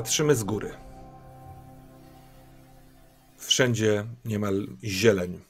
Patrzymy 0.00 0.34
z 0.34 0.44
góry. 0.44 0.70
Wszędzie 3.36 4.04
niemal 4.24 4.66
zieleń. 4.84 5.40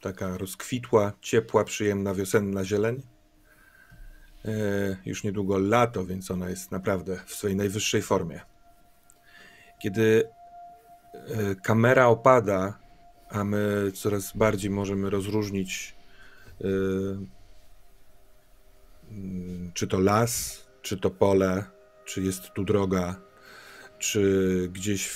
Taka 0.00 0.38
rozkwitła, 0.38 1.12
ciepła, 1.20 1.64
przyjemna, 1.64 2.14
wiosenna 2.14 2.64
zieleń. 2.64 3.02
E, 4.44 4.50
już 5.06 5.24
niedługo 5.24 5.58
lato, 5.58 6.04
więc 6.04 6.30
ona 6.30 6.50
jest 6.50 6.70
naprawdę 6.70 7.20
w 7.26 7.34
swojej 7.34 7.56
najwyższej 7.56 8.02
formie. 8.02 8.40
Kiedy 9.78 10.28
e, 11.12 11.54
kamera 11.54 12.06
opada, 12.06 12.78
a 13.30 13.44
my 13.44 13.92
coraz 13.94 14.36
bardziej 14.36 14.70
możemy 14.70 15.10
rozróżnić, 15.10 15.96
e, 16.60 16.66
mm, 19.10 19.72
czy 19.74 19.86
to 19.86 20.00
las, 20.00 20.62
czy 20.82 20.96
to 20.96 21.10
pole, 21.10 21.64
czy 22.04 22.22
jest 22.22 22.50
tu 22.50 22.64
droga, 22.64 23.25
czy 23.98 24.68
gdzieś 24.72 25.08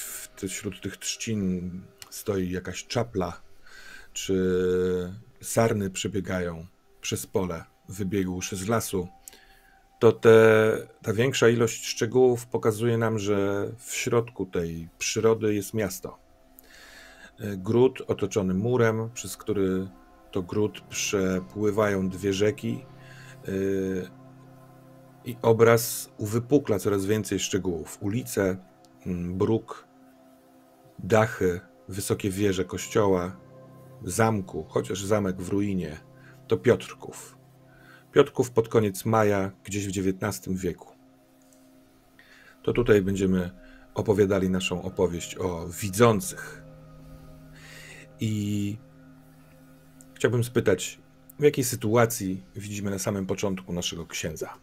wśród 0.49 0.81
tych 0.81 0.97
trzcin 0.97 1.71
stoi 2.11 2.51
jakaś 2.51 2.87
czapla, 2.87 3.41
czy 4.13 5.15
sarny 5.41 5.91
przebiegają 5.91 6.67
przez 7.01 7.27
pole, 7.27 7.65
wybiegłszy 7.89 8.57
z 8.57 8.69
lasu, 8.69 9.09
to 9.99 10.13
te, 10.13 10.77
ta 11.03 11.13
większa 11.13 11.49
ilość 11.49 11.87
szczegółów 11.87 12.47
pokazuje 12.47 12.99
nam, 12.99 13.19
że 13.19 13.71
w 13.79 13.95
środku 13.95 14.47
tej 14.47 14.89
przyrody 14.99 15.55
jest 15.55 15.75
miasto. 15.75 16.19
Gród 17.57 18.03
otoczony 18.07 18.55
murem, 18.55 19.11
przez 19.15 19.37
który 19.37 19.89
to 20.31 20.43
gród 20.43 20.81
przepływają 20.81 22.09
dwie 22.09 22.33
rzeki 22.33 22.85
y, 23.49 24.09
i 25.25 25.37
obraz 25.43 26.11
uwypukla 26.19 26.79
coraz 26.79 27.07
więcej 27.07 27.39
szczegółów. 27.39 27.99
Ulice, 28.01 28.57
bruk, 29.07 29.89
dachy, 30.99 31.61
wysokie 31.89 32.31
wieże 32.31 32.65
kościoła, 32.65 33.37
zamku, 34.05 34.65
chociaż 34.69 35.05
zamek 35.05 35.43
w 35.43 35.49
ruinie, 35.49 36.01
to 36.49 36.57
Piotrków. 36.57 37.39
Piotrków 38.13 38.51
pod 38.51 38.69
koniec 38.69 39.05
maja, 39.05 39.53
gdzieś 39.65 39.87
w 39.87 40.09
XIX 40.09 40.59
wieku. 40.59 40.89
To 42.63 42.73
tutaj 42.73 43.03
będziemy 43.03 43.51
opowiadali 43.95 44.51
naszą 44.51 44.83
opowieść 44.83 45.37
o 45.39 45.69
widzących. 45.69 46.63
I 48.21 48.77
chciałbym 50.15 50.45
spytać, 50.45 51.01
w 51.39 51.43
jakiej 51.43 51.65
sytuacji 51.65 52.45
widzimy 52.57 52.91
na 52.91 52.99
samym 52.99 53.27
początku 53.27 53.73
naszego 53.73 54.07
księdza? 54.07 54.55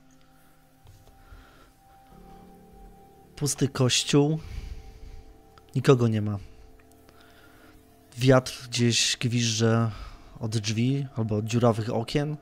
Pusty 3.37 3.67
kościół, 3.67 4.39
nikogo 5.75 6.07
nie 6.07 6.21
ma. 6.21 6.37
Wiatr 8.17 8.67
gdzieś 8.69 9.17
gwizdże 9.17 9.91
od 10.39 10.57
drzwi 10.57 11.07
albo 11.15 11.35
od 11.35 11.45
dziurawych 11.45 11.93
okien. 11.93 12.37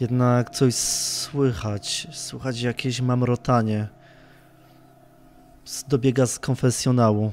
Jednak 0.00 0.50
coś 0.50 0.74
słychać, 0.74 2.06
słychać 2.12 2.60
jakieś 2.60 3.00
mamrotanie. 3.00 3.88
Dobiega 5.88 6.26
z 6.26 6.38
konfesjonału. 6.38 7.32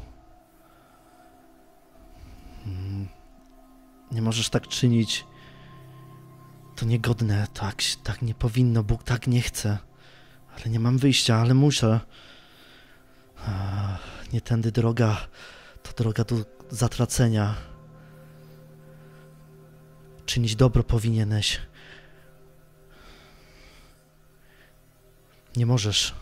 Hmm. 2.64 3.08
Nie 4.12 4.22
możesz 4.22 4.50
tak 4.50 4.68
czynić. 4.68 5.26
To 6.76 6.86
niegodne, 6.86 7.48
tak, 7.54 7.76
tak 8.04 8.22
nie 8.22 8.34
powinno, 8.34 8.84
Bóg 8.84 9.04
tak 9.04 9.28
nie 9.28 9.42
chce. 9.42 9.87
Ale 10.58 10.70
nie 10.70 10.80
mam 10.80 10.98
wyjścia, 10.98 11.36
ale 11.36 11.54
muszę. 11.54 12.00
Nie 14.34 14.42
tędy 14.42 14.72
droga, 14.72 15.28
to 15.84 16.04
droga 16.04 16.24
do 16.24 16.36
zatracenia. 16.70 17.56
Czynić 20.26 20.56
dobro 20.56 20.84
powinieneś. 20.84 21.62
Nie 25.56 25.66
możesz. 25.66 26.16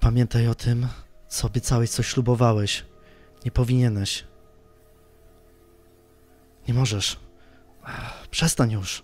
Pamiętaj 0.00 0.48
o 0.48 0.54
tym, 0.54 0.88
co 1.28 1.46
obiecałeś, 1.46 1.90
co 1.90 2.02
ślubowałeś. 2.02 2.84
Nie 3.44 3.50
powinieneś. 3.50 4.24
Nie 6.68 6.74
możesz. 6.74 7.20
Przestań 8.30 8.72
już. 8.72 9.02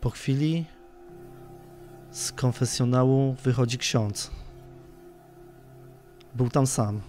Po 0.00 0.10
chwili 0.10 0.64
z 2.14 2.32
konfesjonału 2.32 3.36
wychodzi 3.42 3.78
ksiądz. 3.78 4.30
Był 6.34 6.48
tam 6.50 6.66
sam. 6.66 7.00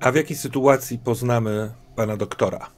A 0.00 0.12
w 0.12 0.14
jakiej 0.14 0.36
sytuacji 0.36 0.98
poznamy 0.98 1.72
pana 1.96 2.16
doktora? 2.16 2.70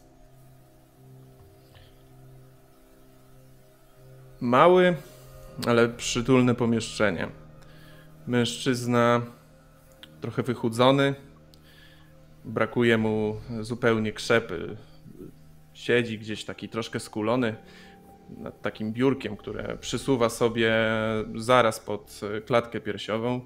Mały, 4.40 4.96
ale 5.66 5.88
przytulne 5.88 6.54
pomieszczenie. 6.54 7.28
Mężczyzna 8.26 9.20
trochę 10.20 10.42
wychudzony, 10.42 11.14
brakuje 12.44 12.98
mu 12.98 13.36
zupełnie 13.60 14.12
krzepy. 14.12 14.76
Siedzi 15.72 16.18
gdzieś 16.18 16.44
taki 16.44 16.68
troszkę 16.68 17.00
skulony 17.00 17.56
nad 18.30 18.62
takim 18.62 18.92
biurkiem, 18.92 19.36
które 19.36 19.78
przysuwa 19.78 20.28
sobie 20.28 20.74
zaraz 21.34 21.80
pod 21.80 22.20
klatkę 22.46 22.80
piersiową 22.80 23.40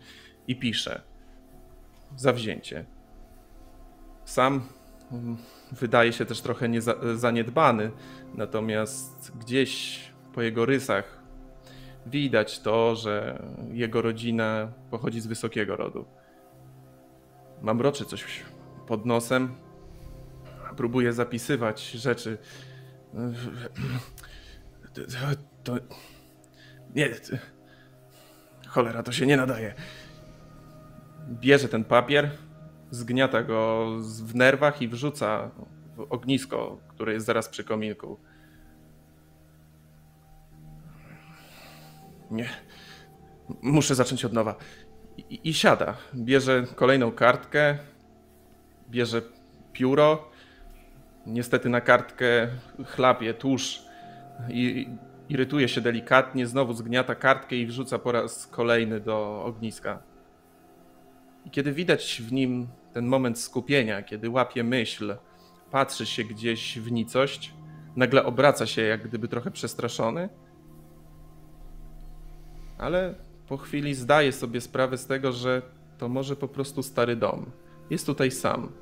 i 0.49 0.57
pisze. 0.57 1.03
Zawzięcie. 2.17 2.85
Sam 4.25 4.63
mm, 5.13 5.37
wydaje 5.73 6.13
się 6.13 6.25
też 6.25 6.41
trochę 6.41 6.69
zaniedbany, 7.15 7.91
natomiast 8.35 9.33
gdzieś 9.39 10.01
po 10.35 10.43
jego 10.43 10.67
rysach 10.67 11.23
widać 12.07 12.61
to, 12.61 12.97
że 12.97 13.43
jego 13.73 14.03
rodzina 14.03 14.73
pochodzi 14.91 15.21
z 15.21 15.27
wysokiego 15.27 15.77
rodu. 15.77 16.05
Mamroczy 17.63 18.05
coś 18.05 18.25
pod 18.89 19.07
nosem. 19.07 19.55
Próbuję 20.77 21.13
zapisywać 21.13 21.91
rzeczy. 21.91 22.39
To. 25.65 25.77
Nie. 26.95 27.11
Cholera, 28.67 29.03
to 29.03 29.13
się 29.13 29.27
nie 29.27 29.37
nadaje. 29.37 29.75
Bierze 31.31 31.69
ten 31.69 31.85
papier, 31.85 32.31
zgniata 32.91 33.43
go 33.43 33.87
w 34.25 34.35
nerwach 34.35 34.83
i 34.83 34.89
wrzuca 34.89 35.51
w 35.97 36.07
ognisko, 36.11 36.79
które 36.89 37.13
jest 37.13 37.27
zaraz 37.27 37.49
przy 37.49 37.65
kominku. 37.65 38.19
Nie. 42.31 42.49
Muszę 43.63 43.95
zacząć 43.95 44.25
od 44.25 44.33
nowa. 44.33 44.57
I, 45.17 45.49
I, 45.49 45.55
siada. 45.55 45.97
Bierze 46.15 46.65
kolejną 46.77 47.13
kartkę, 47.13 47.79
bierze 48.91 49.23
pióro. 49.73 50.31
Niestety 51.27 51.69
na 51.69 51.81
kartkę 51.81 52.49
chlapie 52.87 53.35
tusz 53.35 53.83
i 54.49 54.89
irytuje 55.29 55.69
się 55.69 55.81
delikatnie. 55.81 56.47
Znowu 56.47 56.73
zgniata 56.73 57.15
kartkę 57.15 57.57
i 57.57 57.67
wrzuca 57.67 57.99
po 57.99 58.13
raz 58.13 58.47
kolejny 58.47 59.01
do 59.01 59.45
ogniska. 59.45 60.03
I 61.45 61.51
kiedy 61.51 61.73
widać 61.73 62.23
w 62.27 62.33
nim 62.33 62.69
ten 62.93 63.07
moment 63.07 63.39
skupienia, 63.39 64.03
kiedy 64.03 64.31
łapie 64.31 64.65
myśl, 64.65 65.17
patrzy 65.71 66.07
się 66.07 66.25
gdzieś 66.25 66.79
w 66.79 66.93
nicość, 66.93 67.55
nagle 67.97 68.25
obraca 68.25 68.67
się 68.67 68.83
jak 68.83 69.09
gdyby 69.09 69.29
trochę 69.29 69.51
przestraszony, 69.51 70.29
ale 72.79 73.15
po 73.49 73.57
chwili 73.57 73.95
zdaje 73.95 74.33
sobie 74.33 74.61
sprawę 74.61 74.99
z 74.99 75.07
tego, 75.07 75.33
że 75.33 75.63
to 75.99 76.09
może 76.09 76.37
po 76.37 76.49
prostu 76.49 76.83
stary 76.83 77.17
dom. 77.17 77.51
Jest 77.91 78.07
tutaj 78.07 78.31
sam. 78.31 78.73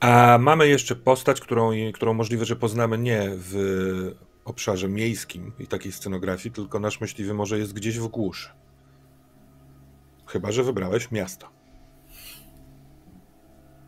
A 0.00 0.38
mamy 0.40 0.68
jeszcze 0.68 0.96
postać, 0.96 1.40
którą, 1.40 1.70
którą 1.94 2.14
możliwe, 2.14 2.44
że 2.44 2.56
poznamy 2.56 2.98
nie 2.98 3.30
w 3.32 3.54
obszarze 4.44 4.88
miejskim 4.88 5.52
i 5.58 5.66
takiej 5.66 5.92
scenografii, 5.92 6.54
tylko 6.54 6.80
nasz 6.80 7.00
myśliwy 7.00 7.34
może 7.34 7.58
jest 7.58 7.72
gdzieś 7.72 7.98
w 7.98 8.08
głuszy. 8.08 8.48
Chyba, 10.26 10.52
że 10.52 10.64
wybrałeś 10.64 11.10
miasto. 11.10 11.48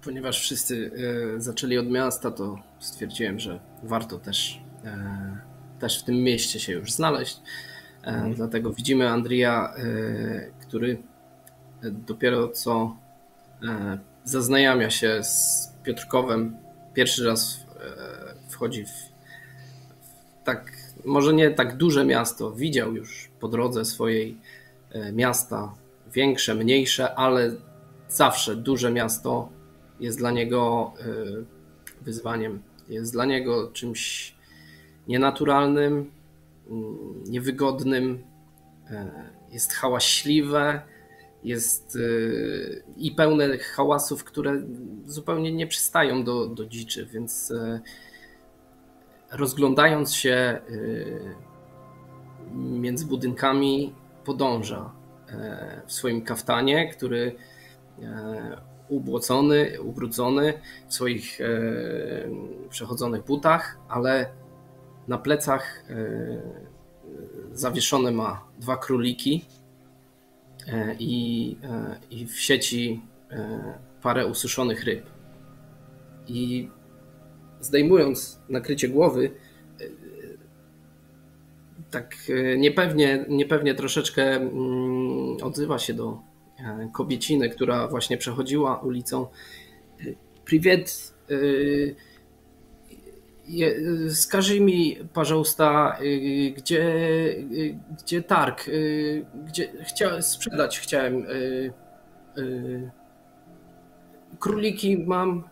Ponieważ 0.04 0.40
wszyscy 0.40 0.90
e, 1.36 1.40
zaczęli 1.40 1.78
od 1.78 1.90
miasta, 1.90 2.30
to 2.30 2.58
stwierdziłem, 2.80 3.40
że 3.40 3.60
warto 3.82 4.18
też, 4.18 4.60
e, 4.84 5.38
też 5.80 6.00
w 6.00 6.04
tym 6.04 6.14
mieście 6.16 6.60
się 6.60 6.72
już 6.72 6.92
znaleźć. 6.92 7.40
Mhm. 8.02 8.34
Dlatego 8.34 8.72
widzimy 8.72 9.08
Andrija, 9.08 9.74
który 10.60 11.02
dopiero 11.82 12.48
co 12.48 12.96
zaznajamia 14.24 14.90
się 14.90 15.24
z 15.24 15.68
Piotrkowem. 15.82 16.56
Pierwszy 16.94 17.26
raz 17.26 17.66
wchodzi 18.48 18.84
w 18.84 19.12
tak, 20.44 20.72
może 21.04 21.32
nie 21.32 21.50
tak 21.50 21.76
duże 21.76 22.04
miasto. 22.04 22.52
Widział 22.52 22.94
już 22.94 23.30
po 23.40 23.48
drodze 23.48 23.84
swojej 23.84 24.38
miasta, 25.12 25.74
większe, 26.12 26.54
mniejsze, 26.54 27.14
ale 27.14 27.50
zawsze 28.08 28.56
duże 28.56 28.90
miasto 28.90 29.48
jest 30.00 30.18
dla 30.18 30.30
niego 30.30 30.92
wyzwaniem. 32.00 32.62
Jest 32.88 33.12
dla 33.12 33.24
niego 33.24 33.70
czymś 33.72 34.34
nienaturalnym, 35.08 36.10
niewygodnym, 37.26 38.24
e, 38.90 39.30
jest 39.50 39.72
hałaśliwe, 39.72 40.82
jest 41.44 41.96
e, 41.96 42.00
i 42.96 43.12
pełne 43.12 43.58
hałasów, 43.58 44.24
które 44.24 44.62
zupełnie 45.06 45.52
nie 45.52 45.66
przystają 45.66 46.24
do, 46.24 46.46
do 46.46 46.66
dziczy, 46.66 47.06
więc 47.06 47.50
e, 47.50 47.80
rozglądając 49.32 50.14
się 50.14 50.60
między 52.54 53.06
budynkami, 53.06 53.94
podąża 54.24 54.92
w 55.86 55.92
swoim 55.92 56.22
kaftanie, 56.22 56.88
który 56.88 57.36
ubłocony, 58.88 59.82
ubrudzony 59.82 60.52
w 60.88 60.94
swoich 60.94 61.38
przechodzonych 62.70 63.24
butach, 63.24 63.78
ale 63.88 64.30
na 65.08 65.18
plecach 65.18 65.84
e, 65.90 65.96
zawieszone 67.52 68.10
ma 68.10 68.44
dwa 68.58 68.76
króliki 68.76 69.44
e, 70.66 70.96
i, 70.98 71.56
e, 71.64 71.96
i 72.10 72.26
w 72.26 72.40
sieci 72.40 73.02
parę 74.02 74.26
ususzonych 74.26 74.84
ryb. 74.84 75.06
I 76.28 76.68
zdejmując 77.60 78.40
nakrycie 78.48 78.88
głowy, 78.88 79.30
tak 81.90 82.16
niepewnie, 82.58 83.24
niepewnie 83.28 83.74
troszeczkę 83.74 84.22
mm, 84.36 85.36
odzywa 85.42 85.78
się 85.78 85.94
do 85.94 86.18
kobieciny, 86.92 87.48
która 87.48 87.88
właśnie 87.88 88.16
przechodziła 88.16 88.80
ulicą. 88.80 89.26
Privet, 90.44 91.14
Скажи 94.09 94.59
mi, 94.59 94.97
пожалуйста, 95.13 95.97
gdzie, 96.55 96.83
gdzie 98.03 98.21
targ, 98.21 98.65
gdzie 99.45 99.67
chciałem 99.83 100.23
sprzedać, 100.23 100.79
chciałem 100.79 101.25
króliki 104.39 104.97
mam. 104.97 105.43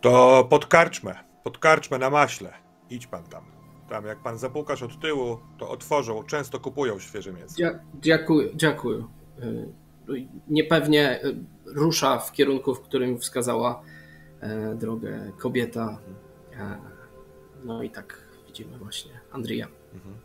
To 0.00 0.46
pod 0.50 0.66
karczmę, 0.66 1.14
pod 1.42 1.58
karczmę 1.58 1.98
na 1.98 2.10
maśle. 2.10 2.52
Idź 2.90 3.06
pan 3.06 3.24
tam. 3.24 3.44
Tam 3.88 4.06
jak 4.06 4.22
pan 4.22 4.38
zapukasz 4.38 4.82
od 4.82 5.00
tyłu, 5.00 5.38
to 5.58 5.70
otworzą, 5.70 6.22
często 6.22 6.60
kupują 6.60 6.98
świeże 6.98 7.32
mięso. 7.32 7.54
dziękuję, 7.94 8.48
dziękuję. 8.54 9.04
Y, 9.42 10.26
niepewnie 10.48 11.24
y, 11.24 11.36
rusza 11.66 12.18
w 12.18 12.32
kierunku, 12.32 12.74
w 12.74 12.80
którym 12.80 13.18
wskazała 13.18 13.82
e, 13.82 13.93
drogę 14.75 15.31
kobieta. 15.37 15.99
E, 16.53 16.77
no 17.63 17.83
i 17.83 17.89
tak 17.89 18.21
widzimy 18.47 18.77
właśnie 18.77 19.11
Andrija. 19.31 19.67
Mhm. 19.93 20.15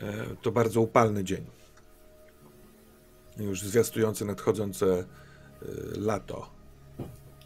E, 0.00 0.36
to 0.42 0.52
bardzo 0.52 0.80
upalny 0.80 1.24
dzień. 1.24 1.46
Już 3.38 3.62
zwiastujący 3.62 4.24
nadchodzące 4.24 5.04
lato. 5.96 6.50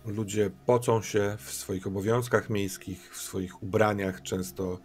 Ludzie 0.07 0.51
pocą 0.67 1.03
się 1.03 1.37
w 1.39 1.51
swoich 1.51 1.87
obowiązkach 1.87 2.51
miejskich, 2.51 3.15
w 3.15 3.23
swoich 3.23 3.63
ubraniach, 3.63 4.23
często 4.23 4.79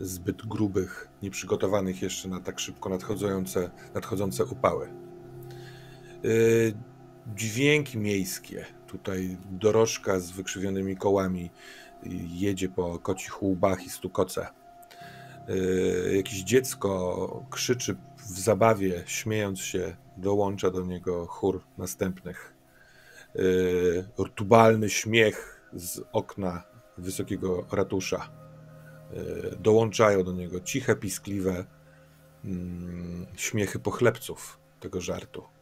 zbyt 0.00 0.46
grubych, 0.46 1.08
nieprzygotowanych 1.22 2.02
jeszcze 2.02 2.28
na 2.28 2.40
tak 2.40 2.60
szybko 2.60 2.88
nadchodzące, 2.88 3.70
nadchodzące 3.94 4.44
upały. 4.44 4.88
Yy, 7.26 7.34
dźwięki 7.34 7.98
miejskie. 7.98 8.64
Tutaj 8.86 9.36
dorożka 9.50 10.20
z 10.20 10.30
wykrzywionymi 10.30 10.96
kołami 10.96 11.50
jedzie 12.28 12.68
po 12.68 12.98
kocich 12.98 13.42
łbach 13.42 13.84
i 13.84 13.90
stukoce. 13.90 14.46
Yy, 15.48 16.16
jakieś 16.16 16.42
dziecko 16.42 17.46
krzyczy 17.50 17.96
w 18.16 18.40
zabawie, 18.40 19.02
śmiejąc 19.06 19.60
się, 19.60 19.96
dołącza 20.16 20.70
do 20.70 20.84
niego 20.84 21.26
chór 21.26 21.64
następnych. 21.78 22.56
E, 23.36 24.28
tubalny 24.34 24.90
śmiech 24.90 25.60
z 25.72 26.00
okna 26.12 26.62
wysokiego 26.98 27.66
ratusza. 27.72 28.30
E, 29.12 29.56
dołączają 29.56 30.24
do 30.24 30.32
niego 30.32 30.60
ciche, 30.60 30.96
piskliwe 30.96 31.64
mm, 32.44 33.26
śmiechy 33.36 33.78
pochlebców 33.78 34.58
tego 34.80 35.00
żartu. 35.00 35.55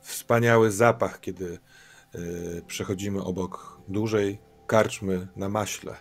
Wspaniały 0.00 0.70
zapach, 0.72 1.20
kiedy 1.20 1.58
e, 2.14 2.18
przechodzimy 2.66 3.22
obok 3.22 3.80
dużej 3.88 4.38
karczmy 4.66 5.28
na 5.36 5.48
maśle, 5.48 5.96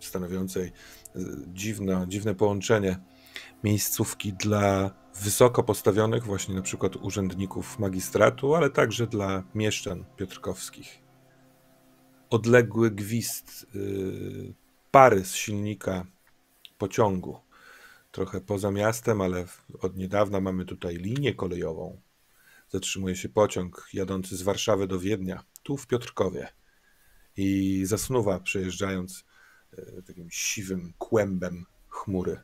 stanowiącej 0.00 0.72
dziwne, 1.46 2.04
dziwne 2.08 2.34
połączenie 2.34 2.98
miejscówki 3.64 4.32
dla 4.32 4.90
wysoko 5.14 5.62
postawionych, 5.62 6.24
właśnie 6.24 6.54
na 6.54 6.62
przykład 6.62 6.96
urzędników 6.96 7.78
magistratu, 7.78 8.54
ale 8.54 8.70
także 8.70 9.06
dla 9.06 9.42
mieszczan 9.54 10.04
piotrkowskich. 10.16 11.02
Odległy 12.30 12.90
gwizd 12.90 13.66
pary 14.90 15.24
z 15.24 15.34
silnika 15.34 16.06
pociągu, 16.78 17.38
trochę 18.14 18.40
poza 18.40 18.70
miastem, 18.70 19.20
ale 19.20 19.44
od 19.80 19.96
niedawna 19.96 20.40
mamy 20.40 20.64
tutaj 20.64 20.96
linię 20.96 21.34
kolejową. 21.34 22.00
Zatrzymuje 22.68 23.16
się 23.16 23.28
pociąg 23.28 23.88
jadący 23.92 24.36
z 24.36 24.42
Warszawy 24.42 24.86
do 24.86 24.98
Wiednia, 25.00 25.44
tu 25.62 25.76
w 25.76 25.86
Piotrkowie. 25.86 26.48
I 27.36 27.82
zasnuwa, 27.84 28.40
przejeżdżając 28.40 29.24
yy, 29.72 30.02
takim 30.06 30.28
siwym 30.30 30.92
kłębem 30.98 31.66
chmury. 31.88 32.40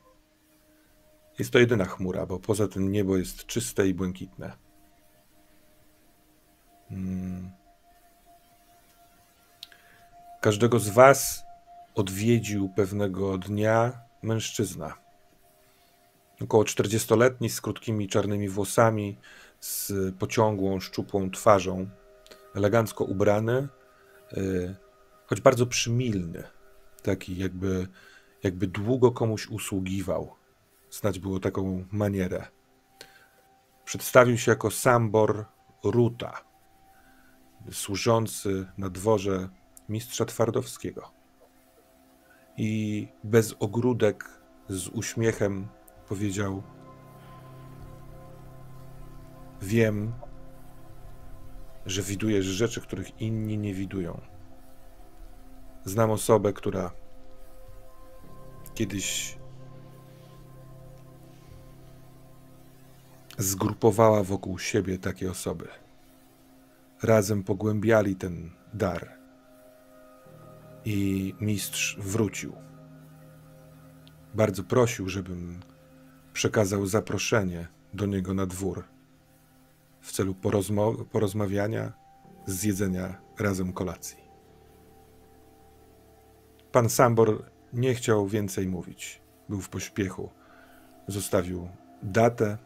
Jest 1.39 1.51
to 1.51 1.59
jedyna 1.59 1.85
chmura, 1.85 2.25
bo 2.25 2.39
poza 2.39 2.67
tym 2.67 2.91
niebo 2.91 3.17
jest 3.17 3.45
czyste 3.45 3.87
i 3.87 3.93
błękitne. 3.93 4.57
Hmm. 6.89 7.51
Każdego 10.41 10.79
z 10.79 10.89
Was 10.89 11.43
odwiedził 11.95 12.69
pewnego 12.69 13.37
dnia 13.37 14.01
mężczyzna. 14.21 15.10
Około 16.43 16.63
40-letni, 16.63 17.49
z 17.49 17.61
krótkimi 17.61 18.07
czarnymi 18.07 18.49
włosami, 18.49 19.17
z 19.59 19.93
pociągłą, 20.19 20.79
szczupłą 20.79 21.31
twarzą, 21.31 21.89
elegancko 22.55 23.03
ubrany, 23.03 23.67
y, 24.37 24.75
choć 25.25 25.41
bardzo 25.41 25.65
przymilny, 25.65 26.43
taki 27.03 27.37
jakby, 27.37 27.87
jakby 28.43 28.67
długo 28.67 29.11
komuś 29.11 29.47
usługiwał 29.47 30.41
Znać 30.91 31.19
było 31.19 31.39
taką 31.39 31.85
manierę. 31.91 32.47
Przedstawił 33.85 34.37
się 34.37 34.51
jako 34.51 34.71
Sambor 34.71 35.45
Ruta, 35.83 36.41
służący 37.71 38.67
na 38.77 38.89
dworze 38.89 39.49
mistrza 39.89 40.25
Twardowskiego. 40.25 41.11
I 42.57 43.07
bez 43.23 43.55
ogródek, 43.59 44.41
z 44.69 44.87
uśmiechem 44.87 45.67
powiedział: 46.11 46.63
Wiem, 49.61 50.13
że 51.85 52.01
widujesz 52.01 52.45
rzeczy, 52.45 52.81
których 52.81 53.21
inni 53.21 53.57
nie 53.57 53.73
widują. 53.73 54.21
Znam 55.85 56.11
osobę, 56.11 56.53
która 56.53 56.91
kiedyś 58.73 59.37
zgrupowała 63.37 64.23
wokół 64.23 64.59
siebie 64.59 64.97
takie 64.97 65.31
osoby. 65.31 65.67
Razem 67.03 67.43
pogłębiali 67.43 68.15
ten 68.15 68.51
dar. 68.73 69.17
I 70.85 71.33
mistrz 71.41 71.97
wrócił. 71.99 72.53
Bardzo 74.33 74.63
prosił, 74.63 75.09
żebym 75.09 75.70
przekazał 76.33 76.85
zaproszenie 76.85 77.67
do 77.93 78.05
niego 78.05 78.33
na 78.33 78.45
dwór 78.45 78.83
w 80.01 80.11
celu 80.11 80.33
porozmo- 80.33 81.05
porozmawiania, 81.05 81.93
zjedzenia 82.45 83.21
razem 83.39 83.73
kolacji. 83.73 84.21
pan 86.71 86.89
Sambor 86.89 87.51
nie 87.73 87.93
chciał 87.93 88.27
więcej 88.27 88.67
mówić. 88.67 89.21
Był 89.49 89.61
w 89.61 89.69
pośpiechu. 89.69 90.29
Zostawił 91.07 91.69
datę 92.03 92.57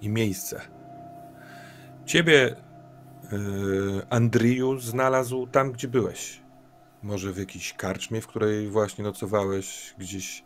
i 0.00 0.08
miejsce. 0.08 0.60
Ciebie, 2.06 2.56
yy, 3.32 4.06
Andriju, 4.10 4.78
znalazł 4.78 5.46
tam, 5.46 5.72
gdzie 5.72 5.88
byłeś. 5.88 6.42
Może 7.02 7.32
w 7.32 7.38
jakiejś 7.38 7.72
karczmie, 7.72 8.20
w 8.20 8.26
której 8.26 8.68
właśnie 8.68 9.04
nocowałeś, 9.04 9.94
gdzieś 9.98 10.44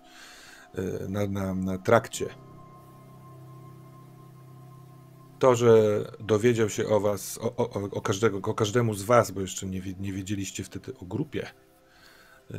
na, 1.08 1.26
na, 1.26 1.54
na 1.54 1.78
trakcie. 1.78 2.26
To, 5.38 5.54
że 5.54 6.04
dowiedział 6.20 6.68
się 6.68 6.88
o 6.88 7.00
was, 7.00 7.38
o, 7.38 7.56
o, 7.56 7.90
o, 7.90 8.00
każdego, 8.00 8.38
o 8.38 8.54
każdemu 8.54 8.94
z 8.94 9.02
was, 9.02 9.30
bo 9.30 9.40
jeszcze 9.40 9.66
nie, 9.66 9.82
nie 10.00 10.12
wiedzieliście 10.12 10.64
wtedy 10.64 10.94
o 10.98 11.04
grupie, 11.04 11.46
yy, 12.50 12.58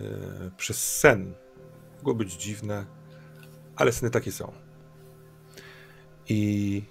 przez 0.58 0.98
sen. 1.00 1.34
Mogło 1.98 2.16
być 2.16 2.34
dziwne, 2.34 2.86
ale 3.76 3.92
sny 3.92 4.10
takie 4.10 4.32
są. 4.32 4.54
I 6.30 6.84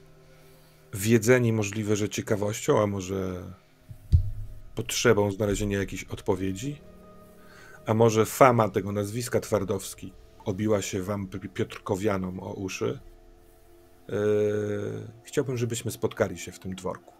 wiedzeni 0.95 1.53
możliwe, 1.53 1.97
że 1.97 2.09
ciekawością, 2.09 2.83
a 2.83 2.87
może 2.87 3.43
potrzebą 4.75 5.31
znalezienia 5.31 5.79
jakiejś 5.79 6.05
odpowiedzi, 6.05 6.81
a 7.87 7.95
może 7.95 8.27
fama 8.27 8.69
tego 8.69 8.93
nazwiska 8.93 9.41
Twardowski 9.41 10.13
obiła 10.45 10.83
się 10.83 11.03
wam 11.03 11.29
Piotrkowianom 11.55 12.41
o 12.41 12.53
uszy. 12.53 13.01
Yy, 14.09 14.17
chciałbym, 15.23 15.57
żebyśmy 15.57 15.91
spotkali 15.91 16.39
się 16.39 16.53
w 16.53 16.59
tym 16.59 16.75
dworku. 16.75 17.13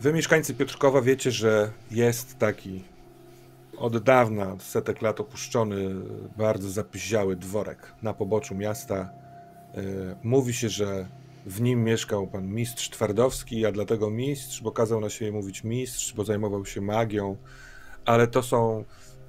Wy, 0.00 0.12
mieszkańcy 0.12 0.54
Piotrkowa, 0.54 1.02
wiecie, 1.02 1.30
że 1.30 1.72
jest 1.90 2.38
taki 2.38 2.84
od 3.76 3.98
dawna, 3.98 4.52
od 4.52 4.62
setek 4.62 5.02
lat 5.02 5.20
opuszczony, 5.20 5.94
bardzo 6.36 6.70
zapyziały 6.70 7.36
dworek 7.36 7.94
na 8.02 8.14
poboczu 8.14 8.54
miasta. 8.54 9.10
E, 9.74 9.82
mówi 10.22 10.54
się, 10.54 10.68
że 10.68 11.08
w 11.46 11.60
nim 11.60 11.84
mieszkał 11.84 12.26
pan 12.26 12.46
mistrz 12.46 12.90
Twardowski, 12.90 13.66
a 13.66 13.72
dlatego 13.72 14.10
mistrz, 14.10 14.62
bo 14.62 14.72
kazał 14.72 15.00
na 15.00 15.10
siebie 15.10 15.32
mówić 15.32 15.64
mistrz, 15.64 16.14
bo 16.14 16.24
zajmował 16.24 16.66
się 16.66 16.80
magią, 16.80 17.36
ale 18.04 18.26
to 18.26 18.42
są 18.42 18.84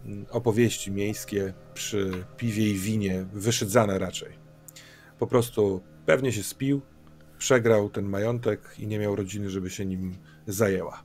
mm, 0.05 0.25
opowieści 0.29 0.91
miejskie 0.91 1.53
przy 1.73 2.25
piwie 2.37 2.69
i 2.69 2.73
winie, 2.73 3.25
wyszydzane 3.33 3.99
raczej. 3.99 4.33
Po 5.19 5.27
prostu 5.27 5.81
pewnie 6.05 6.31
się 6.31 6.43
spił, 6.43 6.81
przegrał 7.37 7.89
ten 7.89 8.05
majątek 8.05 8.75
i 8.79 8.87
nie 8.87 8.99
miał 8.99 9.15
rodziny, 9.15 9.49
żeby 9.49 9.69
się 9.69 9.85
nim 9.85 10.17
zajęła. 10.47 11.03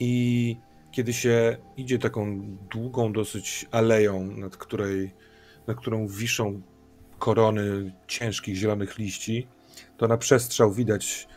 I 0.00 0.56
kiedy 0.92 1.12
się 1.12 1.56
idzie 1.76 1.98
taką 1.98 2.40
długą 2.70 3.12
dosyć 3.12 3.66
aleją, 3.70 4.24
nad, 4.24 4.56
której, 4.56 5.14
nad 5.66 5.76
którą 5.76 6.08
wiszą 6.08 6.62
korony 7.18 7.92
ciężkich 8.06 8.56
zielonych 8.56 8.98
liści, 8.98 9.46
to 9.96 10.08
na 10.08 10.18
przestrzał 10.18 10.72
widać 10.72 11.28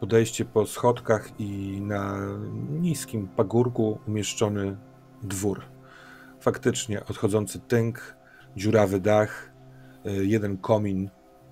podejście 0.00 0.44
po 0.44 0.66
schodkach 0.66 1.40
i 1.40 1.80
na 1.80 2.18
niskim 2.70 3.28
pagórku 3.28 3.98
umieszczony 4.06 4.76
dwór. 5.22 5.62
Faktycznie 6.40 7.04
odchodzący 7.04 7.60
tynk, 7.60 8.16
dziurawy 8.56 9.00
dach, 9.00 9.50
e, 10.04 10.10
jeden 10.10 10.58
komin 10.58 11.10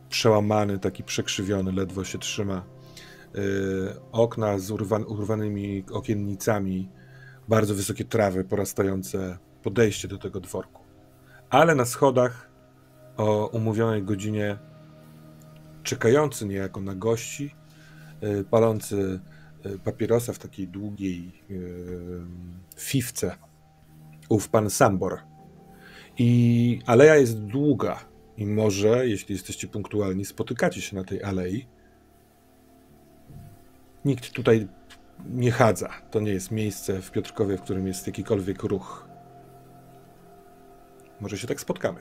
przełamany, 0.08 0.78
taki 0.78 1.04
przekrzywiony, 1.04 1.72
ledwo 1.72 2.04
się 2.04 2.18
trzyma. 2.18 2.54
E, 2.54 3.40
okna 4.12 4.58
z 4.58 4.70
urwanymi 5.08 5.84
okiennicami, 5.92 6.88
bardzo 7.48 7.74
wysokie 7.74 8.04
trawy 8.04 8.44
porastające 8.44 9.38
podejście 9.62 10.08
do 10.08 10.18
tego 10.18 10.40
dworku. 10.40 10.82
Ale 11.50 11.74
na 11.74 11.84
schodach 11.84 12.50
o 13.16 13.46
umówionej 13.46 14.02
godzinie 14.02 14.58
czekający 15.82 16.46
niejako 16.46 16.80
na 16.80 16.94
gości, 16.94 17.44
y, 17.44 17.65
palący 18.50 19.20
y, 19.66 19.78
papierosa 19.78 20.32
w 20.32 20.38
takiej 20.38 20.68
długiej 20.68 21.42
y, 21.50 22.20
fifce, 22.76 23.36
ów 24.28 24.48
pan 24.48 24.70
Sambor. 24.70 25.18
I 26.18 26.80
aleja 26.86 27.16
jest 27.16 27.38
długa 27.40 28.00
i 28.36 28.46
może, 28.46 29.08
jeśli 29.08 29.34
jesteście 29.34 29.68
punktualni, 29.68 30.24
spotykacie 30.24 30.80
się 30.80 30.96
na 30.96 31.04
tej 31.04 31.22
alei. 31.22 31.66
Nikt 34.04 34.30
tutaj 34.30 34.68
nie 35.30 35.50
chadza. 35.50 35.88
To 36.10 36.20
nie 36.20 36.32
jest 36.32 36.50
miejsce 36.50 37.02
w 37.02 37.10
Piotrkowie, 37.10 37.56
w 37.56 37.62
którym 37.62 37.86
jest 37.86 38.06
jakikolwiek 38.06 38.62
ruch. 38.62 39.08
Może 41.20 41.38
się 41.38 41.46
tak 41.46 41.60
spotkamy. 41.60 42.00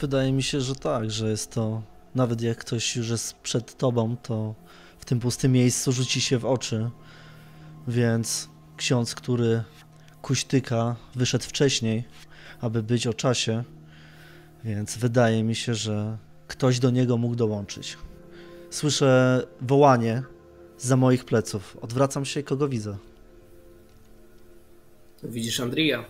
Wydaje 0.00 0.32
mi 0.32 0.42
się, 0.42 0.60
że 0.60 0.74
tak, 0.74 1.10
że 1.10 1.30
jest 1.30 1.50
to. 1.50 1.82
Nawet 2.14 2.40
jak 2.42 2.58
ktoś 2.58 2.96
już 2.96 3.08
jest 3.08 3.34
przed 3.34 3.76
tobą, 3.76 4.16
to 4.16 4.54
w 4.98 5.04
tym 5.04 5.20
pustym 5.20 5.52
miejscu 5.52 5.92
rzuci 5.92 6.20
się 6.20 6.38
w 6.38 6.44
oczy. 6.44 6.90
Więc 7.88 8.48
ksiądz, 8.76 9.14
który 9.14 9.62
kuśtyka, 10.22 10.96
wyszedł 11.14 11.44
wcześniej, 11.44 12.04
aby 12.60 12.82
być 12.82 13.06
o 13.06 13.14
czasie. 13.14 13.64
Więc 14.64 14.96
wydaje 14.96 15.44
mi 15.44 15.54
się, 15.54 15.74
że 15.74 16.18
ktoś 16.48 16.78
do 16.78 16.90
niego 16.90 17.16
mógł 17.16 17.34
dołączyć. 17.34 17.96
Słyszę 18.70 19.42
wołanie 19.60 20.22
za 20.78 20.96
moich 20.96 21.24
pleców. 21.24 21.76
Odwracam 21.80 22.24
się, 22.24 22.42
kogo 22.42 22.68
widzę. 22.68 22.96
Widzisz 25.22 25.60
Andrija. 25.60 26.04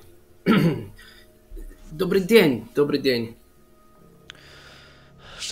dobry 1.93 2.27
dzień, 2.27 2.67
dobry 2.75 3.03
dzień. 3.03 3.42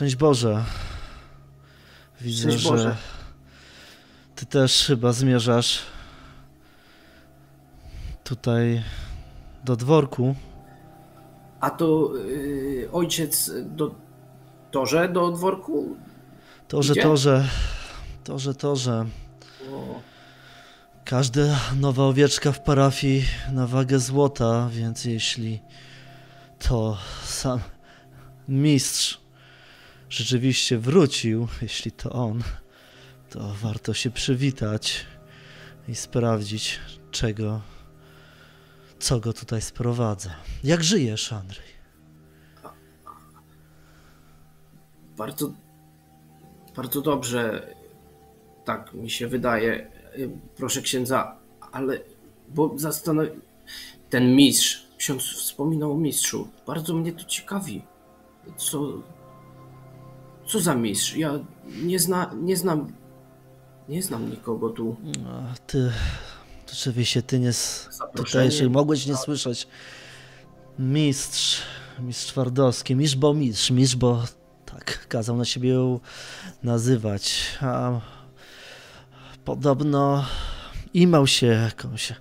Szczęść 0.00 0.16
Boże. 0.16 0.64
Widzę, 2.21 2.49
Szczęść 2.49 2.64
Boże. 2.64 2.83
że 2.83 2.97
ty 4.35 4.47
też 4.47 4.85
chyba 4.87 5.12
zmierzasz 5.12 5.83
tutaj 8.25 8.83
do 9.64 9.76
dworku. 9.76 10.35
A 11.61 11.71
to 11.71 12.12
yy, 12.14 12.88
ojciec 12.92 13.50
do 13.64 13.95
torze 14.71 15.09
do 15.09 15.30
dworku? 15.30 15.97
Torze, 16.69 16.92
Idzie? 16.92 17.02
torze. 17.02 17.49
To, 18.25 18.38
że 18.38 18.54
to, 18.54 18.76
że 18.76 19.07
każda 21.04 21.42
nowa 21.76 22.02
owieczka 22.04 22.52
w 22.52 22.61
parafii 22.61 23.25
na 23.52 23.66
wagę 23.66 23.99
złota, 23.99 24.69
więc 24.73 25.04
jeśli 25.04 25.62
to 26.59 26.97
sam 27.25 27.61
mistrz 28.49 29.21
rzeczywiście 30.10 30.78
wrócił, 30.78 31.48
jeśli 31.62 31.92
to 31.92 32.10
on, 32.10 32.42
to 33.30 33.54
warto 33.62 33.94
się 33.94 34.10
przywitać 34.10 35.06
i 35.88 35.94
sprawdzić, 35.94 36.80
czego, 37.10 37.60
co 38.98 39.20
go 39.20 39.32
tutaj 39.32 39.62
sprowadza. 39.62 40.30
Jak 40.64 40.84
żyjesz, 40.84 41.32
Andrzej? 41.32 41.70
Bardzo, 45.16 45.52
bardzo 46.76 47.00
dobrze 47.00 47.66
tak 48.64 48.94
mi 48.94 49.10
się 49.10 49.28
wydaje. 49.28 49.90
Proszę 50.56 50.82
księdza, 50.82 51.36
ale 51.72 52.00
bo 52.48 52.72
zastanow... 52.76 53.26
Ten 54.10 54.36
mistrz, 54.36 54.86
ksiądz 54.98 55.22
wspominał 55.22 55.92
o 55.92 55.96
mistrzu. 55.96 56.48
Bardzo 56.66 56.94
mnie 56.94 57.12
to 57.12 57.24
ciekawi. 57.24 57.82
Co, 58.56 59.02
co 60.52 60.61
za 60.61 60.75
mistrz? 60.75 61.16
Ja 61.16 61.38
nie, 61.83 61.99
zna, 61.99 62.30
nie 62.42 62.57
znam 62.57 62.92
nie 63.90 64.02
znam 64.02 64.30
nikogo 64.30 64.69
tu. 64.69 64.97
A 65.26 65.54
ty, 65.66 65.92
rzeczywiście 66.71 67.23
ty 67.23 67.40
nie 67.40 67.52
tutejszy, 68.14 68.71
mogłeś 68.71 69.07
nie 69.07 69.16
słyszeć. 69.16 69.69
Mistrz, 70.78 71.62
mistrz 72.00 72.26
Twardowski, 72.26 72.97
mistrz 72.97 73.16
bo 73.16 73.35
mistrz, 73.35 73.71
mistrz 73.71 73.97
bo 73.97 74.25
tak 74.66 75.09
kazał 75.09 75.37
na 75.37 75.45
siebie 75.45 75.75
nazywać. 76.62 77.59
A 77.61 78.00
podobno 79.45 80.25
imał 80.95 81.26
się 81.26 81.47
jakąś 81.47 82.12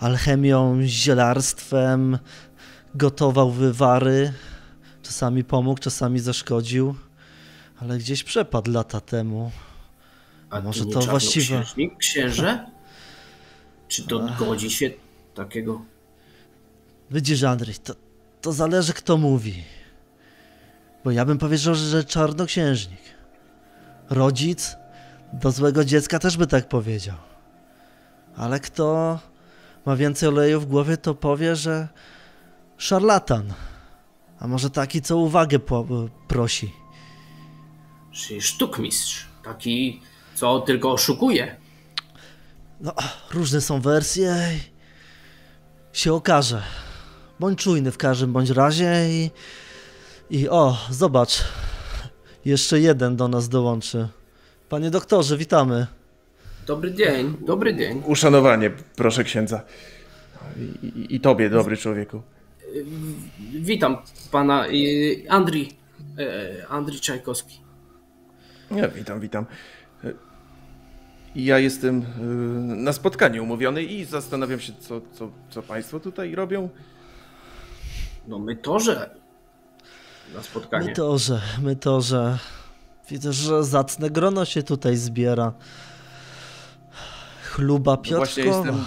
alchemią, 0.00 0.78
zielarstwem, 0.82 2.18
gotował 2.94 3.50
wywary, 3.50 4.32
czasami 5.02 5.44
pomógł, 5.44 5.80
czasami 5.80 6.20
zaszkodził, 6.20 6.94
ale 7.84 7.98
gdzieś 7.98 8.24
przepadł 8.24 8.70
lata 8.70 9.00
temu. 9.00 9.50
A 10.50 10.60
może 10.60 10.86
to 10.86 11.00
właściwie. 11.00 11.62
Księże? 11.98 12.66
Czy 13.88 14.06
to 14.06 14.28
godzi 14.38 14.70
się 14.70 14.90
takiego? 15.34 15.82
Widzisz, 17.10 17.42
Andrzej, 17.42 17.74
to, 17.74 17.94
to 18.40 18.52
zależy 18.52 18.92
kto 18.92 19.16
mówi. 19.16 19.64
Bo 21.04 21.10
ja 21.10 21.24
bym 21.24 21.38
powiedział, 21.38 21.74
że 21.74 22.04
czarnoksiężnik. 22.04 23.00
Rodzic 24.10 24.76
do 25.32 25.50
złego 25.50 25.84
dziecka 25.84 26.18
też 26.18 26.36
by 26.36 26.46
tak 26.46 26.68
powiedział. 26.68 27.16
Ale 28.36 28.60
kto 28.60 29.18
ma 29.86 29.96
więcej 29.96 30.28
oleju 30.28 30.60
w 30.60 30.66
głowie, 30.66 30.96
to 30.96 31.14
powie, 31.14 31.56
że 31.56 31.88
szarlatan. 32.76 33.54
A 34.40 34.46
może 34.46 34.70
taki, 34.70 35.02
co 35.02 35.16
uwagę 35.16 35.58
prosi. 36.28 36.83
Czyli 38.14 38.42
sztukmistrz. 38.42 39.26
Taki, 39.44 40.00
co 40.34 40.60
tylko 40.60 40.92
oszukuje. 40.92 41.56
No, 42.80 42.94
różne 43.34 43.60
są 43.60 43.80
wersje 43.80 44.36
i 44.54 45.98
się 45.98 46.12
okaże. 46.14 46.62
Bądź 47.40 47.58
czujny 47.58 47.92
w 47.92 47.98
każdym 47.98 48.32
bądź 48.32 48.50
razie 48.50 48.92
i... 49.08 49.30
I 50.30 50.48
o, 50.48 50.76
zobacz. 50.90 51.44
Jeszcze 52.44 52.80
jeden 52.80 53.16
do 53.16 53.28
nas 53.28 53.48
dołączy. 53.48 54.08
Panie 54.68 54.90
doktorze, 54.90 55.36
witamy. 55.36 55.86
Dobry 56.66 56.94
dzień, 56.94 57.36
dobry 57.46 57.76
dzień. 57.76 58.02
Uszanowanie, 58.06 58.70
proszę 58.96 59.24
księdza. 59.24 59.62
I, 60.56 60.86
i, 60.86 61.14
i 61.14 61.20
tobie, 61.20 61.50
dobry 61.50 61.76
człowieku. 61.76 62.22
Witam 63.52 63.96
pana 64.30 64.68
y, 64.68 65.24
Andrii. 65.28 65.76
e, 66.18 66.68
Andrii 66.68 67.00
Czajkowski. 67.00 67.63
Ja, 68.70 68.88
witam, 68.88 69.20
witam. 69.20 69.46
Ja 71.34 71.58
jestem 71.58 72.02
y, 72.02 72.04
na 72.76 72.92
spotkaniu 72.92 73.42
umówiony 73.42 73.82
i 73.82 74.04
zastanawiam 74.04 74.60
się, 74.60 74.72
co, 74.80 75.00
co, 75.12 75.30
co 75.50 75.62
państwo 75.62 76.00
tutaj 76.00 76.34
robią. 76.34 76.68
No 78.28 78.38
my 78.38 78.56
to, 78.56 78.80
że 78.80 79.10
na 80.34 80.42
spotkanie. 80.42 80.86
My 80.86 80.92
to, 80.94 81.18
że, 81.18 81.40
my 81.62 81.76
to, 81.76 82.00
że... 82.00 82.38
Widzę, 83.10 83.32
że 83.32 83.64
zacne 83.64 84.10
grono 84.10 84.44
się 84.44 84.62
tutaj 84.62 84.96
zbiera. 84.96 85.52
Chluba 87.44 87.98
No 88.10 88.16
właśnie 88.16 88.44
Piotrkowa. 88.44 88.66
jestem, 88.68 88.84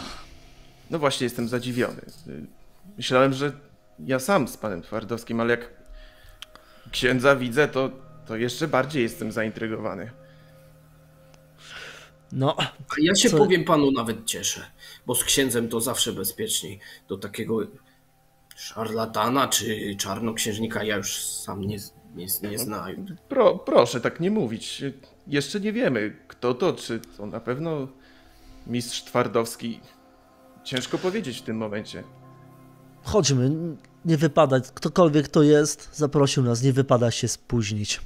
no 0.89 0.99
właśnie 0.99 1.23
jestem 1.23 1.47
zadziwiony. 1.47 2.01
Myślałem, 2.97 3.33
że 3.33 3.51
ja 3.99 4.19
sam 4.19 4.47
z 4.47 4.57
panem 4.57 4.81
Twardowskim, 4.81 5.39
ale 5.39 5.51
jak 5.51 5.69
księdza 6.91 7.35
widzę, 7.35 7.67
to, 7.67 7.89
to 8.27 8.35
jeszcze 8.35 8.67
bardziej 8.67 9.03
jestem 9.03 9.31
zaintrygowany. 9.31 10.11
No, 12.31 12.55
A 12.59 12.93
ja 13.01 13.15
się 13.15 13.29
Co? 13.29 13.37
powiem 13.37 13.63
panu 13.63 13.91
nawet 13.91 14.25
cieszę, 14.25 14.61
bo 15.05 15.15
z 15.15 15.23
księdzem 15.23 15.69
to 15.69 15.81
zawsze 15.81 16.13
bezpieczniej. 16.13 16.79
Do 17.09 17.17
takiego 17.17 17.59
szarlatana 18.55 19.47
czy 19.47 19.95
czarnoksiężnika 19.95 20.83
ja 20.83 20.95
już 20.95 21.17
sam 21.25 21.61
nie, 21.61 21.77
nie, 22.15 22.27
nie 22.49 22.59
znaję. 22.59 23.05
Pro, 23.29 23.55
proszę 23.57 24.01
tak 24.01 24.19
nie 24.19 24.31
mówić. 24.31 24.83
Jeszcze 25.27 25.59
nie 25.59 25.73
wiemy, 25.73 26.17
kto 26.27 26.53
to, 26.53 26.73
czy 26.73 26.99
to 27.17 27.25
na 27.25 27.39
pewno 27.39 27.87
mistrz 28.67 29.03
Twardowski. 29.03 29.79
Ciężko 30.63 30.97
powiedzieć 30.97 31.37
w 31.39 31.41
tym 31.43 31.57
momencie. 31.57 32.03
chodźmy. 33.03 33.49
Nie 34.05 34.17
wypada, 34.17 34.59
ktokolwiek 34.73 35.27
to 35.27 35.43
jest, 35.43 35.89
zaprosił 35.93 36.43
nas, 36.43 36.61
nie 36.63 36.73
wypada 36.73 37.11
się 37.11 37.27
spóźnić. 37.27 38.01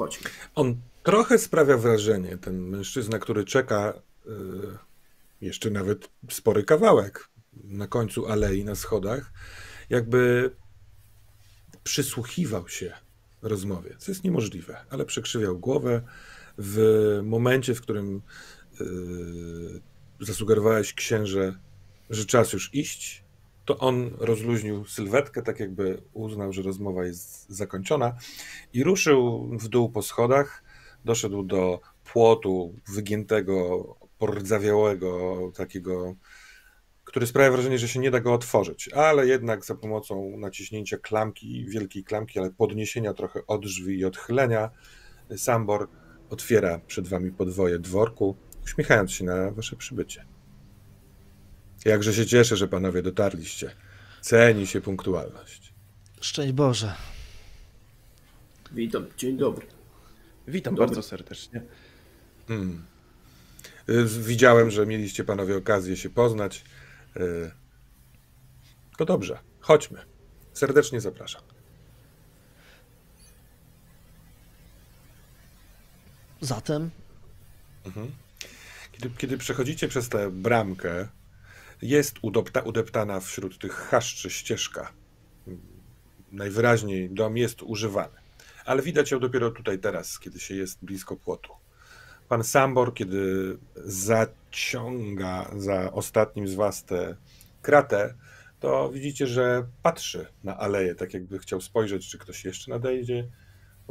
Chodźmy. 0.00 0.30
On 0.54 0.80
trochę 1.02 1.38
sprawia 1.38 1.76
wrażenie, 1.76 2.38
ten 2.38 2.60
mężczyzna, 2.60 3.18
który 3.18 3.44
czeka 3.44 4.02
y, 4.26 4.30
jeszcze 5.40 5.70
nawet 5.70 6.08
spory 6.30 6.64
kawałek 6.64 7.28
na 7.64 7.86
końcu 7.86 8.26
alei, 8.26 8.64
na 8.64 8.74
schodach, 8.74 9.32
jakby 9.90 10.50
przysłuchiwał 11.84 12.68
się 12.68 12.92
rozmowie, 13.42 13.96
co 13.98 14.10
jest 14.10 14.24
niemożliwe, 14.24 14.84
ale 14.90 15.04
przekrzywiał 15.04 15.58
głowę 15.58 16.02
w 16.58 16.80
momencie, 17.24 17.74
w 17.74 17.80
którym 17.80 18.22
y, 18.80 18.84
zasugerowałeś 20.20 20.94
księże, 20.94 21.58
że 22.10 22.24
czas 22.24 22.52
już 22.52 22.74
iść, 22.74 23.24
to 23.70 23.78
on 23.78 24.10
rozluźnił 24.18 24.84
sylwetkę, 24.84 25.42
tak 25.42 25.60
jakby 25.60 26.02
uznał, 26.12 26.52
że 26.52 26.62
rozmowa 26.62 27.04
jest 27.04 27.50
zakończona 27.50 28.16
i 28.72 28.84
ruszył 28.84 29.48
w 29.52 29.68
dół 29.68 29.90
po 29.90 30.02
schodach, 30.02 30.64
doszedł 31.04 31.42
do 31.42 31.80
płotu 32.12 32.74
wygiętego, 32.94 33.84
pordzawiałego, 34.18 35.38
takiego, 35.54 36.14
który 37.04 37.26
sprawia 37.26 37.50
wrażenie, 37.50 37.78
że 37.78 37.88
się 37.88 38.00
nie 38.00 38.10
da 38.10 38.20
go 38.20 38.34
otworzyć, 38.34 38.88
ale 38.88 39.26
jednak 39.26 39.64
za 39.64 39.74
pomocą 39.74 40.36
naciśnięcia 40.36 40.98
klamki, 40.98 41.66
wielkiej 41.68 42.04
klamki, 42.04 42.38
ale 42.38 42.50
podniesienia 42.50 43.14
trochę 43.14 43.46
od 43.46 43.62
drzwi 43.62 43.98
i 43.98 44.04
odchylenia, 44.04 44.70
Sambor 45.36 45.88
otwiera 46.30 46.80
przed 46.86 47.08
wami 47.08 47.32
podwoje 47.32 47.78
dworku, 47.78 48.36
uśmiechając 48.64 49.12
się 49.12 49.24
na 49.24 49.50
wasze 49.50 49.76
przybycie. 49.76 50.29
Jakże 51.84 52.14
się 52.14 52.26
cieszę, 52.26 52.56
że 52.56 52.68
panowie 52.68 53.02
dotarliście. 53.02 53.70
Ceni 54.20 54.66
się 54.66 54.80
punktualność. 54.80 55.72
Szczęść 56.20 56.52
Boże. 56.52 56.94
Witam, 58.72 59.06
dzień 59.16 59.36
dobry. 59.36 59.66
Witam 60.48 60.74
Dobry. 60.74 60.86
bardzo 60.86 61.02
serdecznie. 61.02 61.62
Mm. 62.48 62.84
Y, 63.88 64.04
Widziałem, 64.04 64.70
że 64.70 64.86
mieliście 64.86 65.24
panowie 65.24 65.56
okazję 65.56 65.96
się 65.96 66.10
poznać. 66.10 66.64
Y, 67.16 67.50
To 68.98 69.04
dobrze, 69.04 69.38
chodźmy. 69.60 69.98
Serdecznie 70.52 71.00
zapraszam. 71.00 71.42
Zatem 76.40 76.90
Kiedy, 78.92 79.10
kiedy 79.18 79.38
przechodzicie 79.38 79.88
przez 79.88 80.08
tę 80.08 80.30
bramkę, 80.30 81.08
jest 81.82 82.16
udopta, 82.22 82.60
udeptana 82.60 83.20
wśród 83.20 83.58
tych 83.58 83.72
chaszczy 83.72 84.30
ścieżka. 84.30 84.92
Najwyraźniej 86.32 87.10
dom 87.10 87.36
jest 87.36 87.62
używany, 87.62 88.16
ale 88.64 88.82
widać 88.82 89.10
ją 89.10 89.20
dopiero 89.20 89.50
tutaj 89.50 89.78
teraz, 89.78 90.18
kiedy 90.18 90.40
się 90.40 90.54
jest 90.54 90.84
blisko 90.84 91.16
płotu. 91.16 91.52
Pan 92.28 92.44
Sambor, 92.44 92.94
kiedy 92.94 93.58
zaciąga 93.84 95.50
za 95.56 95.92
ostatnim 95.92 96.48
z 96.48 96.54
was 96.54 96.84
tę 96.84 97.16
kratę, 97.62 98.14
to 98.60 98.90
widzicie, 98.90 99.26
że 99.26 99.66
patrzy 99.82 100.26
na 100.44 100.58
aleję, 100.58 100.94
tak 100.94 101.14
jakby 101.14 101.38
chciał 101.38 101.60
spojrzeć, 101.60 102.10
czy 102.10 102.18
ktoś 102.18 102.44
jeszcze 102.44 102.70
nadejdzie. 102.70 103.28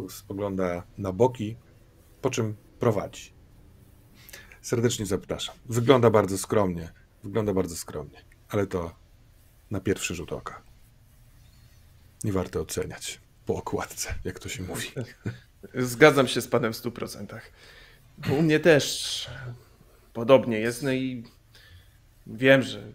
Spogląda 0.09 0.83
na 0.97 1.13
boki, 1.13 1.57
po 2.21 2.29
czym 2.29 2.55
prowadzi. 2.79 3.33
Serdecznie 4.61 5.05
zapraszam. 5.05 5.55
Wygląda 5.65 6.09
bardzo 6.09 6.37
skromnie. 6.37 6.89
Wygląda 7.23 7.53
bardzo 7.53 7.75
skromnie, 7.75 8.21
ale 8.49 8.67
to 8.67 8.95
na 9.71 9.79
pierwszy 9.79 10.15
rzut 10.15 10.33
oka. 10.33 10.61
Nie 12.23 12.31
warto 12.31 12.61
oceniać 12.61 13.19
po 13.45 13.55
okładce, 13.55 14.15
jak 14.23 14.39
to 14.39 14.49
się 14.49 14.63
mówi. 14.63 14.87
Zgadzam 15.73 16.27
się 16.27 16.41
z 16.41 16.47
panem 16.47 16.73
w 16.73 16.77
stu 16.77 16.91
procentach. 16.91 17.51
U 18.39 18.41
mnie 18.41 18.59
też 18.59 19.27
podobnie 20.13 20.59
jest, 20.59 20.83
no 20.83 20.91
i 20.91 21.23
wiem, 22.27 22.61
że 22.61 22.93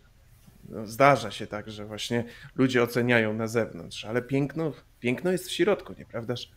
no, 0.68 0.86
zdarza 0.86 1.30
się 1.30 1.46
tak, 1.46 1.70
że 1.70 1.86
właśnie 1.86 2.24
ludzie 2.56 2.82
oceniają 2.82 3.34
na 3.34 3.46
zewnątrz, 3.46 4.04
ale 4.04 4.22
piękno, 4.22 4.72
piękno 5.00 5.32
jest 5.32 5.48
w 5.48 5.52
środku, 5.52 5.94
nieprawdaż? 5.98 6.50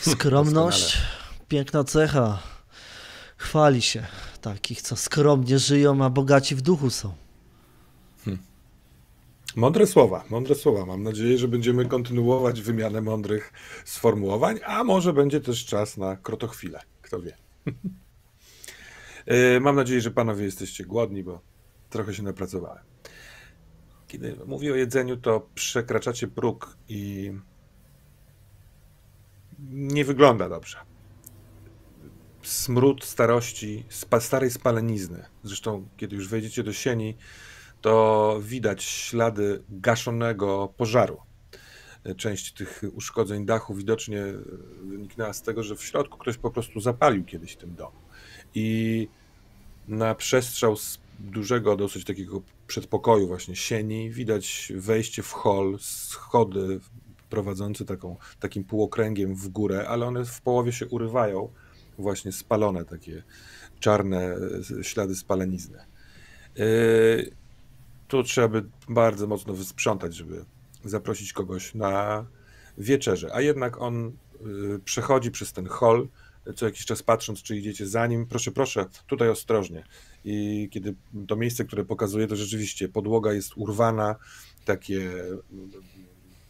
Skromność, 0.00 0.98
piękna 1.48 1.84
cecha. 1.84 2.55
Chwali 3.46 3.82
się 3.82 4.06
takich, 4.40 4.82
co 4.82 4.96
skromnie 4.96 5.58
żyją, 5.58 6.04
a 6.04 6.10
bogaci 6.10 6.54
w 6.54 6.62
duchu 6.62 6.90
są. 6.90 7.14
Mądre 9.56 9.86
słowa, 9.86 10.24
mądre 10.30 10.54
słowa. 10.54 10.86
Mam 10.86 11.02
nadzieję, 11.02 11.38
że 11.38 11.48
będziemy 11.48 11.86
kontynuować 11.86 12.60
wymianę 12.60 13.00
mądrych 13.00 13.52
sformułowań, 13.84 14.60
a 14.64 14.84
może 14.84 15.12
będzie 15.12 15.40
też 15.40 15.64
czas 15.64 15.96
na 15.96 16.16
krotochwilę. 16.16 16.80
Kto 17.02 17.20
wie. 17.22 17.36
E, 19.26 19.60
Mam 19.60 19.76
nadzieję, 19.76 20.00
że 20.00 20.10
panowie 20.10 20.44
jesteście 20.44 20.84
głodni, 20.84 21.22
bo 21.22 21.40
trochę 21.90 22.14
się 22.14 22.22
napracowałem. 22.22 22.84
Kiedy 24.08 24.36
mówię 24.46 24.72
o 24.72 24.76
jedzeniu, 24.76 25.16
to 25.16 25.48
przekraczacie 25.54 26.28
próg 26.28 26.76
i 26.88 27.32
nie 29.70 30.04
wygląda 30.04 30.48
dobrze. 30.48 30.78
Smród 32.46 33.04
starości, 33.04 33.84
starej 34.20 34.50
spalenizny. 34.50 35.24
Zresztą, 35.44 35.88
kiedy 35.96 36.16
już 36.16 36.28
wejdziecie 36.28 36.62
do 36.62 36.72
sieni, 36.72 37.16
to 37.80 38.38
widać 38.42 38.82
ślady 38.84 39.62
gaszonego 39.68 40.74
pożaru. 40.76 41.20
Część 42.16 42.52
tych 42.52 42.82
uszkodzeń 42.94 43.46
dachu 43.46 43.74
widocznie 43.74 44.24
wyniknęła 44.84 45.32
z 45.32 45.42
tego, 45.42 45.62
że 45.62 45.76
w 45.76 45.84
środku 45.84 46.18
ktoś 46.18 46.36
po 46.36 46.50
prostu 46.50 46.80
zapalił 46.80 47.24
kiedyś 47.24 47.56
ten 47.56 47.74
dom. 47.74 47.92
I 48.54 49.08
na 49.88 50.14
przestrzał 50.14 50.76
z 50.76 50.98
dużego, 51.18 51.76
dosyć 51.76 52.04
takiego 52.04 52.42
przedpokoju, 52.66 53.26
właśnie 53.26 53.56
sieni, 53.56 54.10
widać 54.10 54.72
wejście 54.76 55.22
w 55.22 55.32
hol, 55.32 55.78
schody 55.80 56.80
prowadzące 57.30 57.84
taką, 57.84 58.16
takim 58.40 58.64
półokręgiem 58.64 59.34
w 59.34 59.48
górę, 59.48 59.88
ale 59.88 60.06
one 60.06 60.24
w 60.24 60.40
połowie 60.40 60.72
się 60.72 60.86
urywają, 60.86 61.52
właśnie 61.98 62.32
spalone 62.32 62.84
takie 62.84 63.22
czarne 63.80 64.36
ślady 64.82 65.14
spalenizny. 65.16 65.78
Tu 68.08 68.22
trzeba 68.22 68.48
by 68.48 68.64
bardzo 68.88 69.26
mocno 69.26 69.54
wysprzątać, 69.54 70.14
żeby 70.14 70.44
zaprosić 70.84 71.32
kogoś 71.32 71.74
na 71.74 72.26
wieczerzę. 72.78 73.30
A 73.34 73.40
jednak 73.40 73.80
on 73.80 74.12
przechodzi 74.84 75.30
przez 75.30 75.52
ten 75.52 75.66
hol, 75.66 76.08
co 76.56 76.66
jakiś 76.66 76.84
czas 76.84 77.02
patrząc, 77.02 77.42
czy 77.42 77.56
idziecie 77.56 77.86
za 77.86 78.06
nim. 78.06 78.26
Proszę, 78.26 78.52
proszę, 78.52 78.86
tutaj 79.06 79.28
ostrożnie. 79.28 79.84
I 80.24 80.68
kiedy 80.72 80.94
to 81.28 81.36
miejsce, 81.36 81.64
które 81.64 81.84
pokazuje, 81.84 82.26
to 82.26 82.36
rzeczywiście 82.36 82.88
podłoga 82.88 83.32
jest 83.32 83.52
urwana, 83.56 84.16
takie 84.64 85.10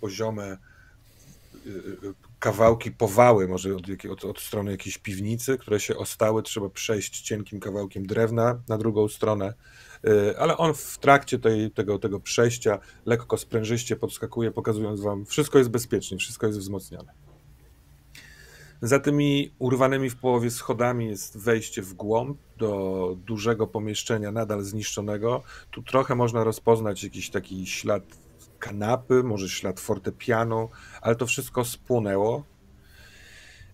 poziome 0.01 0.59
y, 1.67 1.71
y, 1.71 2.15
kawałki 2.47 2.91
powały, 2.91 3.49
może 3.49 3.77
od, 3.77 3.83
od, 4.11 4.25
od, 4.25 4.41
strony 4.41 4.71
jakiejś 4.71 4.99
piwnicy, 4.99 5.59
które 5.59 5.81
się 5.81 5.97
ostały, 5.97 6.43
trzeba 6.43 6.69
przejść 6.69 7.21
cienkim 7.21 7.61
kawałkiem 7.61 8.07
drewna 8.07 8.63
na 8.69 8.79
drugą 8.79 9.09
stronę, 9.09 9.55
y, 10.05 10.39
ale 10.39 10.57
on 10.57 10.75
w 10.75 10.99
trakcie 10.99 11.39
tej, 11.39 11.71
tego, 11.71 11.99
tego 11.99 12.21
przejścia 12.21 12.79
lekko 13.07 13.37
sprężyście 13.37 13.97
podskakuje, 13.97 14.51
pokazując 14.51 15.01
wam, 15.01 15.27
wszystko 15.27 15.59
jest 15.59 15.71
bezpiecznie, 15.71 16.19
wszystko 16.19 16.47
jest 16.47 16.59
wzmocnione. 16.59 17.13
Za 18.83 18.99
tymi 18.99 19.51
urwanymi 19.59 20.11
w 20.11 20.17
połowie 20.17 20.51
schodami 20.51 21.07
jest 21.07 21.39
wejście 21.39 21.83
w 21.83 21.95
głąb 21.95 22.39
do 22.59 23.17
dużego 23.27 23.67
pomieszczenia, 23.67 24.33
nadal 24.33 24.63
zniszczonego. 24.63 25.43
Tu 25.71 25.83
trochę 25.83 26.15
można 26.15 26.45
rozpoznać 26.45 27.05
jakiś 27.05 27.31
taki 27.31 27.67
ślad 27.67 28.03
kanapy, 28.67 29.23
może 29.23 29.49
ślad 29.49 29.81
fortepianu, 29.81 30.69
ale 31.01 31.17
to 31.17 31.27
wszystko 31.27 31.65
spłonęło. 31.65 32.45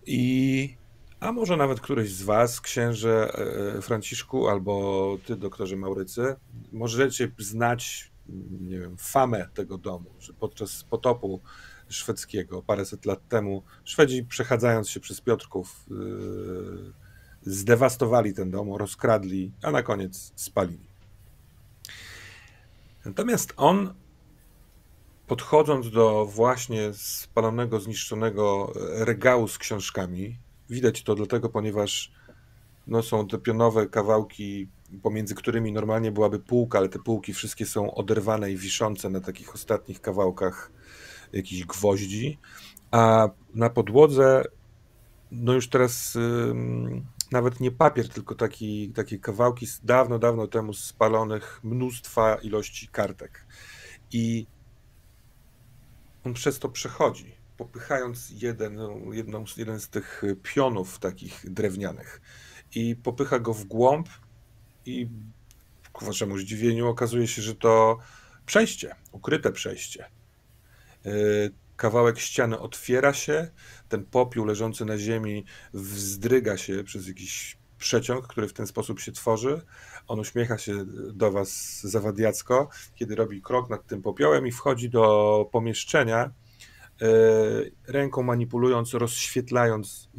I 0.05 0.77
a 1.19 1.31
może 1.31 1.57
nawet 1.57 1.79
któryś 1.79 2.11
z 2.11 2.23
Was, 2.23 2.61
księże 2.61 3.33
e, 3.77 3.81
Franciszku, 3.81 4.47
albo 4.47 5.17
ty, 5.25 5.35
doktorze 5.35 5.75
Maurycy, 5.75 6.35
możecie 6.71 7.31
znać, 7.37 8.11
nie 8.61 8.79
wiem, 8.79 8.97
famę 8.97 9.49
tego 9.53 9.77
domu, 9.77 10.09
że 10.19 10.33
podczas 10.33 10.83
potopu 10.83 11.41
szwedzkiego 11.89 12.61
paręset 12.61 13.05
lat 13.05 13.27
temu 13.27 13.63
Szwedzi, 13.83 14.23
przechadzając 14.23 14.89
się 14.89 14.99
przez 14.99 15.21
Piotrków, 15.21 15.85
yy, 15.89 16.93
zdewastowali 17.41 18.33
ten 18.33 18.51
dom, 18.51 18.73
rozkradli, 18.75 19.51
a 19.63 19.71
na 19.71 19.83
koniec 19.83 20.33
spalili. 20.35 20.87
Natomiast 23.05 23.53
on 23.57 23.93
podchodząc 25.27 25.91
do 25.91 26.25
właśnie 26.25 26.93
spalonego, 26.93 27.79
zniszczonego 27.79 28.73
regału 28.91 29.47
z 29.47 29.57
książkami, 29.57 30.37
widać 30.69 31.03
to 31.03 31.15
dlatego, 31.15 31.49
ponieważ 31.49 32.11
no, 32.87 33.03
są 33.03 33.27
te 33.27 33.37
pionowe 33.37 33.87
kawałki, 33.87 34.67
pomiędzy 35.03 35.35
którymi 35.35 35.71
normalnie 35.71 36.11
byłaby 36.11 36.39
półka, 36.39 36.77
ale 36.77 36.89
te 36.89 36.99
półki 36.99 37.33
wszystkie 37.33 37.65
są 37.65 37.93
oderwane 37.93 38.51
i 38.51 38.57
wiszące 38.57 39.09
na 39.09 39.21
takich 39.21 39.55
ostatnich 39.55 40.01
kawałkach 40.01 40.71
jakichś 41.33 41.63
gwoździ, 41.63 42.39
a 42.91 43.29
na 43.55 43.69
podłodze 43.69 44.43
no 45.31 45.53
już 45.53 45.69
teraz 45.69 46.17
nawet 47.31 47.59
nie 47.59 47.71
papier, 47.71 48.09
tylko 48.09 48.35
taki, 48.35 48.89
takie 48.89 49.19
kawałki 49.19 49.67
z 49.67 49.81
dawno, 49.85 50.19
dawno 50.19 50.47
temu 50.47 50.73
spalonych 50.73 51.59
mnóstwa 51.63 52.35
ilości 52.35 52.87
kartek. 52.87 53.45
I 54.11 54.45
on 56.23 56.33
przez 56.33 56.59
to 56.59 56.69
przechodzi, 56.69 57.35
popychając 57.57 58.29
jeden, 58.29 58.77
jedną, 59.11 59.45
jeden 59.57 59.79
z 59.79 59.89
tych 59.89 60.21
pionów 60.43 60.99
takich 60.99 61.41
drewnianych 61.43 62.21
i 62.75 62.95
popycha 62.95 63.39
go 63.39 63.53
w 63.53 63.65
głąb 63.65 64.09
i 64.85 65.07
ku 65.93 66.05
waszemu 66.05 66.37
zdziwieniu 66.37 66.87
okazuje 66.87 67.27
się, 67.27 67.41
że 67.41 67.55
to 67.55 67.97
przejście, 68.45 68.95
ukryte 69.11 69.51
przejście. 69.51 70.05
E, 71.05 71.09
kawałek 71.75 72.19
ściany 72.19 72.59
otwiera 72.59 73.13
się, 73.13 73.51
ten 73.89 74.05
popiół 74.05 74.45
leżący 74.45 74.85
na 74.85 74.97
ziemi 74.97 75.45
wzdryga 75.73 76.57
się 76.57 76.83
przez 76.83 77.07
jakiś 77.07 77.57
przeciąg, 77.77 78.27
który 78.27 78.47
w 78.47 78.53
ten 78.53 78.67
sposób 78.67 78.99
się 78.99 79.11
tworzy. 79.11 79.61
On 80.07 80.19
uśmiecha 80.19 80.57
się 80.57 80.85
do 81.13 81.31
was 81.31 81.81
zawadiacko, 81.81 82.69
kiedy 82.95 83.15
robi 83.15 83.41
krok 83.41 83.69
nad 83.69 83.87
tym 83.87 84.01
popiołem 84.01 84.47
i 84.47 84.51
wchodzi 84.51 84.89
do 84.89 85.49
pomieszczenia, 85.51 86.19
e, 86.21 86.31
ręką 87.87 88.23
manipulując, 88.23 88.93
rozświetlając 88.93 90.09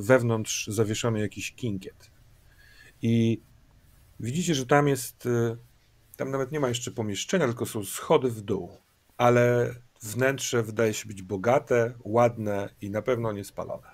wewnątrz 0.00 0.66
zawieszony 0.66 1.20
jakiś 1.20 1.54
kinkiet. 1.54 2.10
I 3.02 3.40
widzicie, 4.20 4.54
że 4.54 4.66
tam 4.66 4.88
jest, 4.88 5.26
e, 5.26 5.56
tam 6.16 6.30
nawet 6.30 6.52
nie 6.52 6.60
ma 6.60 6.68
jeszcze 6.68 6.90
pomieszczenia, 6.90 7.46
tylko 7.46 7.66
są 7.66 7.84
schody 7.84 8.30
w 8.30 8.40
dół, 8.40 8.70
ale 9.16 9.74
wnętrze 10.02 10.62
wydaje 10.62 10.94
się 10.94 11.08
być 11.08 11.22
bogate, 11.22 11.94
ładne 12.04 12.68
i 12.80 12.90
na 12.90 13.02
pewno 13.02 13.32
niespalone. 13.32 13.88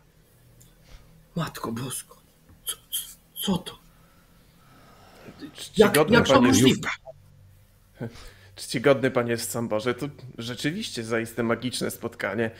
Matko 1.36 1.72
Bosko, 1.72 2.16
co, 2.64 2.76
co, 2.90 3.02
co 3.34 3.58
to? 3.58 3.87
Jak, 5.76 5.96
jak 6.10 6.28
to 6.28 6.40
możliwe? 6.40 6.88
Czcigodny 8.56 9.10
panie 9.10 9.36
Samborze, 9.36 9.94
to 9.94 10.08
rzeczywiście 10.38 11.04
zaiste 11.04 11.42
magiczne 11.42 11.90
spotkanie. 11.90 12.50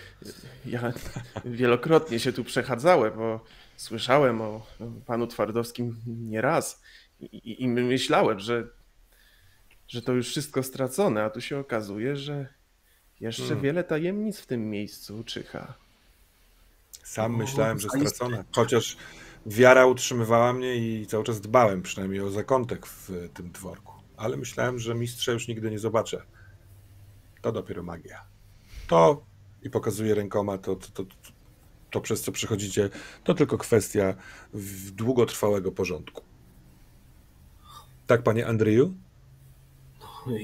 Ja 0.66 0.92
wielokrotnie 1.44 2.20
się 2.20 2.32
tu 2.32 2.44
przechadzałem, 2.44 3.12
bo 3.16 3.44
słyszałem 3.76 4.40
o 4.40 4.66
panu 5.06 5.26
Twardowskim 5.26 5.96
nieraz 6.06 6.82
i, 7.20 7.62
i 7.62 7.68
myślałem, 7.68 8.40
że, 8.40 8.66
że 9.88 10.02
to 10.02 10.12
już 10.12 10.28
wszystko 10.28 10.62
stracone, 10.62 11.24
a 11.24 11.30
tu 11.30 11.40
się 11.40 11.58
okazuje, 11.58 12.16
że 12.16 12.46
jeszcze 13.20 13.42
hmm. 13.42 13.60
wiele 13.60 13.84
tajemnic 13.84 14.40
w 14.40 14.46
tym 14.46 14.70
miejscu 14.70 15.24
czyha. 15.24 15.74
Sam 17.04 17.36
myślałem, 17.36 17.80
że 17.80 17.88
stracone, 17.88 18.44
chociaż 18.52 18.96
wiara 19.46 19.86
utrzymywała 19.86 20.52
mnie 20.52 20.76
i 20.76 21.06
cały 21.06 21.24
czas 21.24 21.40
dbałem 21.40 21.82
przynajmniej 21.82 22.20
o 22.20 22.30
zakątek 22.30 22.86
w 22.86 23.28
tym 23.34 23.50
dworku. 23.50 23.92
Ale 24.16 24.36
myślałem, 24.36 24.78
że 24.78 24.94
mistrza 24.94 25.32
już 25.32 25.48
nigdy 25.48 25.70
nie 25.70 25.78
zobaczę. 25.78 26.22
To 27.42 27.52
dopiero 27.52 27.82
magia. 27.82 28.24
To 28.86 29.22
i 29.62 29.70
pokazuję 29.70 30.14
rękoma, 30.14 30.58
to, 30.58 30.76
to, 30.76 31.04
to, 31.04 31.14
to 31.90 32.00
przez 32.00 32.22
co 32.22 32.32
przechodzicie, 32.32 32.90
to 33.24 33.34
tylko 33.34 33.58
kwestia 33.58 34.14
długotrwałego 34.92 35.72
porządku. 35.72 36.22
Tak, 38.06 38.22
panie 38.22 38.46
Andrzeju? 38.46 38.94
No, 40.00 40.34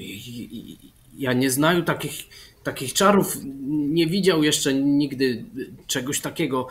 ja 1.17 1.33
nie 1.33 1.51
znaję 1.51 1.83
takich, 1.83 2.23
takich 2.63 2.93
czarów, 2.93 3.37
nie 3.69 4.07
widział 4.07 4.43
jeszcze 4.43 4.73
nigdy 4.73 5.45
czegoś 5.87 6.19
takiego 6.19 6.67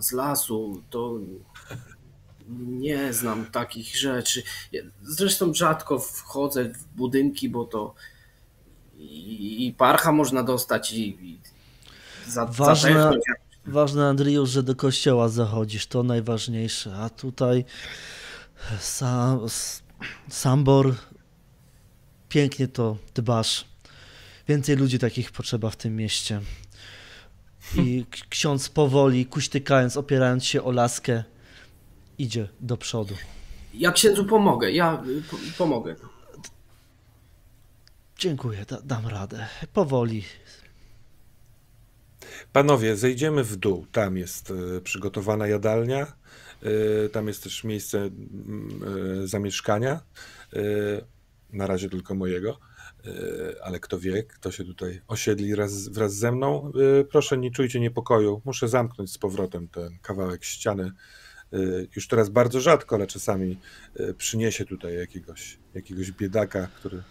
z 0.00 0.12
lasu, 0.12 0.82
to 0.90 1.18
nie 2.58 3.12
znam 3.12 3.46
takich 3.46 3.96
rzeczy. 3.96 4.42
Zresztą 5.02 5.54
rzadko 5.54 5.98
wchodzę 5.98 6.64
w 6.64 6.84
budynki, 6.84 7.48
bo 7.48 7.64
to 7.64 7.94
i, 8.98 9.74
parcha 9.78 10.12
można 10.12 10.42
dostać 10.42 10.92
i, 10.92 11.08
i 11.08 11.40
za, 12.26 12.46
ważne, 12.46 12.92
za 12.92 13.12
ważne, 13.66 14.08
Andriju, 14.08 14.46
że 14.46 14.62
do 14.62 14.76
kościoła 14.76 15.28
zachodzisz, 15.28 15.86
to 15.86 16.02
najważniejsze. 16.02 16.96
A 16.96 17.10
tutaj 17.10 17.64
sam, 18.80 19.40
Sambor, 20.28 20.94
pięknie 22.28 22.68
to 22.68 22.96
dbasz. 23.14 23.64
Więcej 24.48 24.76
ludzi 24.76 24.98
takich 24.98 25.32
potrzeba 25.32 25.70
w 25.70 25.76
tym 25.76 25.96
mieście. 25.96 26.40
I 27.76 28.06
ksiądz 28.28 28.68
powoli, 28.68 29.26
kuśtykając, 29.26 29.96
opierając 29.96 30.44
się 30.44 30.62
o 30.62 30.70
laskę, 30.70 31.24
idzie 32.18 32.48
do 32.60 32.76
przodu. 32.76 33.14
Ja 33.74 33.92
księdzu 33.92 34.24
pomogę, 34.24 34.70
ja 34.70 35.02
pomogę. 35.58 35.96
Dziękuję, 38.18 38.64
da, 38.68 38.80
dam 38.84 39.06
radę. 39.06 39.46
Powoli. 39.72 40.24
Panowie, 42.52 42.96
zejdziemy 42.96 43.44
w 43.44 43.56
dół. 43.56 43.86
Tam 43.92 44.16
jest 44.16 44.50
y, 44.50 44.80
przygotowana 44.80 45.46
jadalnia. 45.46 46.12
Y, 46.62 47.08
tam 47.12 47.28
jest 47.28 47.42
też 47.42 47.64
miejsce 47.64 48.10
y, 49.22 49.28
zamieszkania. 49.28 50.00
Na 51.52 51.66
razie 51.66 51.88
tylko 51.88 52.14
mojego. 52.14 52.58
E, 53.06 53.64
ale 53.64 53.80
kto 53.80 53.98
wie, 53.98 54.22
kto 54.22 54.50
się 54.50 54.64
tutaj 54.64 55.00
osiedli 55.08 55.54
wraz, 55.54 55.88
wraz 55.88 56.14
ze 56.14 56.32
mną. 56.32 56.72
E, 57.00 57.04
proszę, 57.04 57.38
nie 57.38 57.50
czujcie 57.50 57.80
niepokoju. 57.80 58.42
Muszę 58.44 58.68
zamknąć 58.68 59.12
z 59.12 59.18
powrotem 59.18 59.68
ten 59.68 59.98
kawałek 60.02 60.44
ściany. 60.44 60.92
E, 61.52 61.56
już 61.96 62.08
teraz 62.08 62.28
bardzo 62.28 62.60
rzadko, 62.60 62.96
ale 62.96 63.06
czasami 63.06 63.58
przyniesie 64.16 64.64
tutaj 64.64 64.94
jakiegoś, 64.94 65.58
jakiegoś 65.74 66.12
biedaka, 66.12 66.66
który 66.66 67.02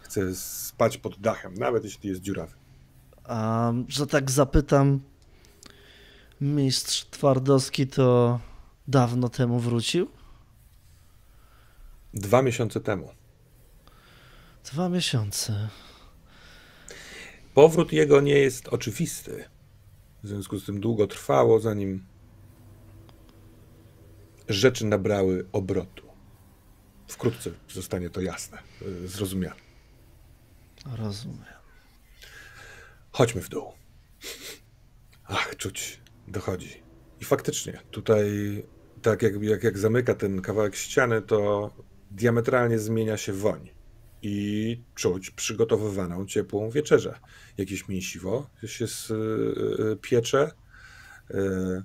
chce 0.00 0.34
spać 0.34 0.98
pod 0.98 1.20
dachem, 1.20 1.54
nawet 1.54 1.84
jeśli 1.84 2.08
jest 2.08 2.20
dziurawy. 2.20 2.52
A 3.24 3.72
że 3.88 4.06
tak 4.06 4.30
zapytam, 4.30 5.00
mistrz 6.40 7.04
Twardowski 7.04 7.86
to 7.86 8.40
dawno 8.88 9.28
temu 9.28 9.58
wrócił? 9.58 10.08
Dwa 12.14 12.42
miesiące 12.42 12.80
temu. 12.80 13.19
Dwa 14.64 14.88
miesiące. 14.88 15.68
Powrót 17.54 17.92
jego 17.92 18.20
nie 18.20 18.38
jest 18.38 18.68
oczywisty. 18.68 19.44
W 20.22 20.28
związku 20.28 20.58
z 20.58 20.66
tym 20.66 20.80
długo 20.80 21.06
trwało, 21.06 21.60
zanim 21.60 22.06
rzeczy 24.48 24.86
nabrały 24.86 25.46
obrotu. 25.52 26.06
Wkrótce 27.08 27.50
zostanie 27.68 28.10
to 28.10 28.20
jasne, 28.20 28.58
y, 28.82 29.08
zrozumiane. 29.08 29.60
Rozumiem. 30.96 31.44
Chodźmy 33.12 33.40
w 33.42 33.48
dół. 33.48 33.72
Ach, 35.24 35.56
czuć, 35.56 36.00
dochodzi. 36.28 36.82
I 37.20 37.24
faktycznie, 37.24 37.80
tutaj, 37.90 38.26
tak 39.02 39.22
jak, 39.22 39.42
jak, 39.42 39.64
jak 39.64 39.78
zamyka 39.78 40.14
ten 40.14 40.42
kawałek 40.42 40.76
ściany, 40.76 41.22
to 41.22 41.70
diametralnie 42.10 42.78
zmienia 42.78 43.16
się 43.16 43.32
woń. 43.32 43.79
I 44.22 44.82
czuć 44.94 45.30
przygotowywaną, 45.30 46.26
ciepłą 46.26 46.70
wieczerzę. 46.70 47.18
Jakieś 47.58 47.88
mięsiwo 47.88 48.50
się 48.66 48.84
y, 48.84 49.96
piecze. 50.02 50.50
Y, 51.30 51.82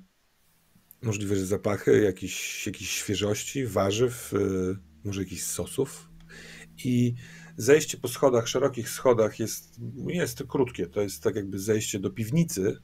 możliwe, 1.01 1.35
że 1.35 1.45
zapachy, 1.45 2.01
jakieś, 2.01 2.65
jakieś 2.65 2.89
świeżości, 2.89 3.65
warzyw, 3.65 4.33
y, 4.33 4.77
może 5.03 5.21
jakichś 5.21 5.43
sosów. 5.43 6.09
I 6.83 7.15
zejście 7.57 7.97
po 7.97 8.07
schodach, 8.07 8.47
szerokich 8.47 8.89
schodach 8.89 9.39
jest, 9.39 9.79
jest 10.07 10.43
krótkie. 10.47 10.87
To 10.87 11.01
jest 11.01 11.23
tak 11.23 11.35
jakby 11.35 11.59
zejście 11.59 11.99
do 11.99 12.09
piwnicy, 12.09 12.77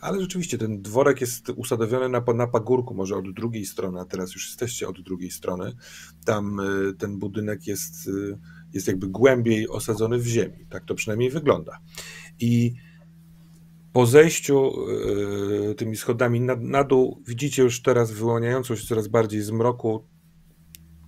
ale 0.00 0.20
rzeczywiście 0.20 0.58
ten 0.58 0.82
dworek 0.82 1.20
jest 1.20 1.48
usadowiony 1.48 2.08
na, 2.08 2.34
na 2.34 2.46
pagórku, 2.46 2.94
może 2.94 3.16
od 3.16 3.34
drugiej 3.34 3.66
strony, 3.66 4.00
a 4.00 4.04
teraz 4.04 4.34
już 4.34 4.48
jesteście 4.48 4.88
od 4.88 5.00
drugiej 5.00 5.30
strony. 5.30 5.72
Tam 6.24 6.60
e, 6.60 6.64
ten 6.98 7.18
budynek 7.18 7.66
jest, 7.66 8.08
e, 8.08 8.38
jest 8.72 8.86
jakby 8.86 9.08
głębiej 9.08 9.68
osadzony 9.68 10.18
w 10.18 10.26
ziemi. 10.26 10.66
Tak 10.70 10.84
to 10.84 10.94
przynajmniej 10.94 11.30
wygląda. 11.30 11.78
I 12.40 12.74
po 13.92 14.06
zejściu 14.06 14.72
tymi 15.76 15.96
schodami 15.96 16.40
na, 16.40 16.56
na 16.56 16.84
dół 16.84 17.22
widzicie 17.26 17.62
już 17.62 17.82
teraz 17.82 18.12
wyłaniającą 18.12 18.76
się 18.76 18.86
coraz 18.86 19.08
bardziej 19.08 19.42
z 19.42 19.50
mroku 19.50 20.08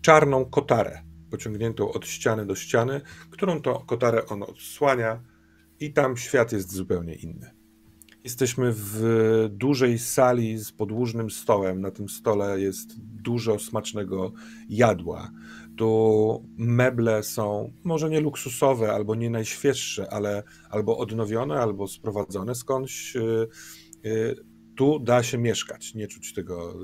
czarną 0.01 0.45
kotarę 0.45 1.03
pociągniętą 1.31 1.93
od 1.93 2.07
ściany 2.07 2.47
do 2.47 2.55
ściany, 2.55 3.01
którą 3.31 3.63
to 3.63 3.81
kotarę 3.81 4.27
on 4.27 4.43
odsłania 4.43 5.23
i 5.81 5.93
tam 5.93 6.17
świat 6.17 6.53
jest 6.53 6.73
zupełnie 6.73 7.15
inny. 7.15 7.62
Jesteśmy 8.25 8.73
w 8.73 9.49
dużej 9.51 9.99
sali 9.99 10.59
z 10.59 10.73
podłużnym 10.73 11.31
stołem. 11.31 11.81
Na 11.81 11.91
tym 11.91 12.09
stole 12.09 12.61
jest 12.61 13.01
dużo 13.01 13.59
smacznego 13.59 14.33
jadła. 14.69 15.31
Tu 15.77 16.49
meble 16.57 17.23
są 17.23 17.73
może 17.85 18.11
nie 18.11 18.21
luksusowe, 18.21 18.93
albo 18.93 19.15
nie 19.15 19.31
najświeższe, 19.31 20.13
ale 20.13 20.43
albo 20.71 20.99
odnowione, 20.99 21.61
albo 21.61 21.89
sprowadzone 21.89 22.55
skądś 22.55 23.17
y, 23.17 23.49
y, 24.07 24.37
tu 24.77 24.99
da 24.99 25.23
się 25.23 25.39
mieszkać, 25.39 25.95
nie 25.95 26.09
czuć 26.09 26.35
tego, 26.35 26.75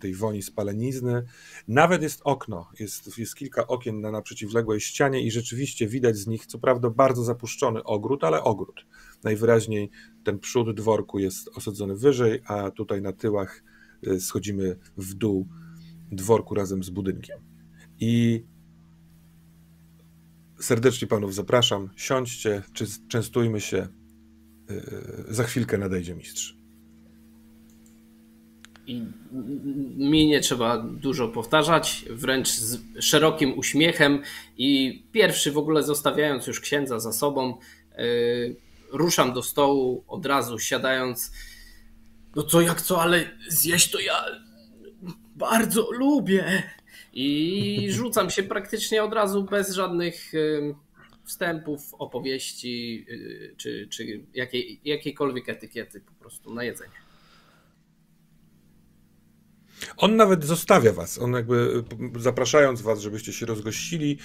tej 0.00 0.14
woni 0.14 0.42
spalenizny. 0.42 1.22
Nawet 1.68 2.02
jest 2.02 2.20
okno, 2.24 2.68
jest, 2.78 3.18
jest 3.18 3.34
kilka 3.34 3.66
okien 3.66 4.00
na, 4.00 4.10
na 4.10 4.22
przeciwległej 4.22 4.80
ścianie 4.80 5.22
i 5.22 5.30
rzeczywiście 5.30 5.86
widać 5.86 6.16
z 6.16 6.26
nich, 6.26 6.46
co 6.46 6.58
prawda, 6.58 6.90
bardzo 6.90 7.24
zapuszczony 7.24 7.84
ogród, 7.84 8.24
ale 8.24 8.42
ogród. 8.42 8.86
Najwyraźniej 9.24 9.90
ten 10.24 10.38
przód 10.38 10.76
dworku 10.76 11.18
jest 11.18 11.50
osadzony 11.54 11.96
wyżej, 11.96 12.40
a 12.46 12.70
tutaj 12.70 13.02
na 13.02 13.12
tyłach 13.12 13.62
y, 14.06 14.20
schodzimy 14.20 14.76
w 14.96 15.14
dół 15.14 15.48
dworku 16.12 16.54
razem 16.54 16.82
z 16.82 16.90
budynkiem. 16.90 17.38
I 18.00 18.44
serdecznie 20.60 21.08
panów 21.08 21.34
zapraszam, 21.34 21.90
siądźcie, 21.96 22.62
częstujmy 23.08 23.60
się. 23.60 23.88
Y, 24.70 25.34
za 25.34 25.44
chwilkę 25.44 25.78
nadejdzie 25.78 26.14
mistrz. 26.14 26.56
I 28.86 29.02
mi 29.96 30.26
nie 30.26 30.40
trzeba 30.40 30.78
dużo 30.78 31.28
powtarzać, 31.28 32.04
wręcz 32.10 32.48
z 32.48 32.80
szerokim 33.00 33.58
uśmiechem. 33.58 34.22
I 34.58 35.02
pierwszy 35.12 35.52
w 35.52 35.58
ogóle 35.58 35.82
zostawiając 35.82 36.46
już 36.46 36.60
księdza 36.60 37.00
za 37.00 37.12
sobą, 37.12 37.56
yy, 37.98 38.56
ruszam 38.94 39.32
do 39.32 39.42
stołu 39.42 40.04
od 40.08 40.26
razu, 40.26 40.58
siadając. 40.58 41.32
No 42.36 42.42
co 42.42 42.60
jak 42.60 42.82
co, 42.82 43.02
ale 43.02 43.30
zjeść 43.48 43.90
to 43.90 44.00
ja 44.00 44.24
bardzo 45.36 45.90
lubię. 45.92 46.62
I 47.12 47.86
rzucam 47.90 48.30
się 48.30 48.42
praktycznie 48.42 49.04
od 49.04 49.12
razu 49.12 49.44
bez 49.44 49.70
żadnych 49.72 50.32
wstępów, 51.24 51.94
opowieści 51.94 53.06
yy, 53.08 53.54
czy, 53.56 53.88
czy 53.90 54.24
jakiej, 54.34 54.80
jakiejkolwiek 54.84 55.48
etykiety 55.48 56.00
po 56.00 56.12
prostu 56.12 56.54
na 56.54 56.64
jedzenie. 56.64 57.03
On 59.96 60.16
nawet 60.16 60.44
zostawia 60.44 60.92
was. 60.92 61.18
On 61.18 61.32
jakby 61.32 61.84
zapraszając 62.18 62.82
was, 62.82 63.00
żebyście 63.00 63.32
się 63.32 63.46
rozgościli, 63.46 64.18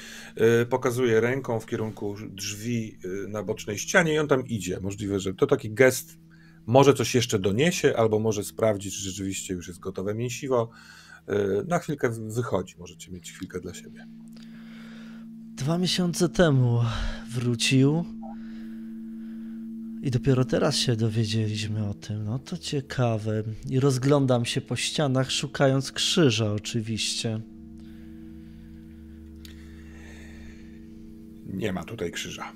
y, 0.62 0.66
pokazuje 0.66 1.22
ręką 1.22 1.60
w 1.60 1.66
kierunku 1.66 2.16
drzwi 2.30 2.98
y, 3.06 3.28
na 3.28 3.44
bocznej 3.44 3.78
ścianie 3.78 4.14
i 4.14 4.20
on 4.20 4.28
tam 4.28 4.48
idzie. 4.48 4.80
Możliwe, 4.82 5.20
że 5.20 5.34
to 5.34 5.48
taki 5.48 5.72
gest 5.74 6.18
może 6.66 6.94
coś 6.94 7.16
jeszcze 7.16 7.40
doniesie, 7.40 7.98
albo 7.98 8.20
może 8.20 8.44
sprawdzić, 8.44 8.96
czy 8.96 9.04
rzeczywiście 9.04 9.54
już 9.54 9.68
jest 9.68 9.80
gotowe 9.80 10.16
mięsiwo. 10.16 10.70
Y, 11.30 11.66
na 11.68 11.80
chwilkę 11.80 12.10
wychodzi, 12.10 12.76
możecie 12.78 13.12
mieć 13.12 13.32
chwilkę 13.32 13.60
dla 13.60 13.74
siebie. 13.74 14.08
Dwa 15.56 15.78
miesiące 15.78 16.30
temu 16.30 16.82
wrócił 17.30 18.06
i 20.02 20.12
dopiero 20.12 20.46
teraz 20.46 20.78
się 20.78 20.96
dowiedzieliśmy 20.96 21.88
o 21.88 21.94
tym. 21.94 22.24
No 22.24 22.40
to 22.40 22.58
ciekawe. 22.58 23.44
I 23.70 23.80
rozglądam 23.80 24.46
się 24.46 24.62
po 24.62 24.76
ścianach, 24.76 25.32
szukając 25.32 25.92
krzyża, 25.92 26.54
oczywiście. 26.54 27.42
Nie 31.46 31.74
ma 31.74 31.84
tutaj 31.84 32.12
krzyża. 32.12 32.52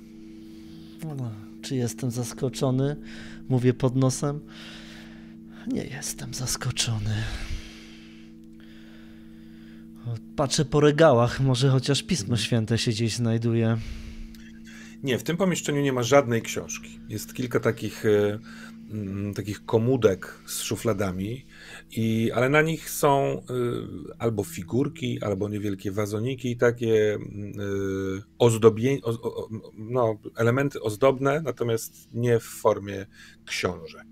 No, 1.16 1.30
czy 1.62 1.76
jestem 1.76 2.10
zaskoczony? 2.10 2.96
Mówię 3.48 3.74
pod 3.74 3.96
nosem. 3.96 4.40
Nie 5.66 5.84
jestem 5.84 6.34
zaskoczony. 6.34 7.14
Patrzę 10.36 10.64
po 10.64 10.80
regałach, 10.80 11.40
może 11.40 11.68
chociaż 11.70 12.02
Pismo 12.02 12.36
Święte 12.36 12.78
się 12.78 12.90
gdzieś 12.90 13.16
znajduje. 13.16 13.76
Nie, 15.04 15.18
w 15.18 15.22
tym 15.22 15.36
pomieszczeniu 15.36 15.80
nie 15.80 15.92
ma 15.92 16.02
żadnej 16.02 16.42
książki. 16.42 17.00
Jest 17.08 17.34
kilka 17.34 17.60
takich, 17.60 18.04
e, 18.06 18.38
mm, 18.90 19.34
takich 19.34 19.64
komódek 19.64 20.38
z 20.46 20.62
szufladami, 20.62 21.46
i, 21.90 22.32
ale 22.34 22.48
na 22.48 22.62
nich 22.62 22.90
są 22.90 23.42
y, 23.50 24.14
albo 24.18 24.44
figurki, 24.44 25.18
albo 25.22 25.48
niewielkie 25.48 25.92
wazoniki, 25.92 26.56
takie 26.56 27.14
y, 27.14 27.18
ozdobie, 28.38 28.98
o, 29.02 29.10
o, 29.10 29.48
no, 29.74 30.18
elementy 30.36 30.80
ozdobne, 30.80 31.40
natomiast 31.40 32.08
nie 32.14 32.40
w 32.40 32.44
formie 32.44 33.06
książek. 33.46 34.06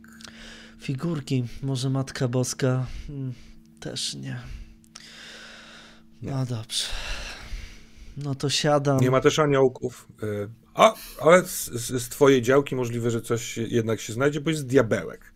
Figurki, 0.79 1.45
może 1.63 1.91
Matka 1.91 2.29
Boska 2.29 2.87
hmm, 3.07 3.33
też 3.81 4.15
nie. 4.15 4.41
No 6.23 6.41
nie. 6.41 6.47
dobrze. 6.47 6.85
No 8.17 8.35
to 8.35 8.51
siadam. 8.51 9.01
Nie 9.01 9.11
ma 9.11 9.21
też 9.21 9.39
aniołków. 9.39 10.09
Y, 10.23 10.62
a, 10.75 10.95
ale 11.21 11.43
z, 11.43 11.71
z, 11.71 12.09
twojej 12.09 12.43
działki 12.43 12.77
możliwe, 12.77 13.11
że 13.11 13.23
coś 13.23 13.57
jednak 13.57 14.01
się 14.01 14.13
znajdzie, 14.13 14.41
bo 14.41 14.51
jest 14.51 14.67
diabełek. 14.67 15.33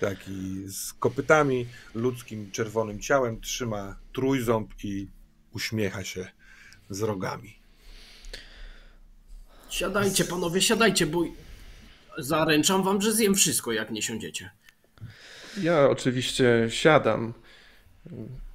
Taki 0.00 0.68
z 0.68 0.92
kopytami, 0.92 1.66
ludzkim 1.94 2.50
czerwonym 2.50 3.00
ciałem, 3.00 3.40
trzyma 3.40 3.96
trójząb 4.12 4.70
i 4.84 5.08
uśmiecha 5.52 6.04
się 6.04 6.28
z 6.90 7.02
rogami. 7.02 7.58
Siadajcie, 9.70 10.24
panowie, 10.24 10.62
siadajcie, 10.62 11.06
bo 11.06 11.24
zaręczam 12.18 12.82
wam, 12.82 13.02
że 13.02 13.12
zjem 13.12 13.34
wszystko, 13.34 13.72
jak 13.72 13.90
nie 13.90 14.02
siądziecie. 14.02 14.50
Ja 15.62 15.88
oczywiście 15.90 16.66
siadam. 16.68 17.34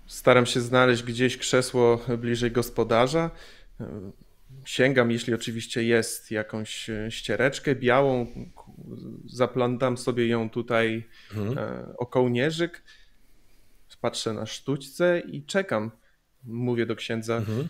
Staram 0.07 0.45
się 0.45 0.61
znaleźć 0.61 1.03
gdzieś 1.03 1.37
krzesło 1.37 2.05
bliżej 2.17 2.51
gospodarza 2.51 3.31
sięgam, 4.65 5.11
jeśli 5.11 5.33
oczywiście 5.33 5.83
jest 5.83 6.31
jakąś 6.31 6.89
e, 6.89 7.11
ściereczkę 7.11 7.75
białą, 7.75 8.27
zaplątam 9.25 9.97
sobie 9.97 10.27
ją 10.27 10.49
tutaj 10.49 11.07
mhm. 11.35 11.57
E, 11.57 11.97
o 11.97 12.05
kołnierzyk, 12.05 12.83
patrzę 14.01 14.33
na 14.33 14.45
sztućce 14.45 15.19
i 15.19 15.45
czekam. 15.45 15.91
Mówię 16.43 16.85
do 16.85 16.95
księdza. 16.95 17.37
Mhm. 17.37 17.67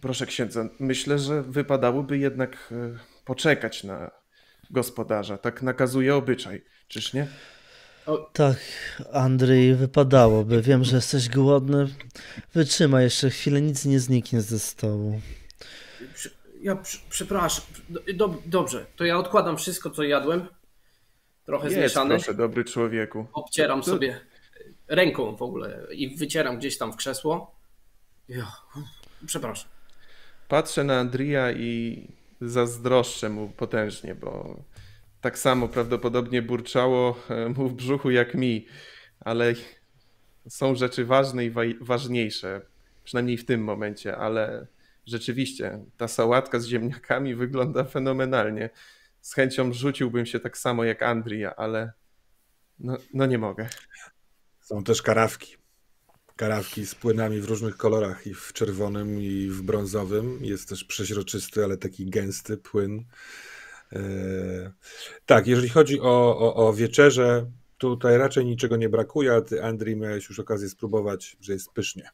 Proszę 0.00 0.26
księdza, 0.26 0.68
myślę, 0.78 1.18
że 1.18 1.42
wypadałoby 1.42 2.18
jednak 2.18 2.72
e, 2.72 2.98
poczekać 3.24 3.84
na 3.84 4.10
gospodarza. 4.70 5.38
Tak 5.38 5.62
nakazuje 5.62 6.14
obyczaj, 6.14 6.64
czyż 6.88 7.12
nie? 7.12 7.26
O. 8.08 8.30
Tak, 8.32 8.56
Andrzej, 9.12 9.74
wypadałoby. 9.74 10.62
Wiem, 10.62 10.84
że 10.84 10.96
jesteś 10.96 11.28
głodny. 11.28 11.88
Wytrzymaj 12.54 13.04
jeszcze 13.04 13.30
chwilę, 13.30 13.60
nic 13.60 13.84
nie 13.84 14.00
zniknie 14.00 14.40
ze 14.40 14.58
stołu. 14.58 15.20
Ja 16.62 16.78
przepraszam. 17.10 17.64
Do, 18.14 18.34
dobrze, 18.46 18.86
to 18.96 19.04
ja 19.04 19.18
odkładam 19.18 19.56
wszystko, 19.56 19.90
co 19.90 20.02
jadłem. 20.02 20.46
Trochę 21.46 21.66
Jedz, 21.66 21.76
zmieszane. 21.76 22.14
proszę, 22.14 22.34
dobry 22.34 22.64
człowieku. 22.64 23.26
Obcieram 23.32 23.80
to... 23.80 23.90
sobie 23.90 24.20
ręką 24.88 25.36
w 25.36 25.42
ogóle 25.42 25.86
i 25.92 26.16
wycieram 26.16 26.58
gdzieś 26.58 26.78
tam 26.78 26.92
w 26.92 26.96
krzesło. 26.96 27.54
Ja, 28.28 28.52
przepraszam. 29.26 29.68
Patrzę 30.48 30.84
na 30.84 30.98
Andrija 30.98 31.52
i 31.52 32.02
zazdroszczę 32.40 33.28
mu 33.28 33.48
potężnie, 33.48 34.14
bo 34.14 34.56
tak 35.20 35.38
samo 35.38 35.68
prawdopodobnie 35.68 36.42
burczało 36.42 37.18
e, 37.28 37.48
mu 37.48 37.68
w 37.68 37.74
brzuchu 37.74 38.10
jak 38.10 38.34
mi, 38.34 38.66
ale 39.20 39.54
są 40.48 40.74
rzeczy 40.74 41.04
ważne 41.04 41.46
i 41.46 41.50
ważniejsze, 41.80 42.60
przynajmniej 43.04 43.36
w 43.36 43.44
tym 43.44 43.64
momencie, 43.64 44.16
ale 44.16 44.66
rzeczywiście 45.06 45.84
ta 45.96 46.08
sałatka 46.08 46.60
z 46.60 46.66
ziemniakami 46.66 47.34
wygląda 47.34 47.84
fenomenalnie. 47.84 48.70
Z 49.20 49.34
chęcią 49.34 49.72
rzuciłbym 49.72 50.26
się 50.26 50.40
tak 50.40 50.58
samo 50.58 50.84
jak 50.84 51.02
Andrija, 51.02 51.56
ale 51.56 51.92
no, 52.78 52.96
no 53.14 53.26
nie 53.26 53.38
mogę. 53.38 53.68
Są 54.60 54.84
też 54.84 55.02
karawki. 55.02 55.56
Karawki 56.36 56.86
z 56.86 56.94
płynami 56.94 57.40
w 57.40 57.44
różnych 57.44 57.76
kolorach, 57.76 58.26
i 58.26 58.34
w 58.34 58.52
czerwonym, 58.52 59.22
i 59.22 59.48
w 59.50 59.62
brązowym. 59.62 60.38
Jest 60.44 60.68
też 60.68 60.84
przeźroczysty, 60.84 61.64
ale 61.64 61.76
taki 61.76 62.06
gęsty 62.06 62.56
płyn. 62.56 63.04
Eee, 63.92 64.70
tak, 65.26 65.46
jeżeli 65.46 65.68
chodzi 65.68 66.00
o, 66.00 66.38
o, 66.38 66.68
o 66.68 66.72
wieczerze, 66.72 67.50
tutaj 67.78 68.18
raczej 68.18 68.44
niczego 68.44 68.76
nie 68.76 68.88
brakuje, 68.88 69.34
a 69.34 69.40
ty, 69.40 69.64
Andrii, 69.64 69.96
miałeś 69.96 70.28
już 70.28 70.38
okazję 70.38 70.68
spróbować, 70.68 71.36
że 71.40 71.52
jest 71.52 71.72
pysznie. 71.72 72.10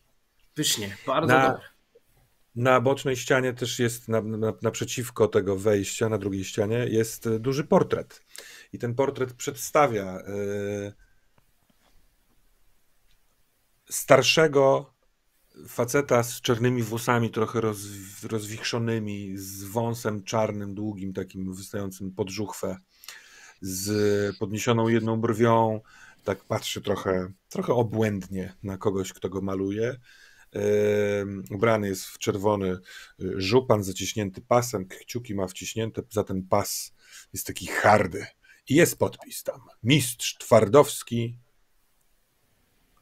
Pysznie, 0.54 0.96
bardzo 1.06 1.34
na, 1.34 1.48
dobre. 1.48 1.68
Na 2.54 2.80
bocznej 2.80 3.16
ścianie 3.16 3.52
też 3.52 3.78
jest, 3.78 4.08
na, 4.08 4.22
na, 4.22 4.52
naprzeciwko 4.62 5.28
tego 5.28 5.56
wejścia, 5.56 6.08
na 6.08 6.18
drugiej 6.18 6.44
ścianie, 6.44 6.87
jest 6.88 7.37
duży 7.37 7.64
portret. 7.64 8.22
I 8.72 8.78
ten 8.78 8.94
portret 8.94 9.32
przedstawia 9.32 10.04
e, 10.04 10.22
starszego 13.90 14.93
faceta 15.69 16.23
z 16.23 16.40
czarnymi 16.40 16.83
włosami, 16.83 17.31
trochę 17.31 17.61
roz, 17.61 17.79
rozwichrzonymi, 18.23 19.33
z 19.37 19.64
wąsem 19.64 20.23
czarnym, 20.23 20.75
długim, 20.75 21.12
takim 21.12 21.55
wystającym 21.55 22.11
pod 22.11 22.31
żuchwę, 22.31 22.77
z 23.61 24.37
podniesioną 24.37 24.88
jedną 24.88 25.21
brwią, 25.21 25.81
tak 26.25 26.45
patrzy 26.45 26.83
trochę, 26.83 27.33
trochę 27.49 27.73
obłędnie 27.73 28.55
na 28.62 28.79
kogoś, 28.79 29.12
kto 29.12 29.29
go 29.29 29.40
maluje. 29.40 29.97
Ubrany 31.51 31.88
jest 31.88 32.07
w 32.07 32.19
czerwony 32.19 32.69
y, 32.71 32.79
żupan 33.37 33.85
zaciśnięty 33.85 34.40
pasem, 34.40 34.88
kciuki 34.88 35.35
ma 35.35 35.47
wciśnięte, 35.47 36.03
za 36.11 36.25
ten 36.25 36.43
pas 36.43 36.95
jest 37.33 37.47
taki 37.47 37.67
hardy. 37.67 38.27
I 38.69 38.75
jest 38.75 38.99
podpis 38.99 39.43
tam. 39.43 39.61
Mistrz 39.83 40.38
Twardowski, 40.38 41.38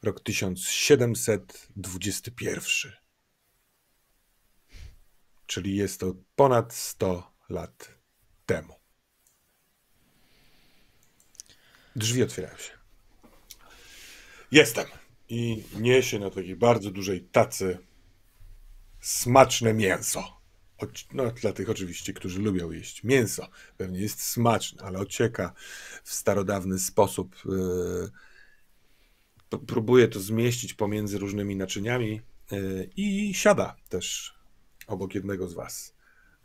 rok 0.03 0.19
1721. 0.19 2.91
Czyli 5.45 5.75
jest 5.75 5.99
to 5.99 6.15
ponad 6.35 6.73
100 6.73 7.33
lat 7.49 7.89
temu. 8.45 8.73
Drzwi 11.95 12.23
otwierają 12.23 12.57
się. 12.57 12.71
Jestem 14.51 14.85
i 15.29 15.63
niesie 15.79 16.19
na 16.19 16.29
takiej 16.29 16.55
bardzo 16.55 16.91
dużej 16.91 17.21
tacy 17.21 17.77
smaczne 19.01 19.73
mięso. 19.73 20.43
No, 21.13 21.31
dla 21.31 21.53
tych 21.53 21.69
oczywiście, 21.69 22.13
którzy 22.13 22.39
lubią 22.39 22.71
jeść 22.71 23.03
mięso, 23.03 23.47
pewnie 23.77 23.99
jest 23.99 24.21
smaczne, 24.21 24.83
ale 24.83 24.99
ocieka 24.99 25.53
w 26.03 26.13
starodawny 26.13 26.79
sposób. 26.79 27.35
Yy, 27.45 28.11
próbuje 29.59 30.07
to 30.07 30.19
zmieścić 30.19 30.73
pomiędzy 30.73 31.17
różnymi 31.17 31.55
naczyniami 31.55 32.21
yy, 32.51 32.89
i 32.95 33.33
siada 33.33 33.75
też 33.89 34.33
obok 34.87 35.15
jednego 35.15 35.47
z 35.47 35.53
was. 35.53 35.95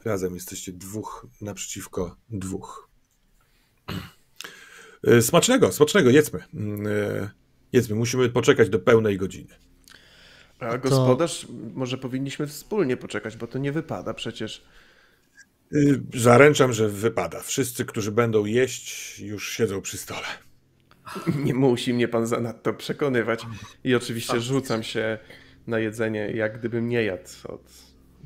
Razem 0.04 0.34
jesteście 0.34 0.72
dwóch 0.72 1.26
naprzeciwko 1.40 2.16
dwóch. 2.30 2.88
Yy, 5.02 5.22
smacznego, 5.22 5.72
smacznego, 5.72 6.10
jedzmy. 6.10 6.44
Jedzmy, 7.72 7.96
musimy 7.96 8.28
poczekać 8.28 8.68
do 8.68 8.78
pełnej 8.78 9.16
godziny. 9.16 9.54
A 10.58 10.70
to... 10.70 10.78
gospodarz, 10.78 11.46
może 11.74 11.98
powinniśmy 11.98 12.46
wspólnie 12.46 12.96
poczekać, 12.96 13.36
bo 13.36 13.46
to 13.46 13.58
nie 13.58 13.72
wypada 13.72 14.14
przecież. 14.14 14.64
Y, 15.72 16.02
zaręczam, 16.14 16.72
że 16.72 16.88
wypada. 16.88 17.42
Wszyscy, 17.42 17.84
którzy 17.84 18.12
będą 18.12 18.44
jeść, 18.44 19.18
już 19.18 19.52
siedzą 19.52 19.82
przy 19.82 19.98
stole. 19.98 20.26
Nie 21.44 21.54
musi 21.54 21.94
mnie 21.94 22.08
pan 22.08 22.26
zanadto 22.26 22.74
przekonywać. 22.74 23.46
I 23.84 23.94
oczywiście 23.94 24.40
rzucam 24.40 24.82
się 24.82 25.18
na 25.66 25.78
jedzenie, 25.78 26.30
jak 26.30 26.58
gdybym 26.58 26.88
nie 26.88 27.02
jadł 27.02 27.28
od 27.48 27.72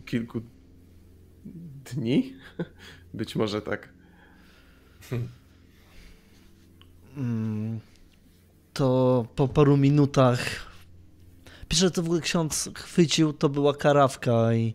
kilku 0.07 0.41
dni. 1.85 2.37
Być 3.15 3.37
może 3.37 3.63
tak. 3.63 3.89
Hmm 5.11 5.29
to 8.73 9.27
po 9.37 9.49
paru 9.49 9.77
minutach 9.77 10.73
Pisze, 11.69 11.87
że 11.87 11.91
to 11.91 12.03
w 12.03 12.05
ogóle 12.05 12.21
ksiądz 12.21 12.71
chwycił, 12.77 13.33
to 13.33 13.49
była 13.49 13.75
karawka 13.75 14.55
i 14.55 14.75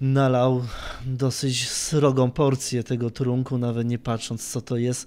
nalał 0.00 0.64
dosyć 1.06 1.68
srogą 1.68 2.30
porcję 2.30 2.84
tego 2.84 3.10
trunku, 3.10 3.58
nawet 3.58 3.88
nie 3.88 3.98
patrząc 3.98 4.48
co 4.48 4.60
to 4.60 4.76
jest. 4.76 5.06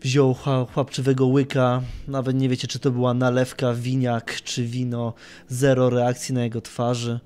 Wziął 0.00 0.34
chłapczywego 0.74 1.26
łyka, 1.26 1.82
nawet 2.08 2.36
nie 2.36 2.48
wiecie 2.48 2.68
czy 2.68 2.78
to 2.78 2.90
była 2.90 3.14
nalewka, 3.14 3.74
winiak 3.74 4.42
czy 4.42 4.66
wino. 4.66 5.14
Zero 5.48 5.90
reakcji 5.90 6.34
na 6.34 6.44
jego 6.44 6.60
twarzy. 6.60 7.20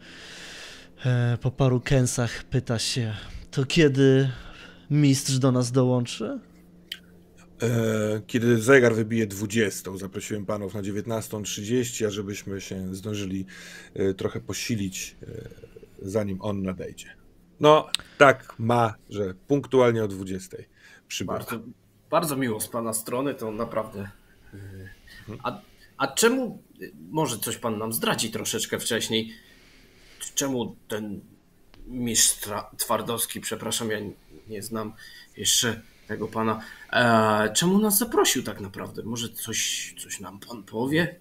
E, 1.07 1.38
po 1.40 1.51
paru 1.51 1.81
kęsach 1.81 2.45
pyta 2.45 2.79
się, 2.79 3.14
to 3.51 3.64
kiedy 3.64 4.31
mistrz 4.90 5.38
do 5.38 5.53
nas 5.53 5.73
dołączy? 5.73 6.38
E, 7.62 8.21
kiedy 8.27 8.59
zegar 8.62 8.95
wybije 8.95 9.27
20, 9.27 9.97
zaprosiłem 9.97 10.47
panów 10.47 10.75
na 10.75 10.83
19.30, 10.83 12.07
ażebyśmy 12.07 12.61
się 12.61 12.95
zdążyli 12.95 13.47
e, 13.95 14.14
trochę 14.14 14.40
posilić, 14.40 15.16
zanim 16.02 16.42
on 16.42 16.62
nadejdzie. 16.62 17.16
No, 17.61 17.88
tak 18.18 18.55
ma, 18.59 18.94
że 19.11 19.34
punktualnie 19.34 20.05
o 20.05 20.09
20 20.09 20.57
przybywa. 21.09 21.38
Bardzo, 21.38 21.61
bardzo 22.11 22.36
miło 22.36 22.61
z 22.61 22.68
pana 22.68 22.92
strony, 22.92 23.34
to 23.34 23.51
naprawdę. 23.51 24.11
A, 25.42 25.61
a 25.99 26.07
czemu, 26.07 26.62
może 27.11 27.38
coś 27.38 27.57
pan 27.57 27.78
nam 27.78 27.92
zdradzi 27.92 28.30
troszeczkę 28.30 28.78
wcześniej, 28.78 29.32
czemu 30.34 30.76
ten 30.88 31.20
mistrz 31.86 32.49
Twardowski, 32.76 33.40
przepraszam, 33.40 33.90
ja 33.90 33.99
nie 34.49 34.62
znam 34.62 34.92
jeszcze 35.36 35.80
tego 36.07 36.28
pana. 36.28 36.61
E, 36.92 37.53
czemu 37.53 37.78
nas 37.78 37.99
zaprosił 37.99 38.42
tak 38.42 38.61
naprawdę? 38.61 39.03
Może 39.03 39.28
coś, 39.28 39.94
coś 39.99 40.20
nam 40.20 40.40
pan 40.40 40.62
powie? 40.62 41.20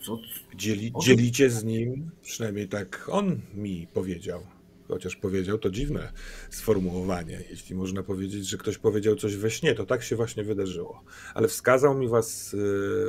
Co? 0.00 0.18
Dzieli, 0.54 0.92
dzielicie 1.02 1.50
z 1.50 1.64
nim, 1.64 2.10
przynajmniej 2.22 2.68
tak 2.68 3.08
on 3.12 3.40
mi 3.54 3.86
powiedział. 3.94 4.46
Chociaż 4.88 5.16
powiedział 5.16 5.58
to 5.58 5.70
dziwne 5.70 6.12
sformułowanie. 6.50 7.44
Jeśli 7.50 7.76
można 7.76 8.02
powiedzieć, 8.02 8.48
że 8.48 8.56
ktoś 8.56 8.78
powiedział 8.78 9.16
coś 9.16 9.36
we 9.36 9.50
śnie, 9.50 9.74
to 9.74 9.86
tak 9.86 10.02
się 10.02 10.16
właśnie 10.16 10.44
wydarzyło. 10.44 11.02
Ale 11.34 11.48
wskazał 11.48 11.98
mi 11.98 12.08
was, 12.08 12.56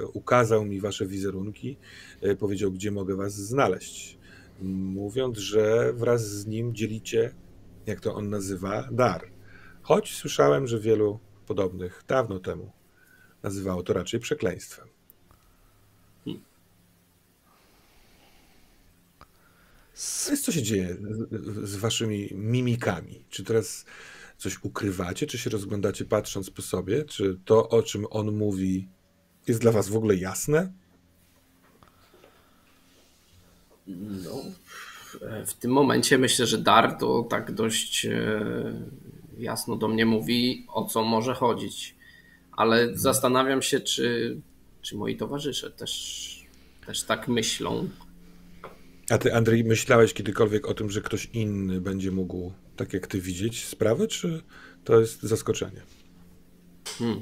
e, 0.01 0.07
ukazał 0.07 0.65
mi 0.65 0.81
wasze 0.81 1.05
wizerunki, 1.05 1.77
e, 2.21 2.35
powiedział, 2.35 2.71
gdzie 2.71 2.91
mogę 2.91 3.15
was 3.15 3.33
znaleźć. 3.33 4.17
Mówiąc, 4.61 5.37
że 5.37 5.93
wraz 5.93 6.29
z 6.29 6.47
nim 6.47 6.75
dzielicie, 6.75 7.35
jak 7.85 7.99
to 7.99 8.15
on 8.15 8.29
nazywa, 8.29 8.89
dar. 8.91 9.31
Choć 9.81 10.15
słyszałem, 10.15 10.67
że 10.67 10.79
wielu 10.79 11.19
podobnych 11.47 12.03
dawno 12.07 12.39
temu 12.39 12.71
nazywało 13.43 13.83
to 13.83 13.93
raczej 13.93 14.19
przekleństwem. 14.19 14.98
Co 20.41 20.51
się 20.51 20.63
dzieje 20.63 20.97
z 21.63 21.75
waszymi 21.75 22.29
mimikami? 22.33 23.25
Czy 23.29 23.43
teraz 23.43 23.85
coś 24.37 24.63
ukrywacie, 24.63 25.27
czy 25.27 25.37
się 25.37 25.49
rozglądacie 25.49 26.05
patrząc 26.05 26.49
po 26.49 26.61
sobie? 26.61 27.05
Czy 27.05 27.39
to, 27.45 27.69
o 27.69 27.83
czym 27.83 28.05
on 28.09 28.31
mówi, 28.31 28.87
jest 29.47 29.61
dla 29.61 29.71
was 29.71 29.89
w 29.89 29.95
ogóle 29.95 30.15
jasne? 30.15 30.73
No, 33.87 34.35
w 35.45 35.53
tym 35.53 35.71
momencie 35.71 36.17
myślę, 36.17 36.47
że 36.47 36.57
dar 36.57 36.97
to 36.97 37.23
tak 37.29 37.51
dość 37.51 38.05
e, 38.05 38.41
jasno 39.37 39.75
do 39.75 39.87
mnie 39.87 40.05
mówi, 40.05 40.65
o 40.67 40.85
co 40.85 41.03
może 41.03 41.33
chodzić. 41.33 41.95
ale 42.51 42.79
mhm. 42.79 42.97
zastanawiam 42.97 43.61
się, 43.61 43.79
czy, 43.79 44.37
czy 44.81 44.97
moi 44.97 45.17
towarzysze 45.17 45.71
też, 45.71 46.47
też 46.85 47.03
tak 47.03 47.27
myślą. 47.27 47.89
A 49.09 49.17
ty, 49.17 49.33
Andrzej, 49.35 49.63
myślałeś 49.63 50.13
kiedykolwiek 50.13 50.67
o 50.67 50.73
tym, 50.73 50.89
że 50.89 51.01
ktoś 51.01 51.25
inny 51.25 51.81
będzie 51.81 52.11
mógł, 52.11 52.51
tak 52.75 52.93
jak 52.93 53.07
ty, 53.07 53.21
widzieć 53.21 53.65
sprawę, 53.65 54.07
czy 54.07 54.41
to 54.83 54.99
jest 54.99 55.23
zaskoczenie? 55.23 55.81
Hmm. 56.97 57.21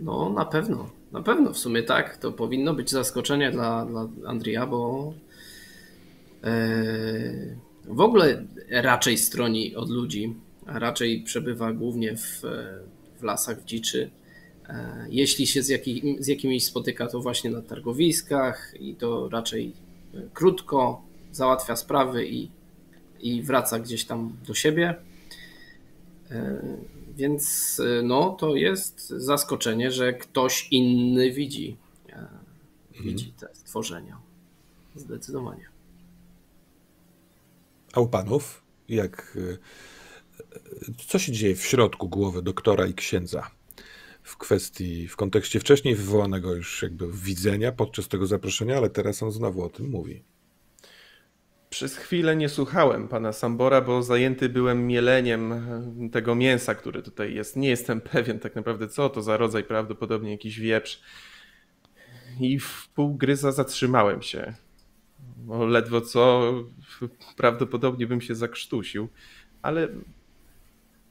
No, 0.00 0.30
na 0.30 0.44
pewno. 0.44 0.90
Na 1.12 1.22
pewno 1.22 1.52
w 1.52 1.58
sumie 1.58 1.82
tak. 1.82 2.16
To 2.16 2.32
powinno 2.32 2.74
być 2.74 2.90
zaskoczenie 2.90 3.50
dla, 3.50 3.86
dla 3.86 4.08
Andrija, 4.26 4.66
bo 4.66 5.12
e, 6.44 7.56
w 7.84 8.00
ogóle 8.00 8.44
raczej 8.70 9.18
stroni 9.18 9.76
od 9.76 9.90
ludzi, 9.90 10.36
raczej 10.66 11.22
przebywa 11.22 11.72
głównie 11.72 12.16
w, 12.16 12.42
w 13.20 13.22
lasach, 13.22 13.60
w 13.60 13.64
dziczy. 13.64 14.10
E, 14.68 15.06
jeśli 15.10 15.46
się 15.46 15.62
z, 15.62 15.68
jaki, 15.68 16.16
z 16.20 16.26
jakimiś 16.26 16.64
spotyka, 16.64 17.06
to 17.06 17.20
właśnie 17.20 17.50
na 17.50 17.62
targowiskach 17.62 18.74
i 18.80 18.94
to 18.94 19.28
raczej 19.28 19.72
e, 20.14 20.20
krótko 20.34 21.02
załatwia 21.32 21.76
sprawy 21.76 22.28
i, 22.28 22.50
i 23.20 23.42
wraca 23.42 23.78
gdzieś 23.78 24.04
tam 24.04 24.36
do 24.46 24.54
siebie. 24.54 24.94
Więc 27.16 27.78
y, 27.78 28.02
no, 28.04 28.30
to 28.30 28.56
jest 28.56 29.08
zaskoczenie, 29.08 29.90
że 29.90 30.12
ktoś 30.12 30.68
inny 30.70 31.32
widzi, 31.32 31.76
e, 32.08 32.12
mhm. 32.12 32.38
widzi 33.04 33.32
te 33.32 33.48
stworzenia. 33.52 34.20
Zdecydowanie. 34.94 35.64
A 37.92 38.00
u 38.00 38.08
panów, 38.08 38.62
jak 38.88 39.38
co 41.06 41.18
się 41.18 41.32
dzieje 41.32 41.56
w 41.56 41.64
środku 41.64 42.08
głowy 42.08 42.42
doktora 42.42 42.86
i 42.86 42.94
księdza 42.94 43.50
w 44.28 44.36
kwestii, 44.36 45.08
w 45.08 45.16
kontekście 45.16 45.60
wcześniej 45.60 45.94
wywołanego 45.94 46.54
już 46.54 46.82
jakby 46.82 47.12
widzenia 47.12 47.72
podczas 47.72 48.08
tego 48.08 48.26
zaproszenia, 48.26 48.76
ale 48.76 48.90
teraz 48.90 49.22
on 49.22 49.32
znowu 49.32 49.64
o 49.64 49.68
tym 49.68 49.90
mówi. 49.90 50.22
Przez 51.70 51.96
chwilę 51.96 52.36
nie 52.36 52.48
słuchałem 52.48 53.08
pana 53.08 53.32
Sambora, 53.32 53.80
bo 53.80 54.02
zajęty 54.02 54.48
byłem 54.48 54.86
mieleniem 54.86 55.54
tego 56.12 56.34
mięsa, 56.34 56.74
które 56.74 57.02
tutaj 57.02 57.34
jest. 57.34 57.56
Nie 57.56 57.68
jestem 57.68 58.00
pewien 58.00 58.38
tak 58.38 58.56
naprawdę, 58.56 58.88
co 58.88 59.08
to 59.08 59.22
za 59.22 59.36
rodzaj, 59.36 59.64
prawdopodobnie 59.64 60.30
jakiś 60.30 60.60
wieprz. 60.60 61.00
I 62.40 62.58
w 62.58 62.88
pół 62.94 63.14
gryza 63.14 63.52
zatrzymałem 63.52 64.22
się. 64.22 64.54
Ledwo 65.68 66.00
co, 66.00 66.52
prawdopodobnie 67.36 68.06
bym 68.06 68.20
się 68.20 68.34
zakrztusił, 68.34 69.08
ale 69.62 69.88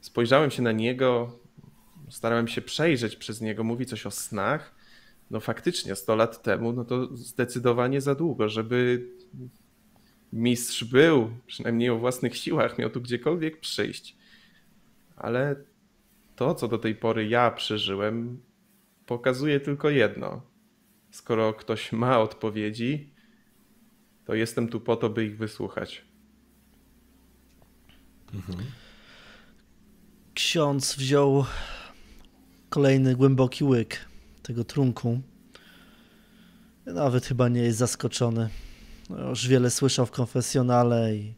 spojrzałem 0.00 0.50
się 0.50 0.62
na 0.62 0.72
niego, 0.72 1.38
starałem 2.10 2.48
się 2.48 2.62
przejrzeć 2.62 3.16
przez 3.16 3.40
niego, 3.40 3.64
mówi 3.64 3.86
coś 3.86 4.06
o 4.06 4.10
snach. 4.10 4.74
No 5.30 5.40
faktycznie, 5.40 5.96
100 5.96 6.16
lat 6.16 6.42
temu, 6.42 6.72
no 6.72 6.84
to 6.84 7.16
zdecydowanie 7.16 8.00
za 8.00 8.14
długo, 8.14 8.48
żeby 8.48 9.08
mistrz 10.32 10.84
był, 10.84 11.30
przynajmniej 11.46 11.90
o 11.90 11.98
własnych 11.98 12.36
siłach, 12.36 12.78
miał 12.78 12.90
tu 12.90 13.00
gdziekolwiek 13.00 13.60
przyjść. 13.60 14.16
Ale 15.16 15.56
to, 16.36 16.54
co 16.54 16.68
do 16.68 16.78
tej 16.78 16.94
pory 16.94 17.28
ja 17.28 17.50
przeżyłem, 17.50 18.42
pokazuje 19.06 19.60
tylko 19.60 19.90
jedno. 19.90 20.42
Skoro 21.10 21.54
ktoś 21.54 21.92
ma 21.92 22.18
odpowiedzi, 22.18 23.12
to 24.24 24.34
jestem 24.34 24.68
tu 24.68 24.80
po 24.80 24.96
to, 24.96 25.10
by 25.10 25.24
ich 25.24 25.38
wysłuchać. 25.38 26.04
Mhm. 28.34 28.58
Ksiądz 30.34 30.96
wziął 30.96 31.44
kolejny 32.68 33.16
głęboki 33.16 33.64
łyk 33.64 33.96
tego 34.42 34.64
trunku. 34.64 35.20
Nawet 36.86 37.26
chyba 37.26 37.48
nie 37.48 37.60
jest 37.60 37.78
zaskoczony. 37.78 38.48
Już 39.28 39.48
wiele 39.48 39.70
słyszał 39.70 40.06
w 40.06 40.10
konfesjonale 40.10 41.16
i 41.16 41.34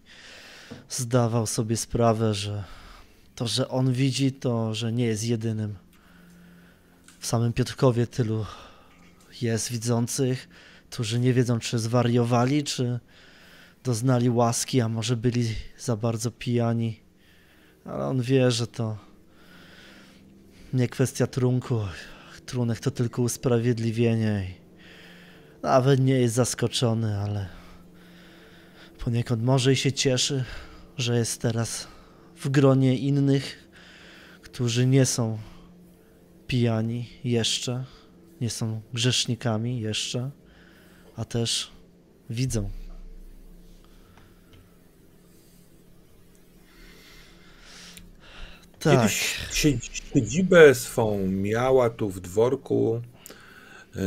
zdawał 0.88 1.46
sobie 1.46 1.76
sprawę, 1.76 2.34
że 2.34 2.64
to, 3.34 3.46
że 3.46 3.68
on 3.68 3.92
widzi, 3.92 4.32
to, 4.32 4.74
że 4.74 4.92
nie 4.92 5.04
jest 5.04 5.24
jedynym. 5.24 5.74
W 7.18 7.26
samym 7.26 7.52
Piotrkowie 7.52 8.06
tylu 8.06 8.46
jest 9.42 9.70
widzących, 9.70 10.48
którzy 10.90 11.20
nie 11.20 11.32
wiedzą, 11.32 11.58
czy 11.58 11.78
zwariowali, 11.78 12.64
czy 12.64 13.00
doznali 13.84 14.30
łaski, 14.30 14.80
a 14.80 14.88
może 14.88 15.16
byli 15.16 15.54
za 15.78 15.96
bardzo 15.96 16.30
pijani. 16.30 17.00
Ale 17.84 18.06
on 18.06 18.22
wie, 18.22 18.50
że 18.50 18.66
to 18.66 19.09
nie 20.72 20.88
kwestia 20.88 21.26
trunku. 21.26 21.80
Trunek 22.46 22.80
to 22.80 22.90
tylko 22.90 23.22
usprawiedliwienie. 23.22 24.46
I 24.50 24.54
nawet 25.62 26.00
nie 26.00 26.14
jest 26.14 26.34
zaskoczony, 26.34 27.18
ale 27.18 27.60
Poniekąd 29.04 29.42
może 29.42 29.72
i 29.72 29.76
się 29.76 29.92
cieszy, 29.92 30.44
że 30.98 31.18
jest 31.18 31.40
teraz 31.40 31.88
w 32.36 32.48
gronie 32.48 32.98
innych, 32.98 33.68
którzy 34.42 34.86
nie 34.86 35.06
są 35.06 35.38
pijani 36.46 37.08
jeszcze, 37.24 37.84
nie 38.40 38.50
są 38.50 38.80
grzesznikami 38.92 39.80
jeszcze, 39.80 40.30
a 41.16 41.24
też 41.24 41.70
widzą. 42.30 42.70
Tak. 48.80 48.98
Kiedyś 48.98 49.40
siedzibę 50.12 50.74
swą 50.74 51.26
miała 51.26 51.90
tu 51.90 52.10
w 52.10 52.20
dworku 52.20 53.02
yy, 53.94 54.02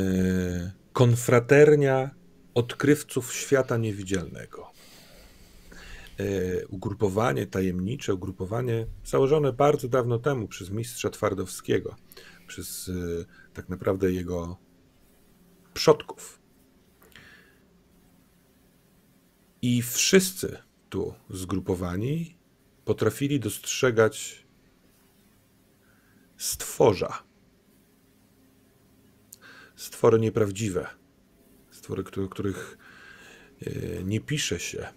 konfraternia 0.93 2.09
odkrywców 2.53 3.33
świata 3.33 3.77
niewidzialnego. 3.77 4.73
E, 6.19 6.67
ugrupowanie 6.67 7.47
tajemnicze, 7.47 8.13
ugrupowanie 8.13 8.85
założone 9.05 9.53
bardzo 9.53 9.87
dawno 9.87 10.19
temu 10.19 10.47
przez 10.47 10.69
mistrza 10.69 11.09
Twardowskiego, 11.09 11.95
przez 12.47 12.89
e, 12.89 13.25
tak 13.53 13.69
naprawdę 13.69 14.11
jego 14.11 14.57
przodków. 15.73 16.39
I 19.61 19.81
wszyscy 19.81 20.57
tu 20.89 21.13
zgrupowani 21.29 22.35
potrafili 22.85 23.39
dostrzegać 23.39 24.42
stworza. 26.43 27.23
Stwory 29.75 30.19
nieprawdziwe, 30.19 30.87
stwory, 31.71 32.03
których 32.03 32.77
e, 33.61 34.03
nie 34.03 34.19
pisze 34.19 34.59
się 34.59 34.87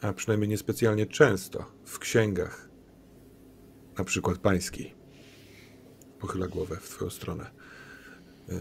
a 0.00 0.12
przynajmniej 0.12 0.48
niespecjalnie 0.48 1.06
często, 1.06 1.64
w 1.84 1.98
księgach, 1.98 2.68
na 3.98 4.04
przykład 4.04 4.38
pańskiej. 4.38 4.94
Pochyla 6.18 6.46
głowę 6.46 6.76
w 6.76 6.88
twoją 6.88 7.10
stronę. 7.10 7.50
Yy. 8.48 8.56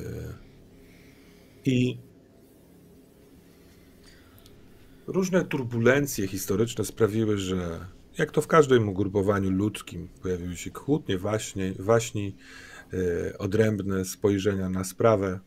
I 1.66 1.98
różne 5.08 5.46
turbulencje 5.46 6.28
historyczne 6.28 6.86
sprawiły, 6.86 7.38
że 7.38 7.86
jak 8.20 8.32
to 8.32 8.42
w 8.42 8.48
każdym 8.48 8.90
ugrupowaniu 8.90 9.52
ludzkim 9.52 10.08
pojawiły 10.22 10.58
się 10.58 10.72
kłótnie, 10.72 11.18
waśnie, 11.18 11.74
waśni, 11.80 12.36
yy, 12.92 13.38
odrębne 13.38 14.06
spojrzenia 14.06 14.70
na 14.70 14.84
sprawę 14.84 15.40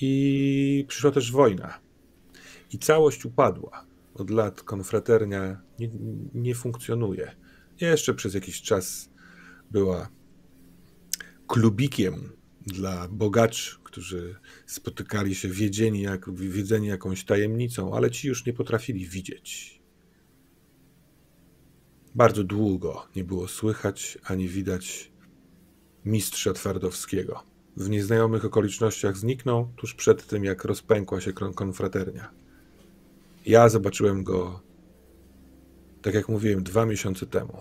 i 0.00 0.84
przyszła 0.88 1.10
też 1.10 1.32
wojna. 1.32 1.78
I 2.72 2.78
całość 2.78 3.24
upadła 3.24 3.86
od 4.14 4.30
lat 4.30 4.62
konfraternia 4.62 5.62
nie, 5.78 5.90
nie 6.34 6.54
funkcjonuje. 6.54 7.32
Jeszcze 7.80 8.14
przez 8.14 8.34
jakiś 8.34 8.62
czas 8.62 9.10
była 9.70 10.08
klubikiem 11.46 12.32
dla 12.66 13.08
bogaczy, 13.08 13.76
którzy 13.84 14.36
spotykali 14.66 15.34
się 15.34 15.48
jak, 15.92 16.34
wiedzeni 16.34 16.86
jakąś 16.86 17.24
tajemnicą, 17.24 17.94
ale 17.94 18.10
ci 18.10 18.28
już 18.28 18.46
nie 18.46 18.52
potrafili 18.52 19.06
widzieć. 19.06 19.81
Bardzo 22.14 22.44
długo 22.44 23.06
nie 23.16 23.24
było 23.24 23.48
słychać 23.48 24.18
ani 24.24 24.48
widać 24.48 25.12
mistrza 26.04 26.52
Twardowskiego. 26.52 27.42
W 27.76 27.90
nieznajomych 27.90 28.44
okolicznościach 28.44 29.16
zniknął 29.16 29.68
tuż 29.76 29.94
przed 29.94 30.26
tym, 30.26 30.44
jak 30.44 30.64
rozpękła 30.64 31.20
się 31.20 31.32
konfraternia. 31.32 32.30
Ja 33.46 33.68
zobaczyłem 33.68 34.24
go, 34.24 34.60
tak 36.02 36.14
jak 36.14 36.28
mówiłem, 36.28 36.62
dwa 36.62 36.86
miesiące 36.86 37.26
temu. 37.26 37.56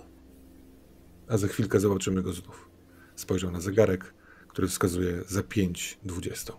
A 1.27 1.37
za 1.37 1.47
chwilkę 1.47 1.79
zobaczymy 1.79 2.21
go 2.21 2.33
znów. 2.33 2.69
Spojrzał 3.15 3.51
na 3.51 3.61
zegarek, 3.61 4.13
który 4.47 4.67
wskazuje 4.67 5.23
za 5.27 5.43
pięć 5.43 5.99
dwudziestą. 6.03 6.53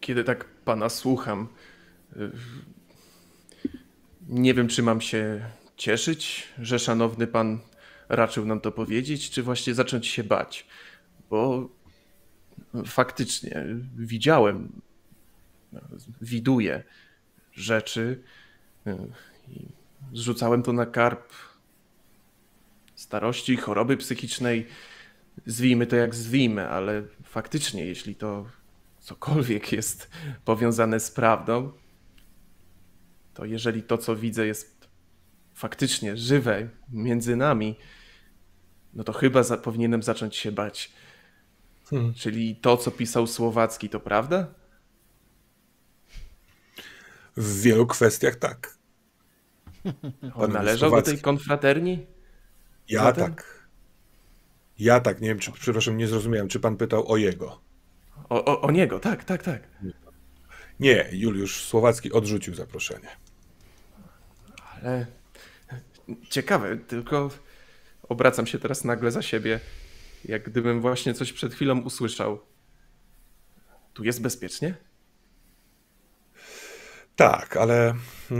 Kiedy 0.00 0.24
tak 0.24 0.44
pana 0.64 0.88
słucham, 0.88 1.48
y, 2.16 2.30
nie 4.28 4.54
wiem, 4.54 4.68
czy 4.68 4.82
mam 4.82 5.00
się 5.00 5.50
cieszyć, 5.78 6.48
że 6.58 6.78
szanowny 6.78 7.26
pan 7.26 7.58
raczył 8.08 8.46
nam 8.46 8.60
to 8.60 8.72
powiedzieć, 8.72 9.30
czy 9.30 9.42
właśnie 9.42 9.74
zacząć 9.74 10.06
się 10.06 10.24
bać? 10.24 10.66
Bo 11.30 11.68
faktycznie 12.86 13.66
widziałem, 13.96 14.80
widuję 16.20 16.82
rzeczy 17.52 18.22
i 19.48 19.66
zrzucałem 20.12 20.62
to 20.62 20.72
na 20.72 20.86
karp 20.86 21.32
starości, 22.94 23.56
choroby 23.56 23.96
psychicznej, 23.96 24.66
zwijmy 25.46 25.86
to 25.86 25.96
jak 25.96 26.14
zwijmy, 26.14 26.68
ale 26.68 27.02
faktycznie, 27.24 27.86
jeśli 27.86 28.14
to 28.14 28.46
cokolwiek 29.00 29.72
jest 29.72 30.10
powiązane 30.44 31.00
z 31.00 31.10
prawdą, 31.10 31.72
to 33.34 33.44
jeżeli 33.44 33.82
to, 33.82 33.98
co 33.98 34.16
widzę, 34.16 34.46
jest 34.46 34.77
faktycznie 35.58 36.16
żywe 36.16 36.68
między 36.92 37.36
nami, 37.36 37.76
no 38.94 39.04
to 39.04 39.12
chyba 39.12 39.42
za, 39.42 39.56
powinienem 39.56 40.02
zacząć 40.02 40.36
się 40.36 40.52
bać. 40.52 40.92
Hmm. 41.90 42.14
Czyli 42.14 42.56
to, 42.56 42.76
co 42.76 42.90
pisał 42.90 43.26
Słowacki, 43.26 43.88
to 43.88 44.00
prawda? 44.00 44.46
W 47.36 47.60
wielu 47.60 47.86
kwestiach 47.86 48.36
tak. 48.36 48.78
On 50.34 50.52
należał 50.52 50.88
Słowacki. 50.88 51.10
do 51.10 51.16
tej 51.16 51.22
konfraterni? 51.22 52.06
Ja 52.88 53.02
Zatem? 53.02 53.24
tak. 53.24 53.68
Ja 54.78 55.00
tak, 55.00 55.20
nie 55.20 55.28
wiem, 55.28 55.38
czy, 55.38 55.52
przepraszam, 55.52 55.96
nie 55.96 56.06
zrozumiałem, 56.08 56.48
czy 56.48 56.60
pan 56.60 56.76
pytał 56.76 57.12
o 57.12 57.16
jego. 57.16 57.60
O, 58.28 58.44
o, 58.44 58.60
o 58.60 58.70
niego, 58.70 59.00
tak, 59.00 59.24
tak, 59.24 59.42
tak. 59.42 59.68
Nie, 60.80 61.08
Juliusz 61.12 61.64
Słowacki 61.64 62.12
odrzucił 62.12 62.54
zaproszenie. 62.54 63.08
Ale 64.74 65.06
ciekawe, 66.30 66.76
tylko 66.76 67.30
obracam 68.02 68.46
się 68.46 68.58
teraz 68.58 68.84
nagle 68.84 69.10
za 69.10 69.22
siebie, 69.22 69.60
jak 70.24 70.50
gdybym 70.50 70.80
właśnie 70.80 71.14
coś 71.14 71.32
przed 71.32 71.54
chwilą 71.54 71.80
usłyszał. 71.80 72.40
Tu 73.94 74.04
jest 74.04 74.22
bezpiecznie? 74.22 74.74
Tak, 77.16 77.56
ale 77.56 77.94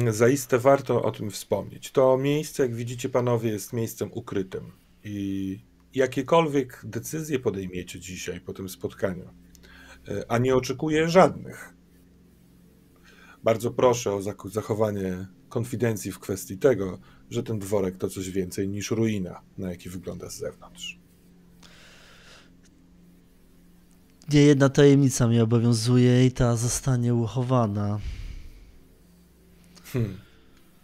zaiste 0.09 0.59
warto 0.59 1.03
o 1.03 1.11
tym 1.11 1.31
wspomnieć. 1.31 1.91
To 1.93 2.19
miejsce, 2.19 2.63
jak 2.63 2.75
widzicie, 2.75 3.09
panowie, 3.09 3.51
jest 3.51 3.73
miejscem 3.73 4.11
ukrytym. 4.13 4.73
I 5.05 5.59
jakiekolwiek 5.95 6.81
decyzje 6.85 7.39
podejmiecie 7.39 8.01
dzisiaj 8.01 8.41
po 8.41 8.53
tym 8.53 8.69
spotkaniu, 8.69 9.25
e, 10.09 10.25
a 10.29 10.39
nie 10.39 10.57
oczekuję 10.57 11.09
żadnych. 11.09 11.75
Bardzo 13.45 13.71
proszę 13.71 14.13
o 14.13 14.21
zachowanie 14.45 15.27
konfidencji 15.49 16.13
w 16.13 16.19
kwestii 16.19 16.59
tego, 16.59 16.99
że 17.31 17.43
ten 17.43 17.59
dworek 17.59 17.97
to 17.97 18.09
coś 18.09 18.31
więcej 18.31 18.69
niż 18.69 18.91
ruina, 18.91 19.41
na 19.59 19.71
jaki 19.71 19.89
wygląda 19.89 20.31
z 20.31 20.37
zewnątrz. 20.37 20.99
Nie 24.33 24.43
jedna 24.43 24.69
tajemnica 24.69 25.29
mnie 25.29 25.43
obowiązuje 25.43 26.27
i 26.27 26.33
ta 26.33 26.57
zostanie 26.57 27.15
uchowana. 27.15 27.99
Hmm. 29.85 30.19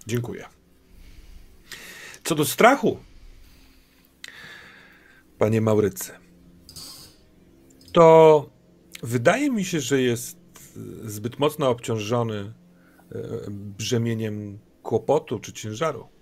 Dziękuję. 0.06 0.44
Co 2.24 2.34
do 2.34 2.44
strachu, 2.44 2.98
panie 5.38 5.60
Maurycy, 5.60 6.12
to 7.92 8.50
wydaje 9.02 9.50
mi 9.50 9.64
się, 9.64 9.80
że 9.80 10.02
jest 10.02 10.38
zbyt 11.04 11.38
mocno 11.38 11.68
obciążony 11.68 12.38
e, 12.38 12.52
brzemieniem 13.50 14.58
kłopotu 14.82 15.38
czy 15.38 15.52
ciężaru. 15.52 16.13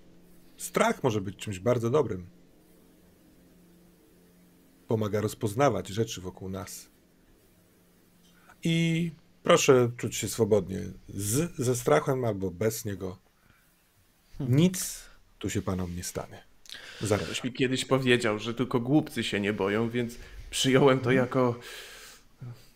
Strach 0.57 1.03
może 1.03 1.21
być 1.21 1.37
czymś 1.37 1.59
bardzo 1.59 1.89
dobrym. 1.89 2.27
Pomaga 4.87 5.21
rozpoznawać 5.21 5.87
rzeczy 5.87 6.21
wokół 6.21 6.49
nas. 6.49 6.89
I 8.63 9.11
proszę 9.43 9.91
czuć 9.97 10.15
się 10.15 10.27
swobodnie 10.27 10.79
z, 11.09 11.55
ze 11.55 11.75
strachem 11.75 12.25
albo 12.25 12.51
bez 12.51 12.85
niego. 12.85 13.17
Nic 14.39 15.03
tu 15.39 15.49
się 15.49 15.61
panom 15.61 15.95
nie 15.95 16.03
stanie. 16.03 16.43
Ktoś 17.25 17.43
mi 17.43 17.53
kiedyś 17.53 17.85
powiedział, 17.85 18.39
że 18.39 18.53
tylko 18.53 18.79
głupcy 18.79 19.23
się 19.23 19.39
nie 19.39 19.53
boją, 19.53 19.89
więc 19.89 20.17
przyjąłem 20.49 20.99
to 20.99 21.11
jako 21.11 21.59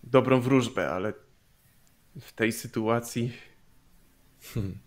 dobrą 0.03 0.41
wróżbę, 0.41 0.89
ale 0.89 1.13
w 2.21 2.33
tej 2.33 2.51
sytuacji. 2.51 3.31
Hmm. 4.53 4.77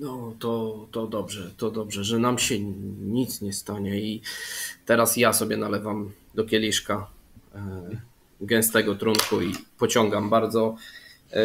No, 0.00 0.34
to, 0.38 0.86
to 0.92 1.06
dobrze, 1.06 1.50
to 1.56 1.70
dobrze, 1.70 2.04
że 2.04 2.18
nam 2.18 2.38
się 2.38 2.60
nic 3.00 3.40
nie 3.40 3.52
stanie. 3.52 4.00
I 4.00 4.22
teraz 4.86 5.16
ja 5.16 5.32
sobie 5.32 5.56
nalewam 5.56 6.12
do 6.34 6.44
kieliszka 6.44 7.10
e, 7.54 7.60
gęstego 8.40 8.94
trunku 8.94 9.42
i 9.42 9.52
pociągam 9.78 10.30
bardzo 10.30 10.76
e, 11.32 11.36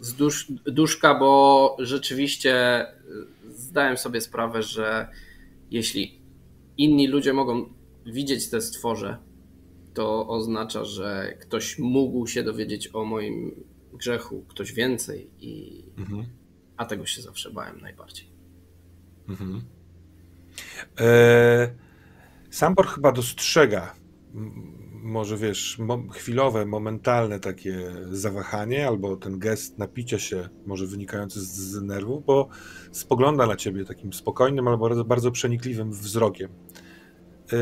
z 0.00 0.14
dusz, 0.14 0.46
duszka, 0.66 1.14
bo 1.14 1.76
rzeczywiście 1.78 2.86
zdałem 3.48 3.96
sobie 3.96 4.20
sprawę, 4.20 4.62
że 4.62 5.08
jeśli 5.70 6.18
inni 6.78 7.08
ludzie 7.08 7.32
mogą 7.32 7.68
widzieć 8.06 8.50
te 8.50 8.60
stworze, 8.60 9.16
to 9.94 10.28
oznacza, 10.28 10.84
że 10.84 11.36
ktoś 11.40 11.78
mógł 11.78 12.26
się 12.26 12.42
dowiedzieć 12.42 12.90
o 12.92 13.04
moim 13.04 13.64
grzechu, 13.92 14.44
ktoś 14.48 14.72
więcej 14.72 15.30
i 15.40 15.82
mhm. 15.98 16.26
A 16.76 16.84
tego 16.84 17.06
się 17.06 17.22
zawsze 17.22 17.50
bałem 17.50 17.80
najbardziej. 17.80 18.28
Mhm. 19.28 19.64
E, 21.00 21.74
Sambor 22.50 22.86
chyba 22.86 23.12
dostrzega 23.12 23.94
może 25.04 25.36
wiesz, 25.36 25.78
chwilowe, 26.12 26.66
momentalne 26.66 27.40
takie 27.40 27.92
zawahanie 28.10 28.88
albo 28.88 29.16
ten 29.16 29.38
gest 29.38 29.78
napicia 29.78 30.18
się, 30.18 30.48
może 30.66 30.86
wynikający 30.86 31.40
z, 31.40 31.46
z 31.46 31.82
nerwów, 31.82 32.24
bo 32.24 32.48
spogląda 32.92 33.46
na 33.46 33.56
ciebie 33.56 33.84
takim 33.84 34.12
spokojnym 34.12 34.68
albo 34.68 34.88
bardzo, 34.88 35.04
bardzo 35.04 35.30
przenikliwym 35.30 35.92
wzrokiem. 35.92 36.50
Yy, 37.52 37.58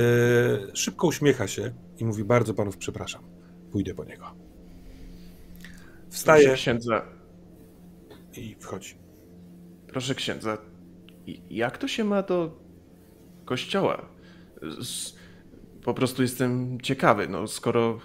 szybko 0.76 1.06
uśmiecha 1.06 1.48
się 1.48 1.74
i 1.98 2.04
mówi: 2.04 2.24
Bardzo 2.24 2.54
panów 2.54 2.76
przepraszam, 2.76 3.24
pójdę 3.72 3.94
po 3.94 4.04
niego. 4.04 4.26
Wstaje. 6.10 6.54
Księdza. 6.54 7.02
I 8.36 8.56
wchodzi. 8.60 9.01
Proszę 9.92 10.14
księdza, 10.14 10.58
jak 11.50 11.78
to 11.78 11.88
się 11.88 12.04
ma 12.04 12.22
do 12.22 12.58
kościoła? 13.44 14.08
Z 14.80 15.22
po 15.84 15.94
prostu 15.94 16.22
jestem 16.22 16.80
ciekawy, 16.80 17.28
no 17.28 17.46
skoro 17.46 18.00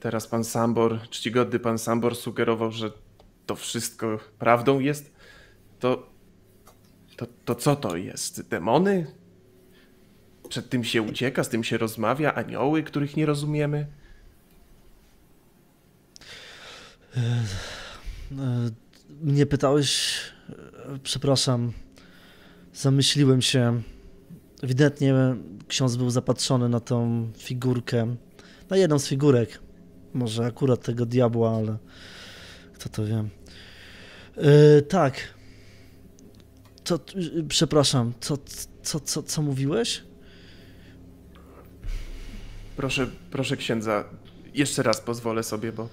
teraz 0.00 0.26
pan 0.26 0.44
Sambor, 0.44 1.00
czcigodny 1.10 1.58
pan 1.58 1.78
Sambor 1.78 2.16
sugerował, 2.16 2.72
że 2.72 2.92
to 3.46 3.54
wszystko 3.56 4.18
prawdą 4.38 4.80
jest, 4.80 5.12
to, 5.78 6.10
to, 7.16 7.26
to 7.44 7.54
co 7.54 7.76
to 7.76 7.96
jest? 7.96 8.48
Demony? 8.48 9.06
Przed 10.48 10.70
tym 10.70 10.84
się 10.84 11.02
ucieka, 11.02 11.44
z 11.44 11.48
tym 11.48 11.64
się 11.64 11.78
rozmawia, 11.78 12.34
anioły, 12.34 12.82
których 12.82 13.16
nie 13.16 13.26
rozumiemy? 13.26 13.86
E, 17.16 17.20
e, 17.20 18.70
mnie 19.20 19.46
pytałeś, 19.46 20.20
przepraszam, 21.02 21.72
zamyśliłem 22.74 23.42
się. 23.42 23.82
Ewidentnie 24.62 25.14
ksiądz 25.68 25.96
był 25.96 26.10
zapatrzony 26.10 26.68
na 26.68 26.80
tą 26.80 27.28
figurkę, 27.38 28.16
na 28.70 28.76
jedną 28.76 28.98
z 28.98 29.06
figurek. 29.06 29.60
Może 30.14 30.46
akurat 30.46 30.82
tego 30.82 31.06
diabła, 31.06 31.56
ale 31.56 31.78
kto 32.74 32.88
to 32.88 33.06
wie. 33.06 33.24
Yy, 34.36 34.82
tak. 34.82 35.14
To, 36.84 37.00
yy, 37.14 37.44
przepraszam, 37.48 38.12
co, 38.20 38.38
co, 38.82 39.00
co, 39.00 39.22
co 39.22 39.42
mówiłeś? 39.42 40.02
Proszę, 42.76 43.06
proszę 43.30 43.56
księdza, 43.56 44.04
jeszcze 44.54 44.82
raz 44.82 45.00
pozwolę 45.00 45.42
sobie, 45.42 45.72
bo 45.72 45.88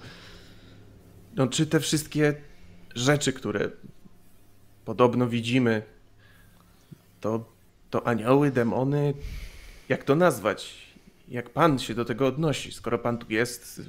no, 1.36 1.46
czy 1.46 1.66
te 1.66 1.80
wszystkie 1.80 2.34
rzeczy, 2.94 3.32
które 3.32 3.70
podobno 4.88 5.28
widzimy, 5.28 5.82
to 7.20 7.44
to 7.90 8.06
anioły, 8.06 8.50
demony, 8.50 9.14
jak 9.88 10.04
to 10.04 10.16
nazwać? 10.16 10.74
Jak 11.28 11.50
Pan 11.50 11.78
się 11.78 11.94
do 11.94 12.04
tego 12.04 12.26
odnosi? 12.26 12.72
Skoro 12.72 12.98
Pan 12.98 13.18
tu 13.18 13.26
jest, 13.32 13.82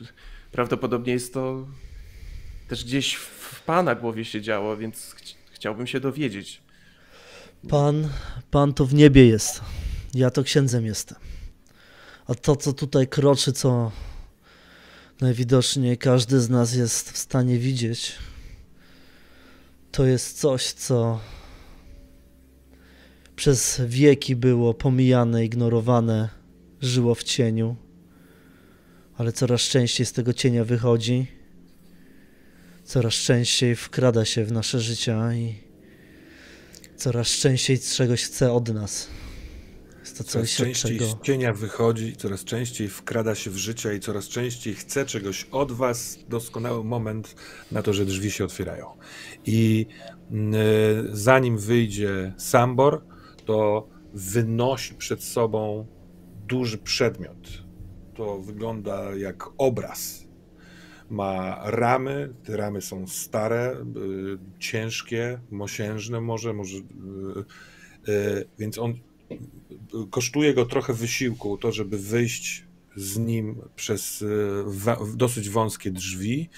prawdopodobnie 0.51 1.13
jest 1.13 1.33
to 1.33 1.67
też 2.67 2.85
gdzieś 2.85 3.15
w 3.15 3.63
Pana 3.63 3.95
głowie 3.95 4.25
się 4.25 4.41
działo, 4.41 4.77
więc 4.77 5.13
ch 5.13 5.21
chciałbym 5.51 5.87
się 5.87 5.99
dowiedzieć. 5.99 6.61
Pan, 7.69 8.09
Pan 8.51 8.73
to 8.73 8.85
w 8.85 8.93
niebie 8.93 9.27
jest. 9.27 9.61
Ja 10.13 10.29
to 10.29 10.43
księdzem 10.43 10.85
jestem. 10.85 11.17
A 12.27 12.35
to, 12.35 12.55
co 12.55 12.73
tutaj 12.73 13.07
kroczy, 13.07 13.53
co 13.53 13.91
najwidoczniej 15.21 15.97
każdy 15.97 16.39
z 16.39 16.49
nas 16.49 16.73
jest 16.73 17.11
w 17.11 17.17
stanie 17.17 17.57
widzieć, 17.57 18.15
to 19.91 20.05
jest 20.05 20.39
coś, 20.39 20.71
co 20.71 21.19
przez 23.35 23.81
wieki 23.85 24.35
było 24.35 24.73
pomijane, 24.73 25.45
ignorowane, 25.45 26.29
żyło 26.81 27.15
w 27.15 27.23
cieniu, 27.23 27.75
ale 29.17 29.31
coraz 29.31 29.61
częściej 29.61 30.05
z 30.05 30.13
tego 30.13 30.33
cienia 30.33 30.65
wychodzi, 30.65 31.27
coraz 32.83 33.13
częściej 33.13 33.75
wkrada 33.75 34.25
się 34.25 34.45
w 34.45 34.51
nasze 34.51 34.79
życia 34.79 35.33
i 35.33 35.55
coraz 36.97 37.27
częściej 37.27 37.79
czegoś 37.79 38.23
chce 38.23 38.51
od 38.53 38.73
nas. 38.73 39.07
Jest 39.99 40.17
to 40.17 40.23
Coraz 40.23 40.49
coś, 40.49 40.57
częściej 40.57 40.99
czego... 40.99 41.11
z 41.11 41.21
cienia 41.21 41.53
wychodzi, 41.53 42.15
coraz 42.15 42.43
częściej 42.43 42.87
wkrada 42.87 43.35
się 43.35 43.51
w 43.51 43.57
życie 43.57 43.95
i 43.95 43.99
coraz 43.99 44.27
częściej 44.27 44.73
chce 44.73 45.05
czegoś 45.05 45.47
od 45.51 45.71
was. 45.71 46.19
Doskonały 46.29 46.83
moment 46.83 47.35
na 47.71 47.81
to, 47.81 47.93
że 47.93 48.05
drzwi 48.05 48.31
się 48.31 48.43
otwierają. 48.45 48.85
I 49.45 49.85
y, 50.31 50.35
zanim 51.11 51.57
wyjdzie 51.57 52.33
Sambor, 52.37 53.03
to 53.45 53.87
wynosi 54.13 54.95
przed 54.95 55.23
sobą 55.23 55.87
duży 56.47 56.77
przedmiot. 56.77 57.63
To 58.15 58.39
wygląda 58.39 59.15
jak 59.15 59.43
obraz. 59.57 60.29
Ma 61.09 61.61
ramy, 61.63 62.33
te 62.43 62.57
ramy 62.57 62.81
są 62.81 63.07
stare, 63.07 63.75
y, 63.75 64.59
ciężkie, 64.59 65.39
mosiężne 65.51 66.21
może, 66.21 66.53
może 66.53 66.77
y, 66.77 68.45
więc 68.59 68.77
on 68.77 68.93
kosztuje 70.11 70.53
go 70.53 70.65
trochę 70.65 70.93
wysiłku 70.93 71.57
to, 71.57 71.71
żeby 71.71 71.97
wyjść 71.97 72.65
z 72.95 73.17
nim 73.17 73.61
przez 73.75 74.25
wa- 74.65 74.97
dosyć 75.15 75.49
wąskie 75.49 75.91
drzwi. 75.91 76.49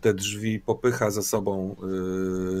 Te 0.00 0.14
drzwi 0.14 0.60
popycha 0.60 1.10
za 1.10 1.22
sobą 1.22 1.76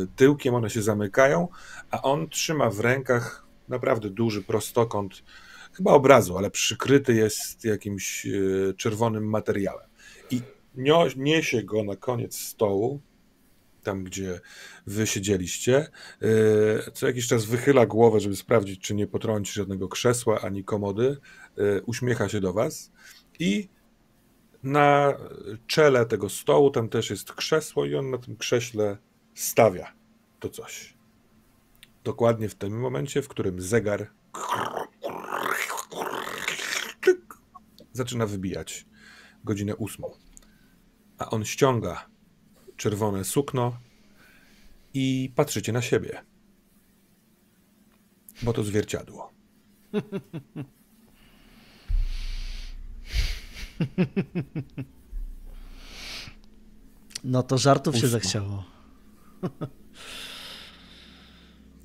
y, 0.02 0.06
tyłkiem, 0.16 0.54
one 0.54 0.70
się 0.70 0.82
zamykają, 0.82 1.48
a 1.90 2.02
on 2.02 2.28
trzyma 2.28 2.70
w 2.70 2.80
rękach 2.80 3.46
naprawdę 3.68 4.10
duży 4.10 4.42
prostokąt, 4.42 5.22
chyba 5.72 5.92
obrazu, 5.92 6.38
ale 6.38 6.50
przykryty 6.50 7.14
jest 7.14 7.64
jakimś 7.64 8.26
y, 8.26 8.74
czerwonym 8.76 9.30
materiałem. 9.30 9.88
I 10.30 10.40
niesie 11.16 11.62
go 11.62 11.84
na 11.84 11.96
koniec 11.96 12.38
stołu, 12.38 13.00
tam 13.84 14.04
gdzie 14.04 14.40
wy 14.86 15.06
siedzieliście. 15.06 15.88
Yy, 16.20 16.28
Co 16.94 17.06
jakiś 17.06 17.26
czas 17.26 17.44
wychyla 17.44 17.86
głowę, 17.86 18.20
żeby 18.20 18.36
sprawdzić, 18.36 18.80
czy 18.80 18.94
nie 18.94 19.06
potrąci 19.06 19.52
żadnego 19.52 19.88
krzesła 19.88 20.40
ani 20.40 20.64
komody. 20.64 21.16
Yy, 21.56 21.82
Uśmiecha 21.86 22.28
się 22.28 22.40
do 22.40 22.52
was 22.52 22.92
i 23.38 23.68
na 24.62 25.14
czele 25.66 26.06
tego 26.06 26.28
stołu 26.28 26.70
tam 26.70 26.88
też 26.88 27.10
jest 27.10 27.32
krzesło 27.32 27.86
i 27.86 27.94
on 27.94 28.10
na 28.10 28.18
tym 28.18 28.36
krześle 28.36 28.98
stawia 29.34 29.92
to 30.40 30.48
coś. 30.48 30.94
Dokładnie 32.04 32.48
w 32.48 32.54
tym 32.54 32.80
momencie, 32.80 33.22
w 33.22 33.28
którym 33.28 33.60
zegar 33.60 34.10
zaczyna 37.94 38.26
wybijać 38.26 38.86
godzinę 39.44 39.76
ósmą. 39.76 40.10
A 41.18 41.30
on 41.30 41.44
ściąga 41.44 42.06
czerwone 42.76 43.24
sukno 43.24 43.78
i 44.94 45.32
patrzycie 45.34 45.72
na 45.72 45.82
siebie. 45.82 46.22
Bo 48.42 48.52
to 48.52 48.64
zwierciadło. 48.64 49.32
No 57.24 57.42
to 57.42 57.58
żartów 57.58 57.94
się 57.94 58.06
Ósma. 58.06 58.18
zachciało. 58.18 58.64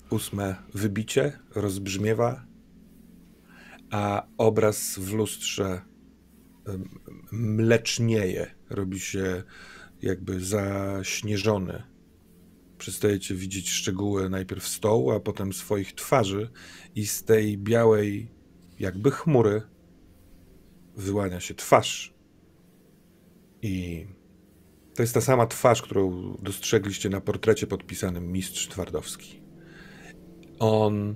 Ósme 0.10 0.56
wybicie 0.74 1.40
rozbrzmiewa, 1.56 2.46
a 3.92 4.28
obraz 4.38 5.00
w 5.00 5.14
lustrze 5.14 5.82
mlecznieje, 7.32 8.56
robi 8.70 9.00
się 9.00 9.44
jakby 10.02 10.40
zaśnieżony. 10.40 11.84
Przestajecie 12.78 13.36
widzieć 13.36 13.70
szczegóły 13.70 14.30
najpierw 14.30 14.68
stołu, 14.68 15.12
a 15.12 15.20
potem 15.20 15.54
swoich 15.54 15.96
twarzy 15.96 16.50
i 16.96 17.08
z 17.08 17.24
tej 17.24 17.58
białej 17.58 18.32
jakby 18.80 19.12
chmury 19.12 19.62
wyłania 20.96 21.40
się 21.40 21.54
twarz. 21.54 22.14
I 23.62 24.06
to 24.96 25.04
jest 25.04 25.14
ta 25.14 25.22
sama 25.22 25.48
twarz, 25.48 25.82
którą 25.82 26.34
dostrzegliście 26.42 27.10
na 27.10 27.22
portrecie 27.22 27.68
podpisanym 27.68 28.32
Mistrz 28.32 28.68
Twardowski. 28.68 29.42
On 30.60 31.16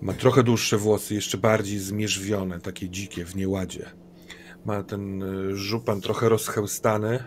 ma 0.00 0.12
trochę 0.12 0.42
dłuższe 0.42 0.78
włosy, 0.78 1.14
jeszcze 1.14 1.38
bardziej 1.38 1.78
zmierzwione, 1.78 2.60
takie 2.60 2.88
dzikie, 2.88 3.24
w 3.24 3.36
nieładzie. 3.36 4.03
Ma 4.64 4.82
ten 4.82 5.22
y, 5.22 5.56
żupan 5.56 6.00
trochę 6.00 6.28
rozchełstany, 6.28 7.24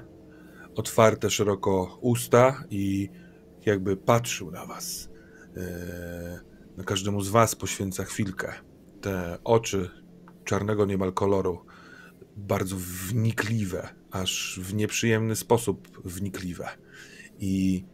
otwarte 0.76 1.30
szeroko 1.30 1.98
usta 2.02 2.64
i 2.70 3.10
jakby 3.66 3.98
patrzył 3.98 4.52
na 4.52 4.66
was. 4.66 5.10
E, 5.58 6.40
Na 6.78 6.84
każdemu 6.84 7.22
z 7.22 7.30
was 7.30 7.56
poświęca 7.56 8.04
chwilkę. 8.04 8.54
Te 9.02 9.38
oczy 9.44 9.90
czarnego 10.44 10.86
niemal 10.86 11.14
koloru, 11.14 11.66
bardzo 12.36 12.76
wnikliwe, 12.80 13.90
aż 14.12 14.60
w 14.64 14.74
nieprzyjemny 14.74 15.36
sposób 15.36 16.02
wnikliwe. 16.06 16.68
I 17.40 17.86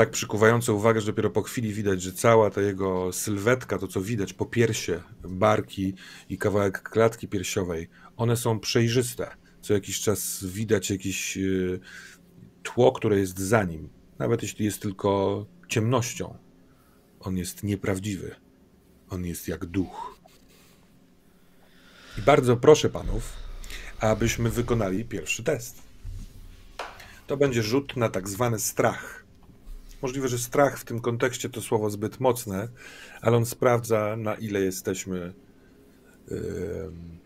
tak 0.00 0.10
przykuwające 0.10 0.72
uwagę, 0.72 1.00
że 1.00 1.06
dopiero 1.06 1.30
po 1.30 1.42
chwili 1.42 1.72
widać, 1.72 2.02
że 2.02 2.12
cała 2.12 2.50
ta 2.50 2.60
jego 2.60 3.12
sylwetka, 3.12 3.78
to 3.78 3.88
co 3.88 4.00
widać, 4.00 4.32
popiersie, 4.32 5.02
barki 5.24 5.94
i 6.28 6.38
kawałek 6.38 6.82
klatki 6.82 7.28
piersiowej, 7.28 7.88
one 8.16 8.36
są 8.36 8.60
przejrzyste. 8.60 9.30
Co 9.60 9.74
jakiś 9.74 10.00
czas 10.00 10.44
widać 10.44 10.90
jakieś 10.90 11.36
y, 11.36 11.80
tło, 12.62 12.92
które 12.92 13.18
jest 13.18 13.38
za 13.38 13.64
nim. 13.64 13.88
Nawet 14.18 14.42
jeśli 14.42 14.64
jest 14.64 14.82
tylko 14.82 15.46
ciemnością, 15.68 16.38
on 17.20 17.36
jest 17.36 17.62
nieprawdziwy. 17.62 18.34
On 19.08 19.24
jest 19.24 19.48
jak 19.48 19.66
duch. 19.66 20.20
I 22.18 22.22
bardzo 22.22 22.56
proszę 22.56 22.88
panów, 22.88 23.32
abyśmy 23.98 24.50
wykonali 24.50 25.04
pierwszy 25.04 25.44
test. 25.44 25.82
To 27.26 27.36
będzie 27.36 27.62
rzut 27.62 27.96
na 27.96 28.08
tak 28.08 28.28
zwany 28.28 28.58
strach. 28.58 29.19
Możliwe, 30.02 30.28
że 30.28 30.38
strach 30.38 30.78
w 30.78 30.84
tym 30.84 31.00
kontekście 31.00 31.48
to 31.48 31.60
słowo 31.60 31.90
zbyt 31.90 32.20
mocne, 32.20 32.68
ale 33.20 33.36
on 33.36 33.46
sprawdza, 33.46 34.16
na 34.16 34.34
ile 34.34 34.60
jesteśmy 34.60 35.34
em, 36.30 37.20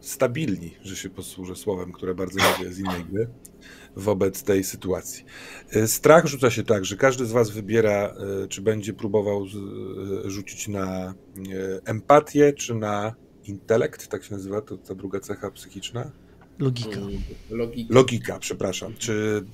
stabilni, 0.00 0.74
że 0.82 0.96
się 0.96 1.10
posłużę 1.10 1.56
słowem, 1.56 1.92
które 1.92 2.14
bardzo 2.14 2.38
lubię 2.58 2.72
z 2.72 2.78
innej 2.78 3.04
gry, 3.04 3.28
wobec 3.96 4.42
tej 4.42 4.64
sytuacji. 4.64 5.24
E, 5.70 5.88
Strach 5.88 6.26
rzuca 6.26 6.50
się 6.50 6.64
tak, 6.64 6.84
że 6.84 6.96
każdy 6.96 7.26
z 7.26 7.32
Was 7.32 7.50
wybiera, 7.50 8.14
e, 8.44 8.48
czy 8.48 8.62
będzie 8.62 8.92
próbował 8.92 9.44
e, 9.44 10.30
rzucić 10.30 10.68
na 10.68 11.14
empatię, 11.84 12.52
czy 12.52 12.74
na 12.74 13.14
intelekt, 13.44 14.08
tak 14.08 14.24
się 14.24 14.34
nazywa, 14.34 14.60
to 14.60 14.76
ta 14.76 14.94
druga 14.94 15.20
cecha 15.20 15.50
psychiczna. 15.50 16.10
Logika. 16.58 16.96
Mm, 17.00 17.22
Logika. 17.50 17.94
Logika, 17.94 18.38
przepraszam. 18.38 18.94
Czy 18.98 19.44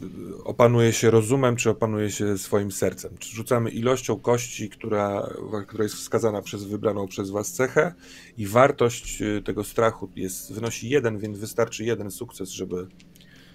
opanuje 0.45 0.93
się 0.93 1.11
rozumem, 1.11 1.57
czy 1.57 1.71
opanuje 1.71 2.11
się 2.11 2.39
swoim 2.39 2.73
sercem? 2.73 3.19
Czy 3.19 3.37
rzucamy 3.37 3.71
ilością 3.71 4.21
kości, 4.21 4.69
która, 4.69 5.31
która 5.67 5.85
jest 5.85 5.97
wskazana 5.97 6.43
przez 6.43 6.65
wybraną 6.65 7.09
przez 7.09 7.31
Was 7.31 7.53
cechę 7.53 7.95
i 8.39 8.47
wartość 8.47 9.23
y, 9.23 9.43
tego 9.43 9.65
strachu 9.65 10.11
jest, 10.17 10.53
wynosi 10.53 10.89
jeden, 10.89 11.19
więc 11.19 11.39
wystarczy 11.39 11.85
jeden 11.85 12.11
sukces, 12.11 12.51
żeby 12.51 12.87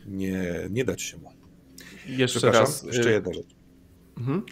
nie, 0.08 0.68
nie 0.70 0.86
dać 0.86 1.02
się 1.02 1.18
mu. 1.18 1.32
Jeszcze 2.08 2.52
raz. 2.52 2.84
jeszcze 2.84 3.10
y, 3.10 3.14
jedna 3.14 3.34
rzecz. 3.34 3.56
Mhm. 4.18 4.44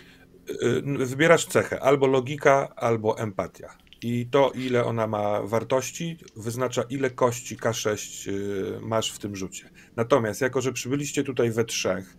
Y, 0.99 1.05
Wybierasz 1.05 1.45
cechę, 1.45 1.79
albo 1.79 2.07
logika, 2.07 2.75
albo 2.75 3.17
empatia. 3.19 3.77
I 4.07 4.25
to, 4.31 4.51
ile 4.55 4.85
ona 4.85 5.07
ma 5.07 5.41
wartości, 5.41 6.17
wyznacza, 6.35 6.83
ile 6.89 7.09
kości 7.09 7.57
K6 7.57 8.29
y, 8.29 8.79
masz 8.81 9.11
w 9.11 9.19
tym 9.19 9.35
rzucie. 9.35 9.69
Natomiast, 9.95 10.41
jako 10.41 10.61
że 10.61 10.73
przybyliście 10.73 11.23
tutaj 11.23 11.51
we 11.51 11.65
trzech, 11.65 12.17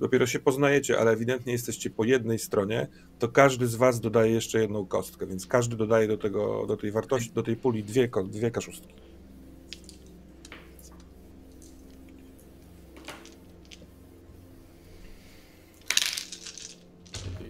dopiero 0.00 0.26
się 0.26 0.38
poznajecie, 0.38 0.98
ale 0.98 1.10
ewidentnie 1.10 1.52
jesteście 1.52 1.90
po 1.90 2.04
jednej 2.04 2.38
stronie, 2.38 2.88
to 3.18 3.28
każdy 3.28 3.66
z 3.66 3.74
was 3.74 4.00
dodaje 4.00 4.32
jeszcze 4.32 4.60
jedną 4.60 4.86
kostkę, 4.86 5.26
więc 5.26 5.46
każdy 5.46 5.76
dodaje 5.76 6.08
do, 6.08 6.18
tego, 6.18 6.66
do 6.66 6.76
tej 6.76 6.90
wartości, 6.90 7.32
do 7.32 7.42
tej 7.42 7.56
puli 7.56 7.84
dwie, 7.84 8.10
dwie 8.24 8.50
kaszustki. 8.50 8.94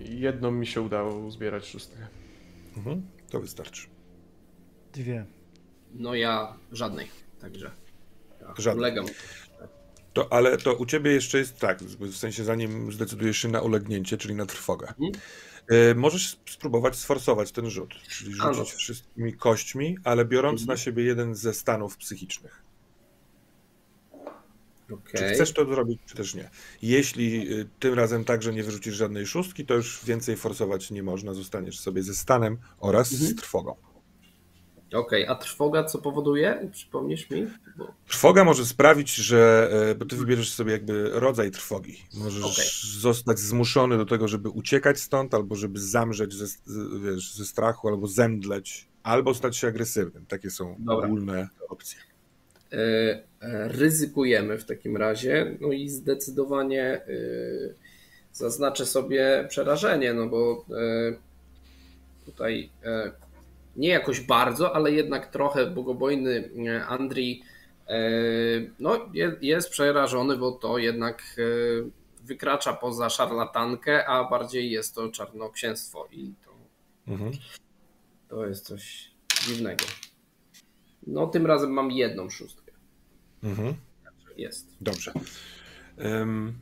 Jedną 0.05 0.51
mi 0.51 0.67
się 0.67 0.81
udało 0.81 1.19
uzbierać 1.19 1.67
szóstkę. 1.67 2.07
Mhm, 2.77 3.03
to 3.31 3.41
wystarczy. 3.41 3.87
Dwie. 4.93 5.27
No 5.95 6.15
ja 6.15 6.57
żadnej, 6.73 7.09
także 7.41 7.71
ja 8.41 8.55
Żadnej. 8.59 8.79
ulegam. 8.83 9.07
To, 10.13 10.33
ale 10.33 10.59
to 10.59 10.75
u 10.75 10.87
ciebie 10.87 11.11
jeszcze 11.13 11.39
jest 11.39 11.59
tak, 11.59 11.79
w 11.83 12.17
sensie 12.17 12.45
zanim 12.45 12.93
zdecydujesz 12.93 13.37
się 13.39 13.49
na 13.49 13.61
ulegnięcie, 13.61 14.19
czyli 14.19 14.35
na 14.35 14.47
trwogę. 14.47 14.95
E, 15.69 15.95
możesz 15.95 16.41
spróbować 16.51 16.97
sforsować 16.97 17.53
ten 17.53 17.71
rzut, 17.71 17.95
czyli 18.09 18.33
rzucić 18.33 18.45
Ano. 18.57 18.65
wszystkimi 18.65 19.33
kośćmi, 19.37 19.97
ale 20.05 20.25
biorąc 20.25 20.61
Mhm. 20.61 20.77
na 20.79 20.83
siebie 20.85 21.03
jeden 21.05 21.35
ze 21.35 21.55
stanów 21.55 21.97
psychicznych. 21.97 22.63
Czy 24.89 24.95
Okej. 24.95 25.35
chcesz 25.35 25.53
to 25.53 25.65
zrobić, 25.65 26.01
czy 26.07 26.15
też 26.15 26.35
nie. 26.35 26.51
Jeśli 26.83 27.53
y, 27.61 27.69
tym 27.79 27.95
razem 27.95 28.25
także 28.25 28.53
nie 28.53 28.63
wyrzucisz 28.65 28.95
żadnej 28.95 29.27
szóstki, 29.27 29.67
to 29.67 29.75
już 29.75 30.05
więcej 30.05 30.37
forsować 30.37 30.91
nie 30.91 31.03
można. 31.03 31.35
Zostaniesz 31.35 31.81
sobie 31.81 32.03
ze 32.03 32.15
stanem 32.15 32.59
oraz 32.81 33.13
Mhm. 33.13 33.31
z 33.31 33.37
trwogą. 33.37 33.77
Okej, 34.95 35.27
a 35.27 35.35
trwoga 35.35 35.85
co 35.85 35.99
powoduje? 35.99 36.69
Przypomnisz 36.73 37.31
mi? 37.31 37.47
Bo... 37.77 37.95
Trwoga 38.09 38.45
może 38.45 38.67
sprawić, 38.67 39.15
że. 39.15 39.71
e, 39.91 39.95
Bo 39.95 40.05
ty 40.05 40.17
wybierzesz 40.17 40.53
sobie 40.53 40.73
jakby 40.73 41.11
rodzaj 41.13 41.51
trwogi. 41.51 41.97
Możesz 42.15 42.45
Okej. 42.45 42.65
zostać 43.01 43.39
zmuszony 43.39 43.97
do 43.99 44.07
tego, 44.07 44.29
żeby 44.29 44.49
uciekać 44.49 45.01
stąd, 45.01 45.35
albo 45.35 45.57
żeby 45.57 45.81
zamrzeć 45.81 46.35
ze, 46.35 46.47
wiesz, 47.03 47.35
ze 47.35 47.45
strachu, 47.47 47.89
albo 47.89 48.07
zemdleć, 48.07 48.89
albo 49.03 49.35
stać 49.35 49.57
się 49.57 49.69
agresywnym. 49.69 50.27
Takie 50.27 50.51
są 50.51 50.77
Dobra. 50.79 51.07
ogólne 51.07 51.49
opcje. 51.69 51.99
E, 52.73 53.23
ryzykujemy 53.69 54.59
w 54.59 54.65
takim 54.65 54.97
razie, 54.97 55.57
no 55.61 55.73
i 55.73 55.89
zdecydowanie 55.89 56.83
e, 56.85 57.01
zaznaczę 58.33 58.87
sobie 58.87 59.47
przerażenie, 59.49 60.15
no 60.15 60.27
bo 60.27 60.65
e, 60.71 61.15
tutaj 62.27 62.71
e, 62.85 63.13
nie 63.77 63.89
jakoś 63.89 64.21
bardzo, 64.21 64.75
ale 64.75 64.93
jednak 64.93 65.27
trochę 65.33 65.67
bogobojny 65.67 66.51
e, 66.67 66.87
Andrii 66.87 67.43
e, 67.89 68.01
no, 68.79 69.09
je- 69.15 69.37
jest 69.41 69.71
przerażony, 69.71 70.37
bo 70.37 70.53
to 70.53 70.79
jednak 70.79 71.23
e, 71.39 71.43
wykracza 72.27 72.73
poza 72.73 73.11
szarlatankę, 73.11 74.07
a 74.07 74.25
bardziej 74.31 74.71
jest 74.71 74.95
to 74.95 75.09
czarnoksięstwo 75.09 76.09
i 76.13 76.33
to 76.45 76.49
Mhm. 77.13 77.33
To 78.29 78.47
jest 78.47 78.67
coś 78.67 79.11
dziwnego. 79.47 79.85
No, 81.07 81.27
tym 81.27 81.47
razem 81.47 81.71
mam 81.71 81.91
jedną 81.91 82.31
szóstkę. 82.31 82.58
Mhm. 83.43 83.75
Jest. 84.37 84.77
Dobrze. 84.81 85.13
Em, 85.97 86.59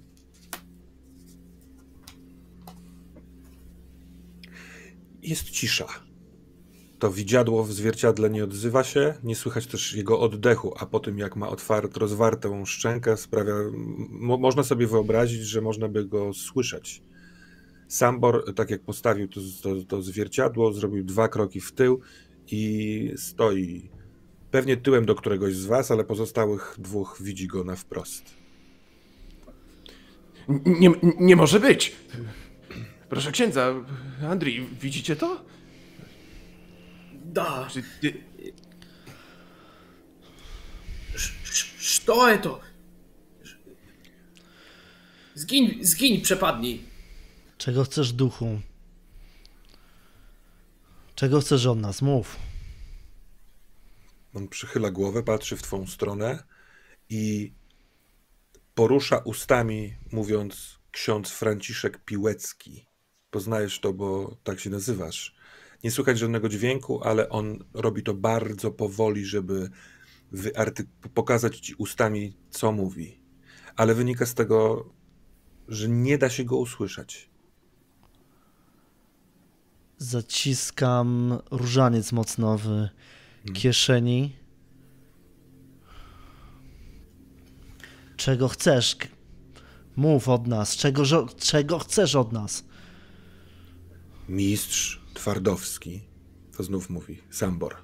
Jest 5.27 5.51
cisza. 5.51 5.87
To 6.99 7.11
widziadło 7.11 7.65
w 7.65 7.73
zwierciadle 7.73 8.31
nie 8.31 8.45
odzywa 8.45 8.85
się, 8.85 9.15
nie 9.23 9.37
słychać 9.37 9.67
też 9.67 9.95
jego 9.95 10.21
oddechu, 10.21 10.75
a 10.79 10.87
po 10.87 11.01
tym 11.01 11.19
jak 11.19 11.37
ma 11.37 11.49
otwart, 11.49 11.97
rozwartą 11.97 12.65
szczękę, 12.65 13.17
sprawia, 13.17 13.55
mo, 14.09 14.37
można 14.39 14.63
sobie 14.63 14.87
wyobrazić, 14.87 15.43
że 15.43 15.61
można 15.61 15.89
by 15.89 16.05
go 16.05 16.35
słyszeć. 16.35 17.03
Sambor, 17.89 18.55
tak 18.55 18.71
jak 18.71 18.83
postawił 18.83 19.29
to, 19.29 19.41
to, 19.63 19.75
to 19.89 20.03
zwierciadło, 20.03 20.73
zrobił 20.73 21.05
dwa 21.05 21.29
kroki 21.29 21.61
w 21.61 21.73
tył 21.73 22.01
i 22.51 23.13
stoi 23.17 23.91
pewnie 24.57 24.77
tyłem 24.77 25.07
do 25.07 25.15
któregoś 25.15 25.55
z 25.55 25.67
was, 25.67 25.91
ale 25.91 26.05
pozostałych 26.05 26.75
dwóch 26.79 27.19
widzi 27.21 27.47
go 27.47 27.65
na 27.65 27.77
wprost. 27.77 28.35
Nie, 30.67 30.91
nie 31.21 31.37
może 31.37 31.61
być! 31.61 31.97
Proszę 33.09 33.33
księdza, 33.33 33.75
Andrii, 34.29 34.69
widzicie 34.81 35.17
to? 35.17 35.45
Da, 37.25 37.69
Czy 37.71 37.83
ty... 38.01 38.25
co 42.07 42.39
to? 42.43 42.61
Zgiń, 45.35 45.79
zgiń, 45.85 46.21
przepadnij. 46.21 46.83
Czego 47.59 47.85
chcesz, 47.85 48.13
duchu? 48.13 48.61
Czego 51.15 51.41
chcesz 51.41 51.67
od 51.67 51.79
nas? 51.79 52.03
Mów. 52.03 52.46
On 54.37 54.49
przychyla 54.49 54.91
głowę, 54.91 55.23
patrzy 55.23 55.57
w 55.57 55.63
twą 55.63 55.87
stronę 55.87 56.45
i 57.09 57.53
porusza 58.75 59.19
ustami, 59.19 59.95
mówiąc 60.13 60.79
ksiądz 60.91 61.31
Franciszek 61.31 62.05
Piłecki. 62.05 62.87
Poznajesz 63.31 63.81
to, 63.81 63.93
bo 63.93 64.37
tak 64.43 64.61
się 64.61 64.71
nazywasz. 64.71 65.37
Nie 65.85 65.91
słychać 65.91 66.19
żadnego 66.19 66.49
dźwięku, 66.49 67.03
ale 67.05 67.29
on 67.29 67.65
robi 67.75 68.03
to 68.03 68.15
bardzo 68.15 68.71
powoli, 68.71 69.25
żeby 69.25 69.71
pokazać 71.15 71.59
ci 71.59 71.75
ustami, 71.75 72.37
co 72.51 72.73
mówi. 72.73 73.23
Ale 73.77 73.95
wynika 73.95 74.27
z 74.27 74.35
tego, 74.35 74.91
że 75.69 75.89
nie 75.89 76.19
da 76.19 76.31
się 76.31 76.45
go 76.45 76.57
usłyszeć. 76.57 77.31
Zaciskam 79.99 81.39
różaniec 81.51 82.13
mocno 82.13 82.59
kieszeni. 83.55 84.37
Czego 88.17 88.49
chcesz? 88.49 88.97
Mów 89.97 90.29
od 90.29 90.47
nas. 90.47 90.77
Czego, 90.77 91.05
czego 91.39 91.79
chcesz 91.79 92.15
od 92.15 92.33
nas? 92.33 92.65
Mistrz 94.29 95.01
Twardowski, 95.15 96.01
to 96.57 96.63
znów 96.63 96.91
mówi 96.91 97.19
Sambor. 97.31 97.77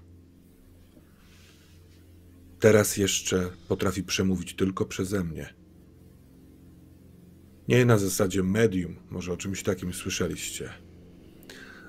Teraz 2.61 2.97
jeszcze 2.97 3.51
potrafi 3.69 4.03
przemówić 4.03 4.55
tylko 4.57 4.85
przeze 4.85 5.25
mnie. 5.25 5.55
Nie 7.69 7.85
na 7.85 7.99
zasadzie 7.99 8.43
medium, 8.43 8.97
może 9.11 9.33
o 9.33 9.37
czymś 9.37 9.63
takim 9.63 9.95
słyszeliście. 9.95 10.71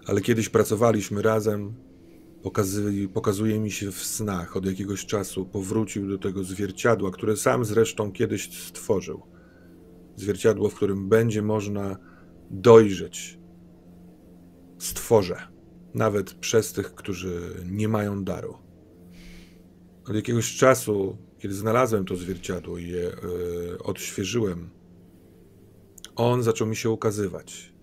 Ale 0.06 0.22
kiedyś 0.22 0.50
pracowaliśmy 0.50 1.22
razem, 1.22 1.76
pokazuje, 2.44 3.08
pokazuje 3.08 3.60
mi 3.60 3.72
się 3.72 3.92
w 3.92 4.04
snach 4.04 4.58
od 4.58 4.66
jakiegoś 4.66 5.06
czasu, 5.06 5.46
powrócił 5.46 6.10
do 6.10 6.18
tego 6.18 6.44
zwierciadła, 6.44 7.12
które 7.12 7.38
sam 7.38 7.66
zresztą 7.66 8.12
kiedyś 8.12 8.58
stworzył. 8.68 9.22
Zwierciadło, 10.16 10.70
w 10.70 10.76
którym 10.76 11.10
będzie 11.10 11.42
można 11.42 11.98
dojrzeć 12.52 13.40
stworzę, 14.78 15.38
nawet 15.94 16.34
przez 16.34 16.74
tych, 16.74 16.96
którzy 16.96 17.42
nie 17.72 17.88
mają 17.88 18.24
daru. 18.24 18.58
Od 20.10 20.16
jakiegoś 20.16 20.56
czasu, 20.56 21.18
kiedy 21.40 21.54
znalazłem 21.54 22.06
to 22.06 22.16
zwierciadło 22.16 22.78
i 22.78 22.88
je 22.88 23.08
e, 23.08 23.14
odświeżyłem, 23.78 24.70
on 26.16 26.44
zaczął 26.44 26.68
mi 26.68 26.76
się 26.76 26.90
ukazywać. 26.90 27.74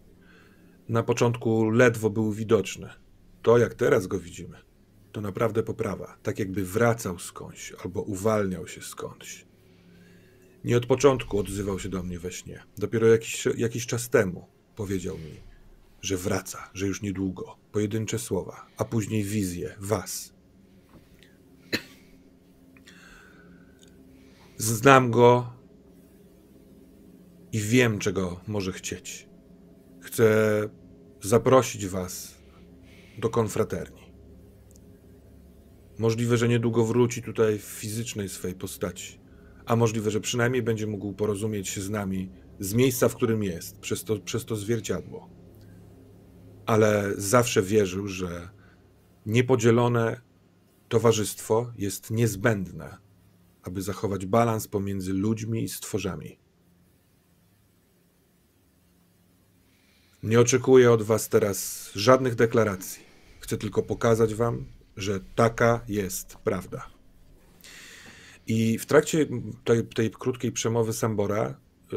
Na 0.88 1.02
początku 1.02 1.70
ledwo 1.70 2.11
był 2.11 2.32
widoczny. 2.32 2.99
To, 3.43 3.59
jak 3.59 3.74
teraz 3.74 4.07
go 4.07 4.18
widzimy, 4.18 4.57
to 5.12 5.20
naprawdę 5.20 5.62
poprawa. 5.62 6.16
Tak 6.22 6.38
jakby 6.38 6.64
wracał 6.64 7.18
skądś 7.18 7.72
albo 7.84 8.03
uwalniał 8.03 8.68
się 8.68 8.82
skądś. 8.82 9.47
Nie 10.64 10.76
od 10.76 10.86
początku 10.86 11.38
odzywał 11.38 11.78
się 11.78 11.88
do 11.88 12.03
mnie 12.03 12.18
we 12.18 12.32
śnie. 12.32 12.62
Dopiero 12.78 13.07
jakiś, 13.07 13.49
jakiś 13.57 13.86
czas 13.86 14.11
temu 14.11 14.47
powiedział 14.76 15.18
mi, 15.18 15.41
że 16.03 16.16
wraca, 16.16 16.70
że 16.74 16.86
już 16.86 17.03
niedługo. 17.03 17.57
Pojedyncze 17.72 18.18
słowa, 18.18 18.66
a 18.76 18.84
później 18.84 19.24
wizje 19.24 19.74
was. 19.78 20.32
Znam 24.57 25.11
go 25.11 25.53
i 27.53 27.61
wiem, 27.61 27.99
czego 27.99 28.41
może 28.47 28.72
chcieć. 28.72 29.28
Chcę 30.01 30.68
zaprosić 31.20 31.86
was 31.86 32.39
do 33.20 33.30
konfraterni. 33.30 34.12
Możliwe, 35.98 36.36
że 36.36 36.48
niedługo 36.48 36.84
wróci 36.84 37.22
tutaj 37.22 37.58
w 37.58 37.62
fizycznej 37.62 38.28
swej 38.28 38.54
postaci, 38.54 39.20
a 39.66 39.76
możliwe, 39.76 40.10
że 40.10 40.20
przynajmniej 40.20 40.62
będzie 40.62 40.86
mógł 40.86 41.12
porozumieć 41.12 41.68
się 41.68 41.80
z 41.80 41.90
nami 41.90 42.30
z 42.60 42.74
miejsca, 42.74 43.08
w 43.08 43.16
którym 43.16 43.42
jest, 43.42 43.78
przez 43.78 44.04
to, 44.04 44.18
przez 44.18 44.44
to 44.44 44.56
zwierciadło 44.56 45.40
ale 46.70 47.14
zawsze 47.16 47.62
wierzył, 47.62 48.08
że 48.08 48.48
niepodzielone 49.26 50.20
towarzystwo 50.88 51.72
jest 51.78 52.10
niezbędne, 52.10 52.96
aby 53.62 53.82
zachować 53.82 54.26
balans 54.26 54.68
pomiędzy 54.68 55.12
ludźmi 55.12 55.64
i 55.64 55.68
stworzami. 55.68 56.38
Nie 60.22 60.40
oczekuję 60.40 60.92
od 60.92 61.02
Was 61.02 61.28
teraz 61.28 61.90
żadnych 61.94 62.34
deklaracji. 62.34 63.09
Chcę 63.51 63.59
tylko 63.59 63.82
pokazać 63.82 64.34
Wam, 64.34 64.64
że 64.96 65.20
taka 65.34 65.80
jest 65.88 66.36
prawda. 66.44 66.86
I 68.46 68.78
w 68.78 68.86
trakcie 68.86 69.26
tej, 69.64 69.86
tej 69.86 70.11
krótkiej 70.11 70.53
przemowy 70.53 70.92
Sambora 70.92 71.55
y, 71.92 71.96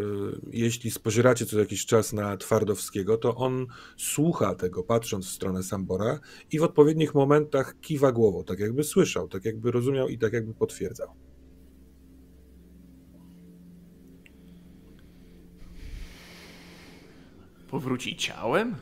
jeśli 0.52 0.92
spozieracie 0.92 1.46
co 1.46 1.60
jakiś 1.60 1.86
czas 1.86 2.14
na 2.14 2.38
Twardowskiego, 2.38 3.18
to 3.18 3.36
on 3.36 3.68
słucha 3.98 4.56
tego, 4.56 4.84
patrząc 4.84 5.28
w 5.28 5.32
stronę 5.32 5.64
Sambora 5.64 6.20
i 6.52 6.60
w 6.60 6.64
odpowiednich 6.64 7.14
momentach 7.14 7.80
kiwa 7.82 8.12
głową, 8.12 8.44
tak 8.44 8.60
jakby 8.60 8.84
słyszał, 8.84 9.28
tak 9.28 9.46
jakby 9.46 9.72
rozumiał 9.72 10.08
i 10.08 10.18
tak 10.18 10.34
jakby 10.34 10.54
potwierdzał. 10.54 11.08
Powróci 17.68 18.16
ciałem? 18.16 18.76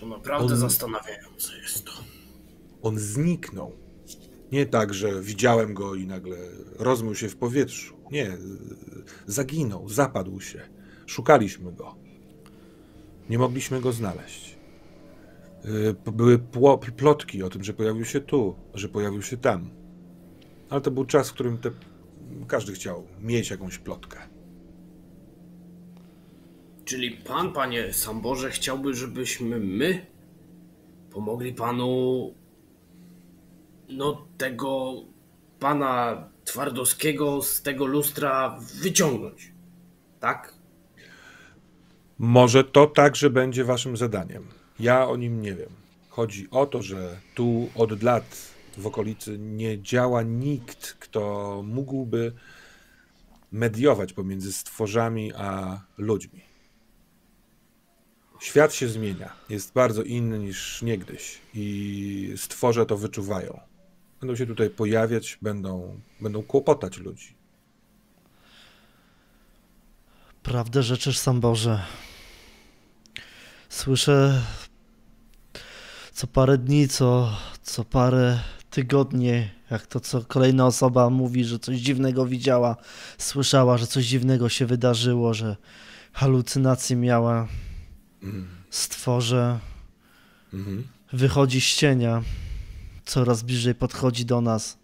To 0.00 0.06
naprawdę 0.06 0.54
On- 0.54 0.60
zastanawiające 0.60 1.58
jest 1.62 1.84
to. 1.84 1.92
On 2.82 2.98
zniknął. 2.98 3.72
Nie 4.52 4.66
tak, 4.66 4.94
że 4.94 5.22
widziałem 5.22 5.74
go 5.74 5.94
i 5.94 6.06
nagle 6.06 6.36
rozmył 6.78 7.14
się 7.14 7.28
w 7.28 7.36
powietrzu. 7.36 7.94
Nie, 8.10 8.36
zaginął, 9.26 9.88
zapadł 9.88 10.40
się. 10.40 10.60
Szukaliśmy 11.06 11.72
go. 11.72 11.94
Nie 13.30 13.38
mogliśmy 13.38 13.80
go 13.80 13.92
znaleźć. 13.92 14.58
Y, 15.64 16.10
Były 16.12 16.38
plotki 16.96 17.42
o 17.42 17.50
tym, 17.50 17.64
że 17.64 17.74
pojawił 17.74 18.04
się 18.04 18.20
tu, 18.20 18.54
że 18.74 18.88
pojawił 18.88 19.22
się 19.22 19.36
tam. 19.36 19.70
Ale 20.70 20.80
to 20.80 20.90
był 20.90 21.04
czas, 21.04 21.30
w 21.30 21.32
którym 21.32 21.58
te, 21.58 21.70
każdy 22.46 22.72
chciał 22.72 23.06
mieć 23.20 23.50
jakąś 23.50 23.78
plotkę. 23.78 24.18
Czyli 26.86 27.10
pan, 27.10 27.52
panie 27.52 27.92
Samborze, 27.92 28.50
chciałby, 28.50 28.94
żebyśmy 28.94 29.58
my 29.58 30.06
pomogli 31.10 31.54
panu 31.54 32.34
no 33.88 34.26
tego 34.38 34.94
pana 35.60 36.24
Twardowskiego 36.44 37.42
z 37.42 37.62
tego 37.62 37.86
lustra 37.86 38.58
wyciągnąć. 38.80 39.52
Tak? 40.20 40.54
Może 42.18 42.64
to 42.64 42.86
także 42.86 43.30
będzie 43.30 43.64
waszym 43.64 43.96
zadaniem. 43.96 44.46
Ja 44.80 45.08
o 45.08 45.16
nim 45.16 45.42
nie 45.42 45.54
wiem. 45.54 45.70
Chodzi 46.08 46.48
o 46.50 46.66
to, 46.66 46.82
że 46.82 47.20
tu 47.34 47.68
od 47.74 48.02
lat 48.02 48.54
w 48.78 48.86
okolicy 48.86 49.38
nie 49.38 49.82
działa 49.82 50.22
nikt, 50.22 50.92
kto 50.92 51.62
mógłby 51.66 52.32
mediować 53.52 54.12
pomiędzy 54.12 54.52
stworzami 54.52 55.32
a 55.34 55.80
ludźmi. 55.98 56.45
Świat 58.40 58.74
się 58.74 58.88
zmienia, 58.88 59.32
jest 59.48 59.72
bardzo 59.72 60.02
inny 60.02 60.38
niż 60.38 60.82
niegdyś 60.82 61.38
i 61.54 62.32
stworze 62.36 62.86
to 62.86 62.96
wyczuwają. 62.96 63.60
Będą 64.20 64.36
się 64.36 64.46
tutaj 64.46 64.70
pojawiać, 64.70 65.38
będą, 65.42 66.00
będą 66.20 66.42
kłopotać 66.42 66.98
ludzi. 66.98 67.34
Prawdę 70.42 70.82
rzeczysz, 70.82 71.18
sam 71.18 71.40
Boże. 71.40 71.82
Słyszę 73.68 74.42
co 76.12 76.26
parę 76.26 76.58
dni, 76.58 76.88
co, 76.88 77.36
co 77.62 77.84
parę 77.84 78.38
tygodni, 78.70 79.48
jak 79.70 79.86
to 79.86 80.00
co 80.00 80.24
kolejna 80.24 80.66
osoba 80.66 81.10
mówi, 81.10 81.44
że 81.44 81.58
coś 81.58 81.76
dziwnego 81.76 82.26
widziała, 82.26 82.76
słyszała, 83.18 83.78
że 83.78 83.86
coś 83.86 84.04
dziwnego 84.04 84.48
się 84.48 84.66
wydarzyło, 84.66 85.34
że 85.34 85.56
halucynacje 86.12 86.96
miała. 86.96 87.48
Stworze 88.70 89.58
Mhm. 90.52 90.88
wychodzi 91.12 91.60
z 91.60 91.74
cienia, 91.74 92.22
coraz 93.04 93.42
bliżej 93.42 93.74
podchodzi 93.74 94.24
do 94.24 94.40
nas. 94.40 94.78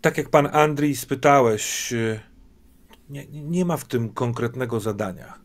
Tak 0.00 0.18
jak 0.18 0.30
pan 0.30 0.46
Andrii 0.52 0.96
spytałeś, 0.96 1.92
y, 1.92 2.20
nie, 3.10 3.26
nie 3.26 3.64
ma 3.64 3.76
w 3.76 3.84
tym 3.84 4.08
konkretnego 4.12 4.80
zadania. 4.80 5.38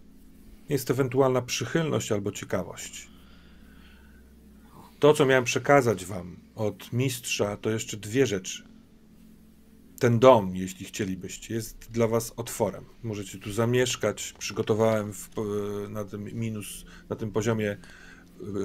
Jest 0.70 0.92
ewentualna 0.92 1.42
przychylność 1.42 2.12
albo 2.12 2.32
ciekawość. 2.32 3.08
To, 5.00 5.14
co 5.14 5.26
miałem 5.26 5.44
przekazać 5.44 6.06
wam 6.06 6.36
od 6.56 6.94
mistrza, 6.94 7.58
to 7.58 7.70
jeszcze 7.70 7.98
dwie 7.98 8.26
rzeczy. 8.28 8.64
Ten 10.00 10.20
dom, 10.20 10.56
jeśli 10.56 10.86
chcielibyście, 10.86 11.54
jest 11.54 11.92
dla 11.92 12.08
was 12.08 12.34
otworem. 12.38 12.86
Możecie 13.04 13.38
tu 13.38 13.52
zamieszkać. 13.52 14.34
Przygotowałem 14.40 15.14
w, 15.14 15.30
y, 15.38 15.90
na 15.90 16.06
tym 16.06 16.24
minus, 16.34 16.86
na 17.10 17.16
tym 17.16 17.32
poziomie 17.32 17.78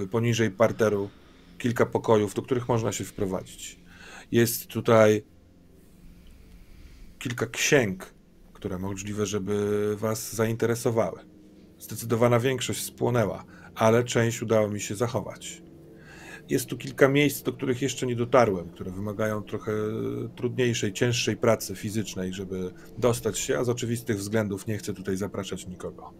y, 0.02 0.06
poniżej 0.06 0.50
parteru 0.50 1.10
kilka 1.58 1.86
pokojów, 1.86 2.34
do 2.34 2.42
których 2.42 2.68
można 2.68 2.92
się 2.92 3.04
wprowadzić. 3.04 3.78
Jest 4.32 4.66
tutaj 4.66 5.24
kilka 7.18 7.46
księg, 7.46 8.14
które 8.52 8.78
możliwe, 8.78 9.26
żeby 9.26 9.96
Was 9.96 10.34
zainteresowały. 10.34 11.20
Zdecydowana 11.78 12.40
większość 12.40 12.84
spłonęła, 12.84 13.44
ale 13.74 14.04
część 14.04 14.42
udało 14.42 14.68
mi 14.68 14.80
się 14.80 14.94
zachować. 14.94 15.63
Jest 16.48 16.66
tu 16.66 16.78
kilka 16.78 17.08
miejsc, 17.08 17.42
do 17.42 17.52
których 17.52 17.82
jeszcze 17.82 18.06
nie 18.06 18.16
dotarłem, 18.16 18.68
które 18.68 18.90
wymagają 18.90 19.42
trochę 19.42 19.72
trudniejszej, 20.36 20.92
cięższej 20.92 21.36
pracy 21.36 21.76
fizycznej, 21.76 22.32
żeby 22.32 22.70
dostać 22.98 23.38
się, 23.38 23.58
a 23.58 23.64
z 23.64 23.68
oczywistych 23.68 24.18
względów 24.18 24.66
nie 24.66 24.78
chcę 24.78 24.94
tutaj 24.94 25.16
zapraszać 25.16 25.66
nikogo. 25.66 26.14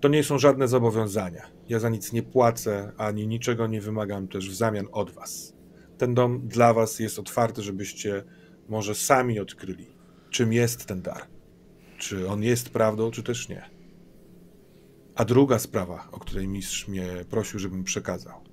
To 0.00 0.08
nie 0.08 0.24
są 0.24 0.38
żadne 0.38 0.68
zobowiązania. 0.68 1.42
Ja 1.68 1.78
za 1.78 1.88
nic 1.88 2.12
nie 2.12 2.22
płacę, 2.22 2.92
ani 2.96 3.26
niczego 3.26 3.66
nie 3.66 3.80
wymagam 3.80 4.28
też 4.28 4.50
w 4.50 4.54
zamian 4.54 4.86
od 4.92 5.10
Was. 5.10 5.54
Ten 5.98 6.14
dom 6.14 6.48
dla 6.48 6.74
Was 6.74 6.98
jest 6.98 7.18
otwarty, 7.18 7.62
żebyście 7.62 8.24
może 8.68 8.94
sami 8.94 9.40
odkryli, 9.40 9.86
czym 10.30 10.52
jest 10.52 10.86
ten 10.86 11.02
dar. 11.02 11.22
Czy 11.98 12.28
on 12.28 12.42
jest 12.42 12.70
prawdą, 12.70 13.10
czy 13.10 13.22
też 13.22 13.48
nie. 13.48 13.70
A 15.14 15.24
druga 15.24 15.58
sprawa, 15.58 16.08
o 16.12 16.18
której 16.18 16.48
mistrz 16.48 16.88
mnie 16.88 17.06
prosił, 17.30 17.58
żebym 17.58 17.84
przekazał. 17.84 18.45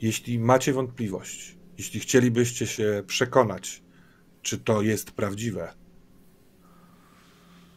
Jeśli 0.00 0.38
macie 0.38 0.72
wątpliwość, 0.72 1.56
jeśli 1.78 2.00
chcielibyście 2.00 2.66
się 2.66 3.02
przekonać, 3.06 3.82
czy 4.42 4.58
to 4.58 4.82
jest 4.82 5.10
prawdziwe, 5.10 5.74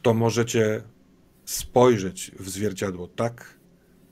to 0.01 0.13
możecie 0.13 0.83
spojrzeć 1.45 2.31
w 2.39 2.49
zwierciadło 2.49 3.07
tak, 3.07 3.59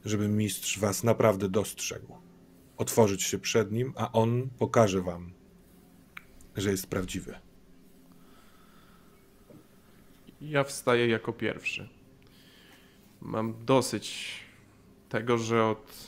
żeby 0.05 0.27
mistrz 0.27 0.79
was 0.79 1.03
naprawdę 1.03 1.49
dostrzegł. 1.49 2.17
Otworzyć 2.77 3.23
się 3.23 3.39
przed 3.39 3.71
nim, 3.71 3.93
a 3.95 4.11
on 4.11 4.49
pokaże 4.59 5.01
wam, 5.01 5.33
że 6.55 6.71
jest 6.71 6.87
prawdziwy. 6.87 7.35
Ja 10.41 10.63
wstaję 10.63 11.07
jako 11.07 11.33
pierwszy. 11.33 11.89
Mam 13.21 13.65
dosyć 13.65 14.33
tego, 15.09 15.37
że 15.37 15.65
od 15.65 16.06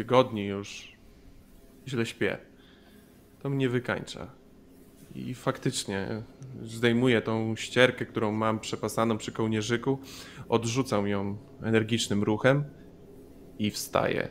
tygodni 0.00 0.46
już 0.46 0.92
źle 1.88 2.06
śpię. 2.06 2.38
To 3.42 3.50
mnie 3.50 3.68
wykańcza. 3.68 4.30
I 5.14 5.34
faktycznie 5.34 6.22
zdejmuję 6.62 7.20
tą 7.20 7.56
ścierkę, 7.56 8.06
którą 8.06 8.32
mam 8.32 8.60
przepasaną 8.60 9.18
przy 9.18 9.32
kołnierzyku, 9.32 9.98
odrzucam 10.48 11.08
ją 11.08 11.36
energicznym 11.62 12.22
ruchem 12.22 12.64
i 13.58 13.70
wstaję. 13.70 14.28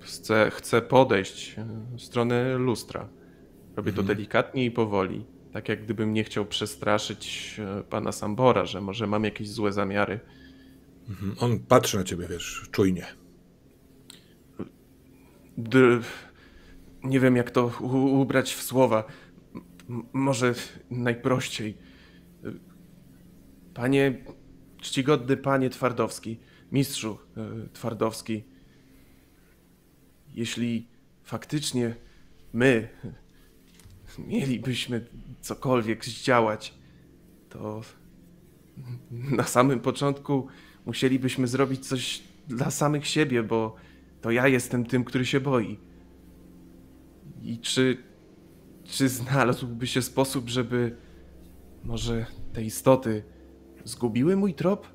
Chcę, 0.00 0.50
chcę 0.50 0.82
podejść 0.82 1.56
w 1.96 2.00
stronę 2.02 2.58
lustra. 2.58 3.08
Robię 3.76 3.92
to 3.92 4.02
delikatnie 4.02 4.64
i 4.64 4.70
powoli. 4.70 5.24
Tak 5.52 5.68
jak 5.68 5.84
gdybym 5.84 6.12
nie 6.12 6.24
chciał 6.24 6.44
przestraszyć 6.44 7.56
e, 7.58 7.82
pana 7.82 8.12
Sambora, 8.12 8.66
że 8.66 8.80
może 8.80 9.06
mam 9.06 9.24
jakieś 9.24 9.50
złe 9.50 9.72
zamiary. 9.72 10.20
Mhm. 11.08 11.36
On 11.40 11.58
patrzy 11.58 11.96
na 11.96 12.04
ciebie, 12.04 12.28
wiesz, 12.28 12.68
czujnie. 12.70 13.06
D- 15.58 16.00
nie 17.04 17.20
wiem, 17.20 17.36
jak 17.36 17.50
to 17.50 17.66
ubrać 18.20 18.54
w 18.54 18.62
słowa. 18.62 19.04
M- 19.90 20.04
może 20.12 20.54
najprościej. 20.90 21.78
Panie, 23.74 24.24
czcigodny 24.80 25.36
panie 25.36 25.70
Twardowski, 25.70 26.40
mistrzu 26.72 27.18
e, 27.36 27.68
Twardowski, 27.72 28.44
jeśli 30.34 30.88
faktycznie 31.22 31.94
my 32.52 32.88
mielibyśmy 34.18 35.06
cokolwiek 35.40 36.04
zdziałać, 36.04 36.74
to 37.48 37.80
na 39.10 39.44
samym 39.44 39.80
początku 39.80 40.48
musielibyśmy 40.88 41.46
zrobić 41.46 41.86
coś 41.86 42.22
dla 42.48 42.70
samych 42.70 43.06
siebie, 43.06 43.42
bo 43.42 43.74
to 44.20 44.30
ja 44.30 44.48
jestem 44.48 44.84
tym, 44.84 45.04
który 45.04 45.26
się 45.26 45.40
boi. 45.40 45.78
I 47.42 47.58
czy, 47.58 47.98
czy 48.84 49.08
znalazłby 49.08 49.86
się 49.86 50.02
sposób, 50.02 50.48
żeby 50.48 50.96
może 51.84 52.26
te 52.52 52.62
istoty 52.62 53.22
zgubiły 53.84 54.36
mój 54.36 54.54
trop? 54.54 54.86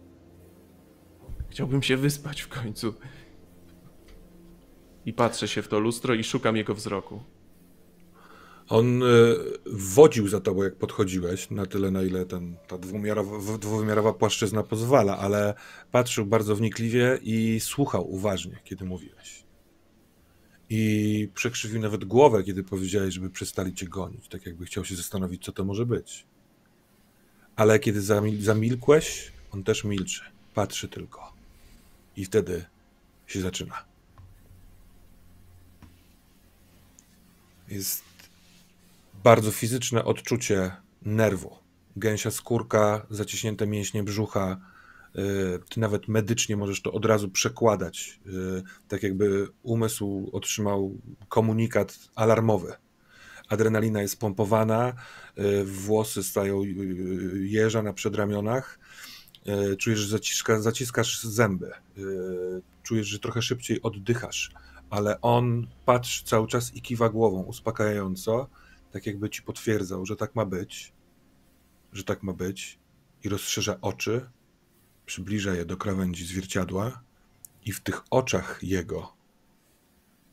Chciałbym 1.50 1.84
się 1.84 1.98
wyspać 1.98 2.42
w 2.42 2.48
końcu. 2.48 2.94
I 5.06 5.14
patrzę 5.14 5.48
się 5.48 5.62
w 5.62 5.68
to 5.68 5.80
lustro 5.80 6.14
i 6.14 6.24
szukam 6.24 6.58
jego 6.58 6.76
wzroku. 6.76 7.24
On 8.74 9.04
e, 9.04 9.06
wodził 9.66 10.28
za 10.28 10.42
tobą, 10.42 10.64
jak 10.64 10.76
podchodziłeś, 10.76 11.50
na 11.50 11.66
tyle, 11.66 11.92
na 11.92 12.04
ile 12.04 12.26
ten, 12.26 12.56
ta 12.68 12.78
dwumiarowa, 12.78 13.58
dwuwymiarowa 13.58 14.14
płaszczyzna 14.14 14.64
pozwala, 14.64 15.18
ale 15.18 15.54
patrzył 15.92 16.26
bardzo 16.26 16.56
wnikliwie 16.56 17.20
i 17.22 17.60
słuchał 17.60 18.12
uważnie, 18.12 18.60
kiedy 18.64 18.86
mówiłeś. 18.86 19.44
I 20.70 21.30
przekrzywił 21.34 21.82
nawet 21.82 22.06
głowę, 22.06 22.44
kiedy 22.44 22.64
powiedziałeś, 22.64 23.14
żeby 23.14 23.30
przestali 23.30 23.74
cię 23.74 23.88
gonić, 23.88 24.28
tak 24.28 24.46
jakby 24.46 24.66
chciał 24.66 24.86
się 24.86 24.96
zastanowić, 24.96 25.46
co 25.46 25.52
to 25.52 25.66
może 25.66 25.86
być. 25.86 26.26
Ale 27.56 27.80
kiedy 27.80 28.02
zamilkłeś, 28.40 29.32
on 29.52 29.64
też 29.64 29.84
milczy, 29.84 30.22
patrzy 30.54 30.88
tylko. 30.88 31.34
I 32.18 32.26
wtedy 32.26 32.66
się 33.28 33.42
zaczyna. 33.42 33.86
Jest 37.70 38.14
bardzo 39.24 39.52
fizyczne 39.52 40.06
odczucie 40.06 40.72
nerwu. 41.02 41.56
Gęsia 41.96 42.32
skórka, 42.32 43.06
zaciśnięte 43.10 43.68
mięśnie 43.68 44.04
brzucha. 44.04 44.58
Y, 45.16 45.60
ty 45.70 45.80
nawet 45.80 46.08
medycznie 46.08 46.58
możesz 46.58 46.82
to 46.82 46.92
od 46.92 47.06
razu 47.06 47.30
przekładać, 47.30 48.20
y, 48.28 48.64
tak 48.88 49.04
jakby 49.04 49.48
umysł 49.64 50.30
otrzymał 50.34 50.98
komunikat 51.30 52.00
alarmowy. 52.16 52.74
Adrenalina 53.50 54.02
jest 54.02 54.20
pompowana, 54.20 54.94
y, 55.38 55.64
włosy 55.66 56.24
stają 56.24 56.62
jeża 57.34 57.84
na 57.84 57.94
przedramionach. 57.94 58.80
Czujesz, 59.78 60.00
że 60.00 60.08
zaciska, 60.08 60.62
zaciskasz 60.62 61.24
zęby. 61.24 61.72
Czujesz, 62.84 63.08
że 63.08 63.20
trochę 63.20 63.42
szybciej 63.42 63.82
oddychasz, 63.82 64.52
ale 64.90 65.22
on 65.22 65.68
patrzy 65.86 66.24
cały 66.26 66.48
czas 66.48 66.76
i 66.76 66.82
kiwa 66.82 67.10
głową 67.10 67.44
uspokajająco 67.44 68.50
tak 68.94 69.06
jakby 69.06 69.30
ci 69.30 69.42
potwierdzał, 69.42 70.06
że 70.06 70.16
tak 70.16 70.36
ma 70.36 70.46
być, 70.46 70.94
że 71.94 72.04
tak 72.04 72.24
ma 72.24 72.34
być, 72.34 72.80
i 73.24 73.30
rozszerza 73.30 73.82
oczy, 73.82 74.30
przybliża 75.06 75.54
je 75.54 75.66
do 75.66 75.78
krawędzi 75.78 76.26
zwierciadła, 76.26 77.04
i 77.66 77.72
w 77.72 77.82
tych 77.82 78.02
oczach 78.10 78.60
jego 78.62 79.14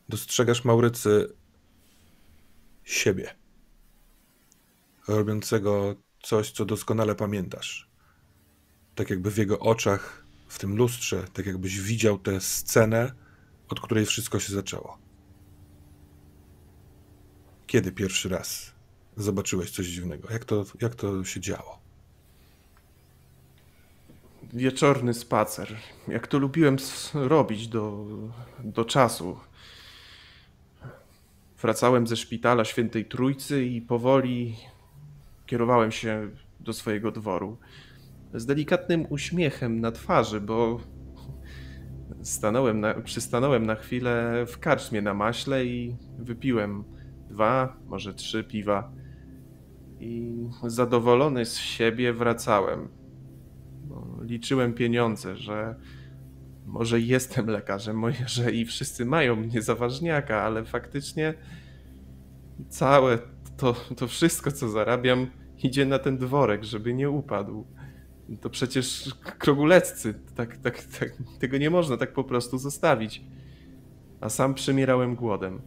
dostrzegasz 0.09 0.65
Maurycy 0.65 1.33
siebie, 2.85 3.35
robiącego 5.09 5.95
coś, 6.23 6.51
co 6.51 6.65
doskonale 6.65 7.15
pamiętasz. 7.15 7.91
Tak 8.95 9.11
jakby 9.11 9.31
w 9.31 9.37
jego 9.37 9.59
oczach, 9.59 10.25
w 10.49 10.59
tym 10.59 10.77
lustrze, 10.77 11.25
tak 11.33 11.47
jakbyś 11.47 11.81
widział 11.81 12.19
tę 12.19 12.41
scenę, 12.41 13.13
od 13.69 13.81
której 13.81 14.07
wszystko 14.07 14.41
się 14.41 14.53
zaczęło. 14.53 15.10
Kiedy 17.71 17.93
pierwszy 17.93 18.29
raz 18.29 18.73
zobaczyłeś 19.17 19.71
coś 19.71 19.87
dziwnego? 19.87 20.29
Jak 20.33 20.45
to, 20.45 20.65
jak 20.81 20.95
to 20.95 21.25
się 21.25 21.41
działo? 21.41 21.79
Wieczorny 24.53 25.15
spacer. 25.15 25.77
Jak 26.09 26.27
to 26.27 26.39
lubiłem 26.39 26.77
robić 27.15 27.69
do, 27.69 28.07
do 28.65 28.85
czasu. 28.85 29.39
Wracałem 31.63 32.07
ze 32.07 32.17
szpitala 32.17 32.65
Świętej 32.65 33.05
Trójcy 33.05 33.65
i 33.65 33.81
powoli 33.81 34.57
kierowałem 35.47 35.93
się 35.93 36.31
do 36.61 36.73
swojego 36.73 37.13
dworu. 37.13 37.57
Z 38.35 38.47
delikatnym 38.47 39.07
uśmiechem 39.11 39.81
na 39.81 39.93
twarzy, 39.93 40.41
bo 40.41 40.81
stanąłem 42.23 42.81
na, 42.81 42.95
przystanąłem 42.95 43.67
na 43.67 43.75
chwilę 43.75 44.45
w 44.47 44.59
karczmie 44.59 45.03
na 45.03 45.15
maśle 45.15 45.65
i 45.65 45.97
wypiłem 46.19 47.00
dwa, 47.31 47.77
może 47.87 48.15
trzy 48.15 48.45
piwa. 48.45 48.93
I 50.01 50.45
zadowolony 50.67 51.45
z 51.45 51.57
siebie 51.57 52.13
wracałem. 52.13 52.89
liczyłem 54.23 54.75
pieniądze, 54.75 55.37
że 55.37 55.75
może 56.67 57.01
jestem 57.01 57.47
lekarzem, 57.47 57.97
może 57.97 58.53
i 58.53 58.65
wszyscy 58.65 59.05
mają 59.05 59.37
mnie 59.37 59.63
za 59.63 59.75
ważniaka, 59.75 60.43
ale 60.43 60.65
faktycznie 60.65 61.35
całe 62.69 63.19
to, 63.57 63.75
to 63.97 64.09
wszystko, 64.09 64.53
co 64.53 64.69
zarabiam, 64.69 65.27
idzie 65.63 65.87
na 65.87 65.99
ten 65.99 66.19
dworek, 66.19 66.65
żeby 66.65 66.95
nie 66.95 67.11
upadł. 67.11 67.67
To 68.41 68.51
przecież 68.51 69.15
kroguleccy, 69.39 70.15
tak, 70.35 70.57
tak, 70.57 70.83
tak, 70.83 71.13
tego 71.39 71.59
nie 71.59 71.71
można 71.71 71.97
tak 71.97 72.13
po 72.13 72.25
prostu 72.25 72.59
zostawić. 72.59 73.23
A 74.21 74.29
sam 74.29 74.55
przymierałem 74.55 75.15
głodem. 75.15 75.63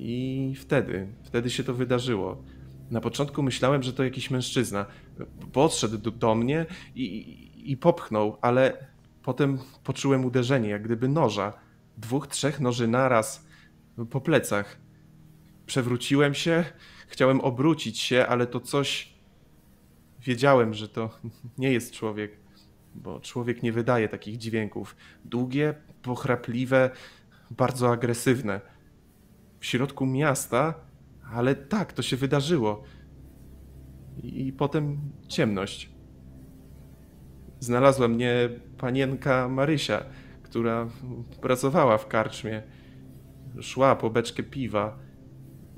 I 0.00 0.54
wtedy, 0.56 1.06
wtedy 1.22 1.50
się 1.50 1.64
to 1.64 1.74
wydarzyło. 1.74 2.42
Na 2.90 3.00
początku 3.00 3.42
myślałem, 3.42 3.82
że 3.82 3.92
to 3.92 4.04
jakiś 4.04 4.30
mężczyzna. 4.30 4.86
Podszedł 5.52 5.98
do, 5.98 6.10
do 6.10 6.34
mnie 6.34 6.66
i, 6.94 7.50
i, 7.64 7.76
popchnął, 7.76 8.38
ale 8.40 8.86
potem 9.22 9.58
poczułem 9.84 10.24
uderzenie, 10.24 10.68
jak 10.68 10.82
gdyby 10.82 11.08
noża. 11.08 11.52
Dwóch, 11.96 12.26
trzech 12.26 12.60
noży 12.60 12.88
naraz 12.88 13.46
po 14.10 14.20
plecach. 14.20 14.78
Przewróciłem 15.66 16.34
się, 16.34 16.64
chciałem 17.08 17.40
obrócić 17.40 17.98
się, 17.98 18.26
ale 18.26 18.46
to 18.46 18.60
coś. 18.60 19.14
Wiedziałem, 20.20 20.74
że 20.74 20.88
to 20.88 21.10
nie 21.58 21.72
jest 21.72 21.92
człowiek, 21.92 22.36
bo 22.94 23.20
człowiek 23.20 23.62
nie 23.62 23.72
wydaje 23.72 24.08
takich 24.08 24.38
dźwięków. 24.38 24.96
Długie, 25.24 25.74
pochrapliwe, 26.02 26.90
bardzo 27.50 27.90
agresywne 27.92 28.60
w 29.60 29.66
środku 29.66 30.06
miasta, 30.06 30.74
ale 31.32 31.54
tak, 31.54 31.92
to 31.92 32.02
się 32.02 32.16
wydarzyło. 32.16 32.82
I 34.22 34.52
potem 34.52 34.98
ciemność. 35.28 35.90
Znalazła 37.60 38.08
mnie 38.08 38.48
panienka 38.78 39.48
Marysia, 39.48 40.04
która 40.42 40.88
pracowała 41.40 41.98
w 41.98 42.08
karczmie. 42.08 42.62
Szła 43.60 43.96
po 43.96 44.10
beczkę 44.10 44.42
piwa. 44.42 44.98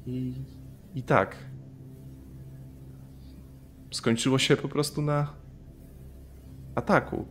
I, 0.07 0.35
i 0.95 1.03
tak. 1.03 1.37
Skończyło 3.91 4.39
się 4.39 4.57
po 4.57 4.69
prostu 4.69 5.03
na 5.03 5.35
ataku. 6.75 7.29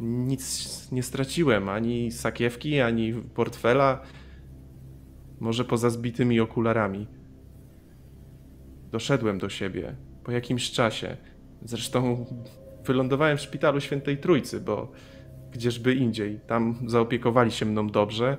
Nic 0.00 0.92
nie 0.92 1.02
straciłem, 1.02 1.68
ani 1.68 2.12
sakiewki, 2.12 2.80
ani 2.80 3.12
portfela 3.12 4.02
może 5.42 5.64
poza 5.64 5.90
zbitymi 5.90 6.40
okularami. 6.40 7.06
Doszedłem 8.90 9.38
do 9.38 9.48
siebie 9.48 9.96
po 10.24 10.32
jakimś 10.32 10.70
czasie. 10.70 11.16
Zresztą 11.62 12.26
wylądowałem 12.84 13.36
w 13.36 13.40
szpitalu 13.40 13.80
Świętej 13.80 14.18
Trójcy, 14.18 14.60
bo 14.60 14.92
gdzieżby 15.52 15.94
indziej. 15.94 16.40
Tam 16.46 16.78
zaopiekowali 16.86 17.50
się 17.50 17.66
mną 17.66 17.86
dobrze 17.86 18.36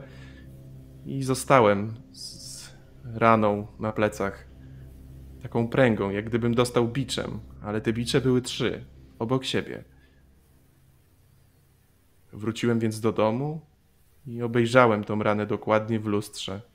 i 1.05 1.23
zostałem 1.23 1.93
z 2.11 2.69
raną 3.15 3.67
na 3.79 3.91
plecach. 3.91 4.47
Taką 5.41 5.67
pręgą, 5.67 6.09
jak 6.09 6.25
gdybym 6.25 6.55
dostał 6.55 6.87
biczem, 6.87 7.39
ale 7.61 7.81
te 7.81 7.93
bicze 7.93 8.21
były 8.21 8.41
trzy, 8.41 8.85
obok 9.19 9.45
siebie. 9.45 9.83
Wróciłem 12.33 12.79
więc 12.79 12.99
do 12.99 13.11
domu 13.11 13.61
i 14.25 14.41
obejrzałem 14.41 15.03
tą 15.03 15.23
ranę 15.23 15.45
dokładnie 15.45 15.99
w 15.99 16.05
lustrze. 16.05 16.72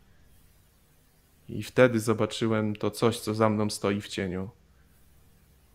I 1.49 1.63
wtedy 1.63 2.01
zobaczyłem 2.01 2.77
to 2.77 2.91
coś, 2.91 3.21
co 3.21 3.35
za 3.35 3.49
mną 3.49 3.71
stoi 3.71 4.01
w 4.01 4.09
cieniu. 4.09 4.51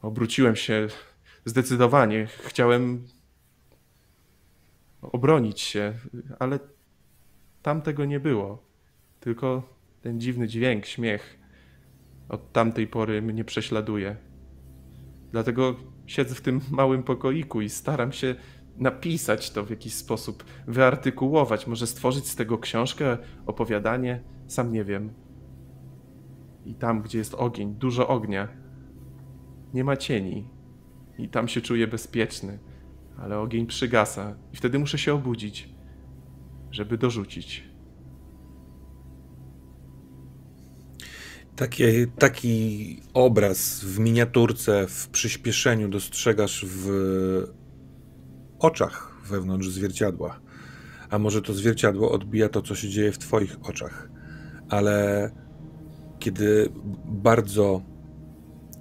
Obróciłem 0.02 0.56
się 0.56 0.88
zdecydowanie. 1.46 2.28
Chciałem 2.28 3.08
obronić 5.02 5.62
się, 5.62 5.94
ale 6.40 6.60
tam 7.62 7.82
tego 7.82 8.06
nie 8.06 8.20
było. 8.20 8.64
Tylko 9.20 9.64
ten 10.02 10.20
dziwny 10.20 10.48
dźwięk, 10.48 10.86
śmiech 10.86 11.40
od 12.30 12.52
tamtej 12.52 12.88
pory 12.88 13.22
mnie 13.22 13.44
prześladuje. 13.44 14.16
Dlatego 15.32 15.76
siedzę 16.06 16.36
w 16.36 16.42
tym 16.42 16.62
małym 16.72 17.04
pokoiku 17.04 17.62
i 17.62 17.70
staram 17.70 18.12
się 18.12 18.36
napisać 18.78 19.52
to 19.52 19.64
w 19.64 19.70
jakiś 19.70 19.94
sposób, 19.94 20.44
wyartykułować, 20.68 21.68
może 21.68 21.88
stworzyć 21.88 22.28
z 22.28 22.36
tego 22.36 22.58
książkę, 22.58 23.18
opowiadanie, 23.46 24.22
sam 24.48 24.72
nie 24.72 24.84
wiem. 24.84 25.23
I 26.66 26.76
tam, 26.76 27.02
gdzie 27.02 27.18
jest 27.18 27.34
ogień, 27.34 27.76
dużo 27.76 28.08
ognia, 28.08 28.48
nie 29.74 29.84
ma 29.84 29.98
cieni. 29.98 30.50
I 31.18 31.30
tam 31.30 31.48
się 31.48 31.62
czuję 31.62 31.88
bezpieczny, 31.88 32.60
ale 33.18 33.40
ogień 33.40 33.66
przygasa, 33.66 34.36
i 34.54 34.58
wtedy 34.58 34.80
muszę 34.80 34.98
się 34.98 35.14
obudzić, 35.14 35.70
żeby 36.72 36.98
dorzucić. 36.98 37.74
Takie, 41.56 42.08
taki 42.08 43.02
obraz 43.14 43.86
w 43.86 44.00
miniaturce, 44.00 44.88
w 44.88 45.10
przyspieszeniu 45.10 45.90
dostrzegasz 45.90 46.66
w 46.70 46.90
oczach 48.60 49.22
wewnątrz 49.26 49.70
zwierciadła. 49.70 50.40
A 51.10 51.20
może 51.20 51.42
to 51.42 51.54
zwierciadło 51.54 52.12
odbija 52.12 52.50
to, 52.50 52.62
co 52.62 52.76
się 52.76 52.90
dzieje 52.90 53.12
w 53.12 53.18
Twoich 53.18 53.58
oczach, 53.64 54.10
ale 54.70 55.32
kiedy 56.24 56.70
bardzo 57.06 57.82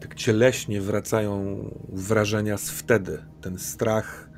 tak 0.01 0.15
cieleśnie 0.15 0.81
wracają 0.81 1.65
wrażenia 1.89 2.59
z 2.59 2.71
wtedy, 2.71 3.25
ten 3.41 3.59
strach 3.59 4.31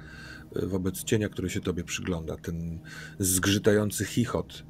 y, 0.56 0.66
wobec 0.66 1.04
cienia, 1.04 1.28
który 1.28 1.50
się 1.50 1.60
tobie 1.60 1.84
przygląda, 1.84 2.36
ten 2.36 2.80
zgrzytający 3.18 4.04
chichot. 4.04 4.66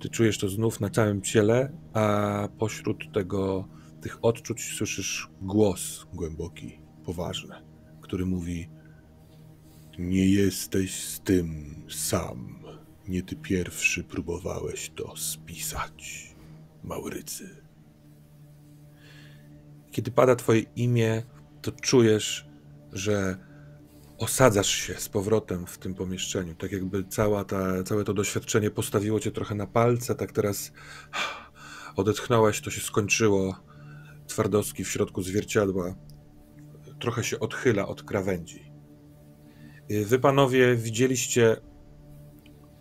Ty 0.00 0.08
czujesz 0.08 0.38
to 0.38 0.48
znów 0.48 0.80
na 0.80 0.90
całym 0.90 1.22
ciele, 1.22 1.72
a 1.92 2.48
pośród 2.58 3.12
tego 3.12 3.68
tych 4.00 4.24
odczuć 4.24 4.74
słyszysz 4.76 5.30
głos 5.40 6.06
głęboki, 6.14 6.80
poważny, 7.04 7.54
który 8.00 8.26
mówi: 8.26 8.68
Nie 9.98 10.28
jesteś 10.28 10.94
z 10.94 11.20
tym 11.20 11.74
sam. 11.88 12.62
Nie 13.08 13.22
ty 13.22 13.36
pierwszy 13.36 14.04
próbowałeś 14.04 14.90
to 14.90 15.16
spisać, 15.16 16.34
Maurycy. 16.82 17.61
Kiedy 19.92 20.10
pada 20.10 20.36
twoje 20.36 20.60
imię, 20.60 21.22
to 21.62 21.72
czujesz, 21.72 22.48
że 22.92 23.36
osadzasz 24.18 24.70
się 24.70 24.94
z 24.94 25.08
powrotem 25.08 25.66
w 25.66 25.78
tym 25.78 25.94
pomieszczeniu. 25.94 26.54
Tak 26.54 26.72
jakby 26.72 27.04
cała 27.04 27.44
ta, 27.44 27.82
całe 27.82 28.04
to 28.04 28.14
doświadczenie 28.14 28.70
postawiło 28.70 29.20
cię 29.20 29.30
trochę 29.30 29.54
na 29.54 29.66
palce, 29.66 30.14
tak 30.14 30.32
teraz 30.32 30.72
odetchnąłeś, 31.96 32.60
to 32.60 32.70
się 32.70 32.80
skończyło. 32.80 33.56
Twardowski 34.26 34.84
w 34.84 34.90
środku 34.90 35.22
zwierciadła 35.22 35.94
trochę 37.02 37.24
się 37.24 37.40
odchyla 37.40 37.88
od 37.88 38.02
krawędzi. 38.02 38.72
Wy 40.06 40.18
panowie 40.18 40.76
widzieliście 40.76 41.56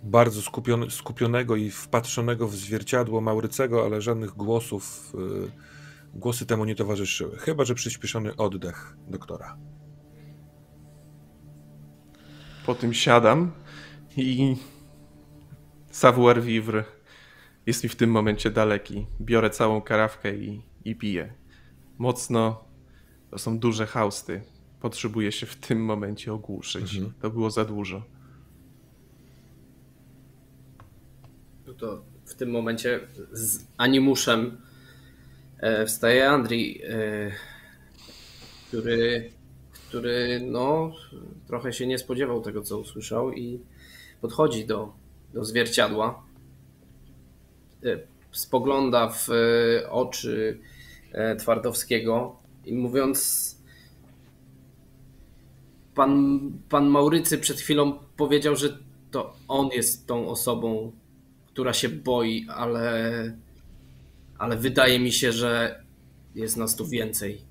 bardzo 0.03 0.41
skupionego 0.89 1.55
i 1.55 1.71
wpatrzonego 1.71 2.47
w 2.47 2.55
zwierciadło 2.55 3.21
Maurycego, 3.21 3.85
ale 3.85 4.01
żadnych 4.01 4.31
głosów, 4.31 5.13
y, 5.47 5.51
głosy 6.13 6.45
temu 6.45 6.65
nie 6.65 6.75
towarzyszyły. 6.75 7.37
Chyba, 7.37 7.65
że 7.65 7.75
przyspieszony 7.75 8.35
oddech 8.35 8.97
doktora. 9.07 9.57
Po 12.65 12.75
tym 12.75 12.93
siadam 12.93 13.51
i 14.17 14.57
savoir 15.91 16.41
vivre 16.41 16.83
jest 17.65 17.83
mi 17.83 17.89
w 17.89 17.95
tym 17.95 18.11
momencie 18.11 18.51
daleki. 18.51 19.07
Biorę 19.21 19.49
całą 19.49 19.81
karawkę 19.81 20.35
i, 20.35 20.61
i 20.85 20.95
piję. 20.95 21.33
Mocno, 21.97 22.63
to 23.29 23.37
są 23.37 23.59
duże 23.59 23.87
hausty. 23.87 24.41
Potrzebuję 24.79 25.31
się 25.31 25.45
w 25.45 25.55
tym 25.55 25.85
momencie 25.85 26.33
ogłuszyć. 26.33 26.95
Mhm. 26.95 27.13
To 27.21 27.29
było 27.29 27.51
za 27.51 27.65
dużo. 27.65 28.03
No 31.67 31.73
to 31.73 32.05
w 32.25 32.35
tym 32.35 32.51
momencie 32.51 32.99
z 33.31 33.65
animuszem 33.77 34.57
wstaje 35.87 36.29
Andrii, 36.29 36.81
e, 36.83 37.31
który, 38.67 39.31
który 39.71 40.41
no, 40.45 40.91
trochę 41.47 41.73
się 41.73 41.87
nie 41.87 41.97
spodziewał 41.97 42.41
tego, 42.41 42.61
co 42.61 42.77
usłyszał 42.77 43.33
i 43.33 43.59
podchodzi 44.21 44.65
do, 44.65 44.93
do 45.33 45.45
zwierciadła. 45.45 46.23
E, 47.83 47.99
spogląda 48.31 49.09
w 49.09 49.27
oczy 49.89 50.59
Twardowskiego 51.37 52.35
i 52.65 52.73
mówiąc 52.73 53.55
pan, 55.95 56.39
pan 56.69 56.87
Maurycy 56.87 57.37
przed 57.37 57.59
chwilą 57.59 57.99
powiedział, 58.17 58.55
że 58.55 58.77
to 59.11 59.33
on 59.47 59.67
jest 59.67 60.07
tą 60.07 60.27
osobą, 60.29 60.91
która 61.47 61.73
się 61.73 61.89
boi, 61.89 62.45
ale, 62.49 63.37
ale 64.41 64.57
wydaje 64.57 64.99
mi 64.99 65.11
się, 65.11 65.31
że 65.31 65.83
jest 66.35 66.57
nas 66.57 66.75
tu 66.75 66.87
więcej. 66.87 67.41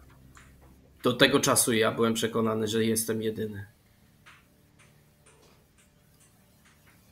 Do 1.03 1.13
tego 1.13 1.41
czasu 1.41 1.73
ja 1.73 1.93
byłem 1.93 2.15
przekonany, 2.15 2.69
że 2.69 2.85
jestem 2.85 3.23
jedyny. 3.23 3.67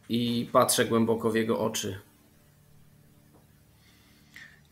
I 0.08 0.48
patrzę 0.52 0.84
głęboko 0.84 1.30
w 1.30 1.34
jego 1.34 1.60
oczy. 1.60 2.00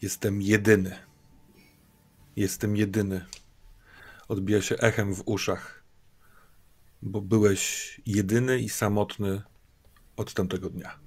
Jestem 0.03 0.43
jedyny. 0.43 0.99
Jestem 2.37 2.77
jedyny. 2.77 3.25
Odbija 4.29 4.63
się 4.63 4.77
echem 4.77 5.15
w 5.15 5.23
uszach, 5.27 5.85
bo 7.03 7.21
byłeś 7.21 8.01
jedyny 8.07 8.59
i 8.59 8.69
samotny 8.69 9.43
od 10.17 10.35
tamtego 10.35 10.71
dnia. 10.71 11.06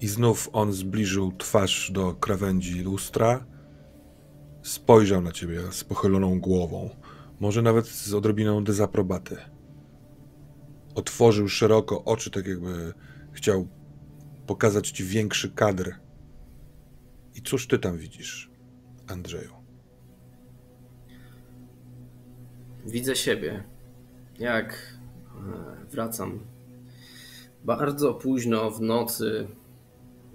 I 0.00 0.08
znów 0.08 0.50
on 0.52 0.72
zbliżył 0.72 1.32
twarz 1.32 1.90
do 1.92 2.14
krawędzi 2.14 2.82
lustra, 2.82 3.46
spojrzał 4.62 5.22
na 5.22 5.32
ciebie 5.32 5.60
z 5.72 5.84
pochyloną 5.84 6.40
głową, 6.40 6.90
może 7.40 7.62
nawet 7.62 7.86
z 7.86 8.14
odrobiną 8.14 8.64
dezaprobaty. 8.64 9.36
Otworzył 10.94 11.48
szeroko 11.48 12.04
oczy, 12.04 12.30
tak 12.30 12.46
jakby 12.46 12.92
chciał 13.32 13.68
pokazać 14.46 14.90
ci 14.90 15.04
większy 15.04 15.50
kadr 15.50 15.94
i 17.34 17.42
cóż 17.42 17.66
ty 17.66 17.78
tam 17.78 17.98
widzisz, 17.98 18.50
Andrzeju? 19.06 19.52
Widzę 22.86 23.16
siebie, 23.16 23.64
jak 24.38 24.72
e, 24.72 25.86
wracam 25.90 26.40
bardzo 27.64 28.14
późno 28.14 28.70
w 28.70 28.80
nocy. 28.80 29.48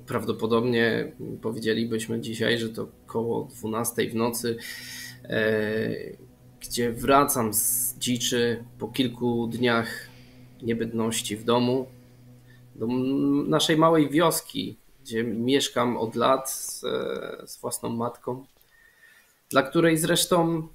Prawdopodobnie 0.08 1.12
powiedzielibyśmy 1.41 2.22
dzisiaj, 2.22 2.60
że 2.60 2.70
to 2.70 2.88
koło 3.06 3.47
12 3.60 4.10
w 4.10 4.16
nocy, 4.16 4.58
e, 5.24 5.89
gdzie 6.60 6.91
wracam 6.91 7.54
z 7.54 7.95
dziczy 7.97 8.64
po 8.80 8.88
kilku 8.88 9.48
dniach 9.48 10.07
niebydności 10.61 11.38
w 11.38 11.44
domu 11.44 11.88
do 12.76 12.88
naszej 13.48 13.78
małej 13.78 14.10
wioski, 14.10 14.78
gdzie 15.03 15.23
mieszkam 15.23 15.98
od 15.98 16.15
lat 16.15 16.52
z, 16.52 16.80
z 17.45 17.61
własną 17.61 17.90
matką, 17.90 18.45
dla 19.49 19.64
której 19.64 19.98
zresztą 19.98 20.68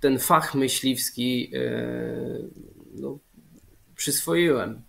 ten 0.00 0.18
fach 0.18 0.54
myśliwski 0.54 1.50
e, 1.54 1.60
no, 2.94 3.18
przyswoiłem. 3.96 4.82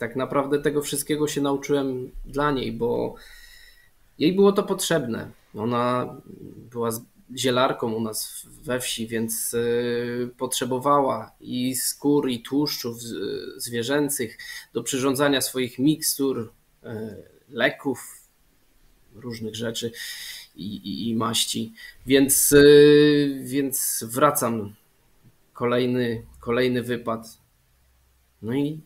Tak 0.00 0.16
naprawdę 0.16 0.62
tego 0.62 0.82
wszystkiego 0.82 1.28
się 1.28 1.40
nauczyłem 1.40 2.10
dla 2.24 2.50
niej, 2.50 2.72
bo 2.72 3.14
jej 4.18 4.32
było 4.32 4.52
to 4.52 4.62
potrzebne. 4.62 5.30
Ona 5.54 6.16
była 6.70 6.90
zielarką 7.36 7.92
u 7.92 8.00
nas 8.00 8.46
we 8.62 8.80
wsi, 8.80 9.06
więc 9.06 9.54
e, 9.54 9.58
potrzebowała 10.26 11.32
i 11.40 11.74
skór, 11.74 12.30
i 12.30 12.42
tłuszczów 12.42 12.96
zwierzęcych 13.56 14.38
do 14.72 14.82
przyrządzania 14.82 15.40
swoich 15.40 15.78
mikstur, 15.78 16.52
e, 16.82 17.16
leków, 17.48 18.20
różnych 19.14 19.56
rzeczy 19.56 19.92
i, 20.56 20.76
i, 20.76 21.08
i 21.08 21.14
maści. 21.14 21.72
Więc, 22.06 22.50
yy, 22.50 23.40
więc 23.44 24.04
wracam. 24.08 24.74
Kolejny, 25.52 26.26
kolejny 26.40 26.82
wypad. 26.82 27.38
No 28.42 28.54
i, 28.54 28.80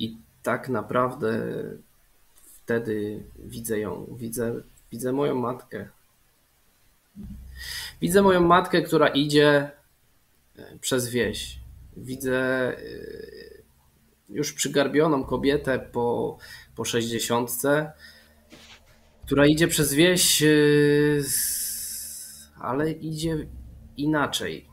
i 0.00 0.16
tak 0.42 0.68
naprawdę 0.68 1.42
wtedy 2.42 3.22
widzę 3.38 3.78
ją. 3.78 4.06
Widzę, 4.18 4.54
widzę 4.92 5.12
moją 5.12 5.34
matkę. 5.34 5.88
Widzę 8.00 8.22
moją 8.22 8.40
matkę, 8.40 8.82
która 8.82 9.08
idzie 9.08 9.70
e, 10.56 10.78
przez 10.80 11.08
wieś. 11.08 11.58
Widzę 11.96 12.38
e, 12.68 12.80
już 14.28 14.52
przygarbioną 14.52 15.24
kobietę 15.24 15.78
po, 15.78 16.38
po 16.76 16.84
60, 16.84 17.50
która 19.26 19.46
idzie 19.46 19.68
przez 19.68 19.94
wieś, 19.94 20.40
yy, 20.40 21.22
ale 22.60 22.92
idzie 22.92 23.46
inaczej. 23.96 24.66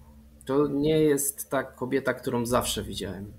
To 0.46 0.68
nie 0.68 1.00
jest 1.02 1.50
ta 1.50 1.64
kobieta, 1.64 2.14
którą 2.14 2.46
zawsze 2.46 2.84
widziałem. 2.84 3.37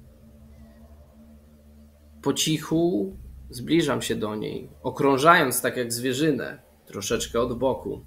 Po 2.28 2.34
cichu 2.34 3.16
zbliżam 3.50 4.02
się 4.02 4.16
do 4.16 4.36
niej, 4.36 4.68
okrążając 4.82 5.62
tak 5.62 5.76
jak 5.76 5.92
zwierzynę, 5.92 6.62
troszeczkę 6.86 7.40
od 7.40 7.58
boku. 7.58 8.04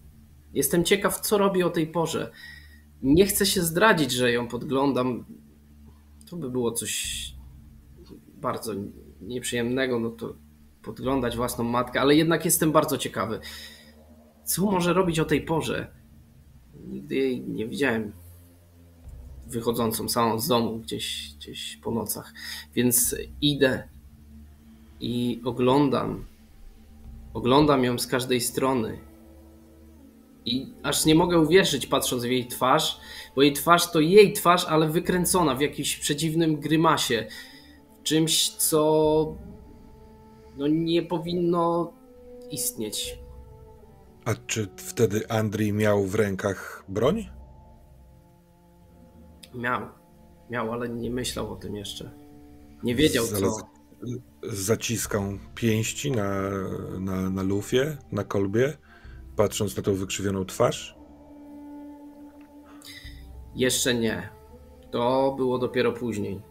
Jestem 0.53 0.83
ciekaw, 0.83 1.19
co 1.19 1.37
robi 1.37 1.63
o 1.63 1.69
tej 1.69 1.87
porze. 1.87 2.31
Nie 3.01 3.25
chcę 3.25 3.45
się 3.45 3.61
zdradzić, 3.61 4.11
że 4.11 4.31
ją 4.31 4.47
podglądam. 4.47 5.25
To 6.29 6.35
by 6.35 6.49
było 6.49 6.71
coś 6.71 7.25
bardzo 8.27 8.73
nieprzyjemnego, 9.21 9.99
no 9.99 10.09
to 10.09 10.35
podglądać 10.83 11.35
własną 11.35 11.63
matkę, 11.63 12.01
ale 12.01 12.15
jednak 12.15 12.45
jestem 12.45 12.71
bardzo 12.71 12.97
ciekawy. 12.97 13.39
Co 14.43 14.65
może 14.65 14.93
robić 14.93 15.19
o 15.19 15.25
tej 15.25 15.41
porze? 15.41 15.87
Nigdy 16.87 17.15
jej 17.15 17.41
nie 17.41 17.67
widziałem 17.67 18.11
wychodzącą 19.47 20.09
samą 20.09 20.39
z 20.39 20.47
domu 20.47 20.79
gdzieś, 20.79 21.35
gdzieś 21.35 21.77
po 21.77 21.91
nocach. 21.91 22.33
Więc 22.73 23.15
idę 23.41 23.90
i 25.01 25.41
oglądam. 25.45 26.25
Oglądam 27.33 27.83
ją 27.83 27.99
z 27.99 28.07
każdej 28.07 28.41
strony. 28.41 28.99
I 30.45 30.73
aż 30.83 31.05
nie 31.05 31.15
mogę 31.15 31.39
uwierzyć, 31.39 31.87
patrząc 31.87 32.23
w 32.23 32.29
jej 32.29 32.47
twarz, 32.47 32.99
bo 33.35 33.41
jej 33.41 33.53
twarz 33.53 33.91
to 33.91 33.99
jej 33.99 34.33
twarz, 34.33 34.65
ale 34.65 34.89
wykręcona 34.89 35.55
w 35.55 35.61
jakimś 35.61 35.97
przedziwnym 35.97 36.55
grymasie 36.55 37.27
czymś, 38.03 38.49
co 38.49 39.35
no 40.57 40.67
nie 40.67 41.01
powinno 41.01 41.93
istnieć. 42.51 43.19
A 44.25 44.35
czy 44.47 44.67
wtedy 44.77 45.29
Andrii 45.29 45.73
miał 45.73 46.05
w 46.05 46.15
rękach 46.15 46.85
broń? 46.87 47.29
Miał. 49.55 49.81
Miał, 50.49 50.73
ale 50.73 50.89
nie 50.89 51.11
myślał 51.11 51.53
o 51.53 51.55
tym 51.55 51.75
jeszcze. 51.75 52.11
Nie 52.83 52.95
wiedział 52.95 53.25
co. 53.25 53.71
Z 54.43 54.59
zaciską 54.59 55.39
pięści 55.55 56.11
na, 56.11 56.51
na, 56.99 57.29
na 57.29 57.43
lufie, 57.43 57.97
na 58.11 58.23
kolbie, 58.23 58.77
patrząc 59.35 59.77
na 59.77 59.83
tą 59.83 59.93
wykrzywioną 59.93 60.45
twarz? 60.45 60.95
Jeszcze 63.55 63.95
nie. 63.95 64.29
To 64.91 65.33
było 65.37 65.57
dopiero 65.57 65.91
później. 65.91 66.41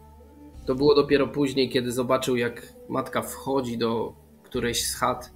To 0.65 0.75
było 0.75 0.95
dopiero 0.95 1.27
później, 1.27 1.69
kiedy 1.69 1.91
zobaczył, 1.91 2.35
jak 2.35 2.73
matka 2.89 3.21
wchodzi 3.21 3.77
do 3.77 4.13
którejś 4.43 4.87
z 4.87 4.95
chat 4.95 5.31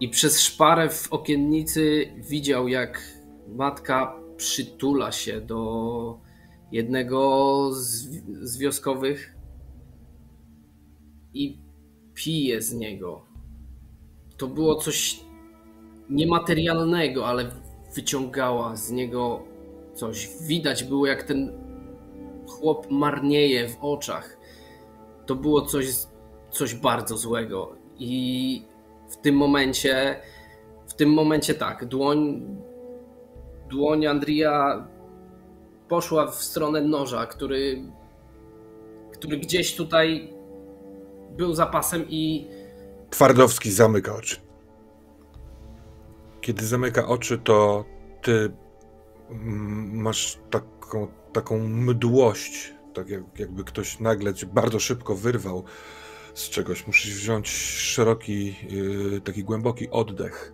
i 0.00 0.08
przez 0.08 0.40
szparę 0.40 0.88
w 0.88 1.12
okiennicy 1.12 2.12
widział, 2.16 2.68
jak 2.68 3.02
matka 3.48 4.16
przytula 4.36 5.12
się 5.12 5.40
do 5.40 6.18
jednego 6.72 7.68
z, 7.72 8.08
z 8.42 8.58
wioskowych 8.58 9.34
i 11.34 11.58
pije 12.14 12.62
z 12.62 12.72
niego. 12.72 13.26
To 14.36 14.46
było 14.46 14.74
coś 14.74 15.20
niematerialnego, 16.10 17.26
ale 17.26 17.50
wyciągała 17.94 18.76
z 18.76 18.90
niego 18.90 19.42
coś. 19.94 20.28
Widać 20.48 20.84
było, 20.84 21.06
jak 21.06 21.22
ten 21.22 21.52
chłop 22.48 22.90
marnieje 22.90 23.68
w 23.68 23.76
oczach. 23.80 24.38
To 25.26 25.34
było 25.34 25.62
coś, 25.62 25.86
coś 26.50 26.74
bardzo 26.74 27.16
złego. 27.16 27.76
I 27.98 28.64
w 29.10 29.16
tym 29.16 29.34
momencie, 29.34 30.20
w 30.86 30.94
tym 30.94 31.12
momencie 31.12 31.54
tak, 31.54 31.84
dłoń, 31.84 32.46
dłoń 33.70 34.06
Andrija 34.06 34.88
poszła 35.88 36.26
w 36.26 36.34
stronę 36.34 36.80
noża, 36.80 37.26
który, 37.26 37.82
który 39.12 39.36
gdzieś 39.36 39.76
tutaj 39.76 40.34
był 41.36 41.54
zapasem 41.54 42.04
i. 42.08 42.48
Twardowski 43.10 43.70
zamyka 43.70 44.14
oczy. 44.16 44.36
Kiedy 46.40 46.66
zamyka 46.66 47.06
oczy, 47.06 47.38
to 47.38 47.84
ty 48.22 48.52
masz 49.92 50.38
taką, 50.50 51.08
taką 51.32 51.58
mdłość, 51.58 52.74
tak 52.94 53.08
jak, 53.08 53.22
jakby 53.38 53.64
ktoś 53.64 54.00
nagle 54.00 54.34
cię 54.34 54.46
bardzo 54.46 54.78
szybko 54.78 55.14
wyrwał 55.14 55.64
z 56.34 56.48
czegoś. 56.48 56.86
Musisz 56.86 57.14
wziąć 57.14 57.48
szeroki, 57.48 58.54
yy, 58.70 59.20
taki 59.20 59.44
głęboki 59.44 59.90
oddech. 59.90 60.52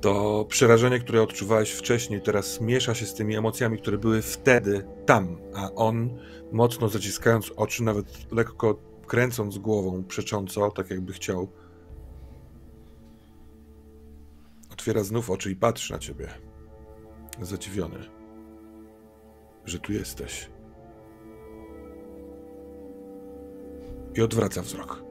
To 0.00 0.44
przerażenie, 0.48 1.00
które 1.00 1.22
odczuwałeś 1.22 1.70
wcześniej, 1.70 2.20
teraz 2.20 2.60
miesza 2.60 2.94
się 2.94 3.06
z 3.06 3.14
tymi 3.14 3.36
emocjami, 3.36 3.78
które 3.78 3.98
były 3.98 4.22
wtedy 4.22 4.86
tam, 5.06 5.38
a 5.54 5.70
on, 5.74 6.18
mocno 6.52 6.88
zaciskając 6.88 7.52
oczy, 7.56 7.82
nawet 7.82 8.32
lekko 8.32 8.74
kręcąc 9.06 9.58
głową 9.58 10.04
przecząco, 10.04 10.70
tak 10.70 10.90
jakby 10.90 11.12
chciał, 11.12 11.48
otwiera 14.72 15.02
znów 15.02 15.30
oczy 15.30 15.50
i 15.50 15.56
patrzy 15.56 15.92
na 15.92 15.98
ciebie. 15.98 16.28
Zadziwiony, 17.40 17.98
że 19.64 19.78
tu 19.78 19.92
jesteś. 19.92 20.50
I 24.14 24.22
odwraca 24.22 24.62
wzrok. 24.62 25.02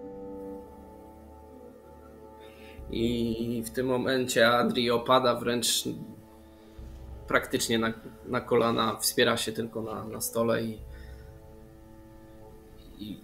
I 2.91 3.63
w 3.65 3.69
tym 3.69 3.87
momencie 3.87 4.47
Adri 4.47 4.91
opada 4.91 5.35
wręcz 5.35 5.83
praktycznie 7.27 7.79
na, 7.79 7.93
na 8.25 8.41
kolana, 8.41 8.97
wspiera 8.97 9.37
się 9.37 9.51
tylko 9.51 9.81
na, 9.81 10.03
na 10.03 10.21
stole 10.21 10.63
i, 10.63 10.79
i, 12.99 13.19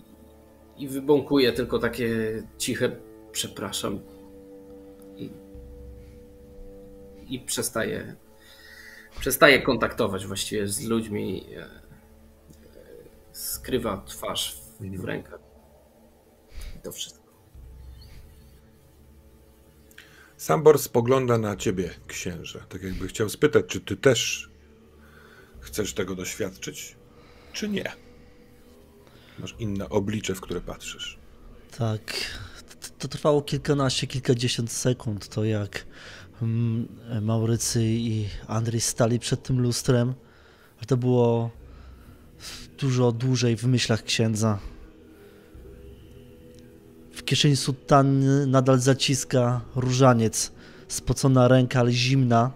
i 0.82 0.88
wybąkuje 0.88 1.54
tylko 1.54 1.80
takie 1.80 2.10
ciche 2.58 2.96
przepraszam. 3.32 4.00
I, 5.16 5.30
i 7.28 7.40
przestaje 7.40 8.16
przestaje 9.20 9.62
kontaktować 9.62 10.26
właściwie 10.26 10.68
z 10.68 10.86
ludźmi 10.86 11.46
e, 11.56 11.64
e, 11.64 11.70
skrywa 13.32 14.04
twarz 14.06 14.56
w, 14.80 15.02
w 15.02 15.04
rękach 15.04 15.40
i 16.78 16.80
to 16.80 16.92
wszystko. 16.92 17.22
Sambor 20.38 20.80
spogląda 20.80 21.38
na 21.38 21.56
ciebie, 21.56 21.90
księże, 22.08 22.64
tak 22.70 22.84
jakby 22.84 23.08
chciał 23.08 23.30
spytać, 23.30 23.66
czy 23.68 23.82
ty 23.82 23.98
też 23.98 24.50
chcesz 25.60 25.94
tego 25.94 26.16
doświadczyć, 26.16 26.96
czy 27.54 27.70
nie. 27.70 28.01
Masz 29.42 29.56
inne 29.60 29.90
oblicze, 29.90 30.36
w 30.36 30.42
które 30.42 30.62
patrzysz. 30.62 31.18
Tak. 31.78 32.14
To 33.00 33.08
trwało 33.08 33.42
kilkanaście, 33.42 34.08
kilkadziesiąt 34.08 34.72
sekund. 34.72 35.28
To 35.28 35.44
jak 35.44 35.86
mm, 36.42 36.88
Maurycy 37.22 37.84
i 37.84 38.28
Andrzej 38.48 38.82
stali 38.82 39.20
przed 39.20 39.44
tym 39.44 39.62
lustrem. 39.62 40.14
Ale 40.78 40.86
to 40.86 40.98
było 40.98 41.50
dużo 42.78 43.12
dłużej 43.12 43.58
w 43.58 43.64
myślach 43.64 44.04
księdza. 44.04 44.60
W 47.14 47.24
kieszeni 47.24 47.56
sutanny 47.56 48.48
nadal 48.48 48.80
zaciska 48.80 49.62
różaniec. 49.76 50.52
Spocona 50.88 51.48
ręka, 51.48 51.80
ale 51.80 51.92
zimna. 51.92 52.52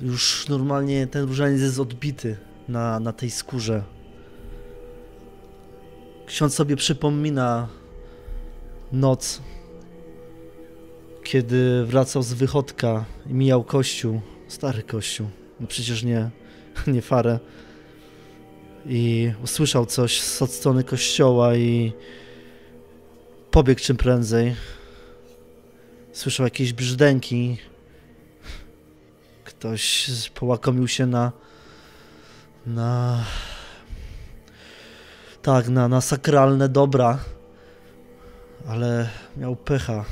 Już 0.00 0.48
normalnie 0.48 1.06
ten 1.06 1.28
różaniec 1.28 1.60
jest 1.60 1.78
odbity 1.78 2.36
na, 2.68 3.00
na 3.00 3.12
tej 3.12 3.30
skórze. 3.30 3.82
Ksiądz 6.28 6.54
sobie 6.54 6.76
przypomina 6.76 7.68
noc, 8.92 9.42
kiedy 11.24 11.84
wracał 11.86 12.22
z 12.22 12.32
wychodka 12.32 13.04
i 13.26 13.34
mijał 13.34 13.64
kościół, 13.64 14.20
stary 14.48 14.82
kościół, 14.82 15.28
no 15.60 15.66
przecież 15.66 16.02
nie, 16.02 16.30
nie 16.86 17.02
farę. 17.02 17.38
I 18.86 19.32
usłyszał 19.44 19.86
coś 19.86 20.20
z 20.20 20.42
od 20.42 20.50
strony 20.50 20.84
kościoła 20.84 21.56
i 21.56 21.92
pobiegł 23.50 23.80
czym 23.80 23.96
prędzej. 23.96 24.56
Słyszał 26.12 26.46
jakieś 26.46 26.72
brzdęki. 26.72 27.56
Ktoś 29.44 30.10
połakomił 30.34 30.88
się 30.88 31.06
na 31.06 31.32
na 32.66 33.24
tak, 35.48 35.68
na, 35.68 35.88
na 35.88 36.00
sakralne 36.00 36.68
dobra, 36.68 37.18
ale 38.66 39.08
miał 39.36 39.56
pecha. 39.56 40.04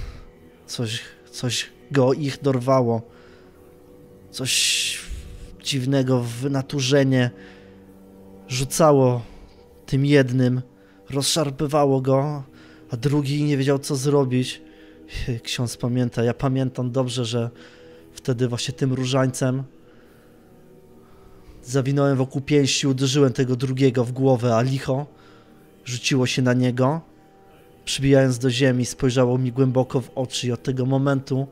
Coś, 0.66 1.00
coś 1.30 1.70
go 1.90 2.12
ich 2.12 2.42
dorwało. 2.42 3.02
Coś 4.30 5.00
dziwnego 5.62 6.20
wynaturzenie 6.20 7.30
rzucało 8.48 9.22
tym 9.86 10.06
jednym, 10.06 10.62
rozszarpywało 11.10 12.00
go, 12.00 12.42
a 12.90 12.96
drugi 12.96 13.44
nie 13.44 13.56
wiedział 13.56 13.78
co 13.78 13.96
zrobić. 13.96 14.62
Ksiądz 15.42 15.76
pamięta, 15.76 16.24
ja 16.24 16.34
pamiętam 16.34 16.90
dobrze, 16.90 17.24
że 17.24 17.50
wtedy 18.12 18.48
właśnie 18.48 18.74
tym 18.74 18.92
różańcem 18.92 19.62
zawinąłem 21.64 22.16
wokół 22.16 22.42
pięści, 22.42 22.86
uderzyłem 22.86 23.32
tego 23.32 23.56
drugiego 23.56 24.04
w 24.04 24.12
głowę, 24.12 24.56
a 24.56 24.62
licho 24.62 25.15
rzuciło 25.86 26.26
się 26.26 26.42
na 26.42 26.52
niego. 26.52 27.00
Przybijając 27.84 28.38
do 28.38 28.50
ziemi, 28.50 28.86
spojrzało 28.86 29.38
mi 29.38 29.52
głęboko 29.52 30.00
w 30.00 30.10
oczy 30.14 30.46
i 30.46 30.52
od 30.52 30.62
tego 30.62 30.86
momentu 30.86 31.46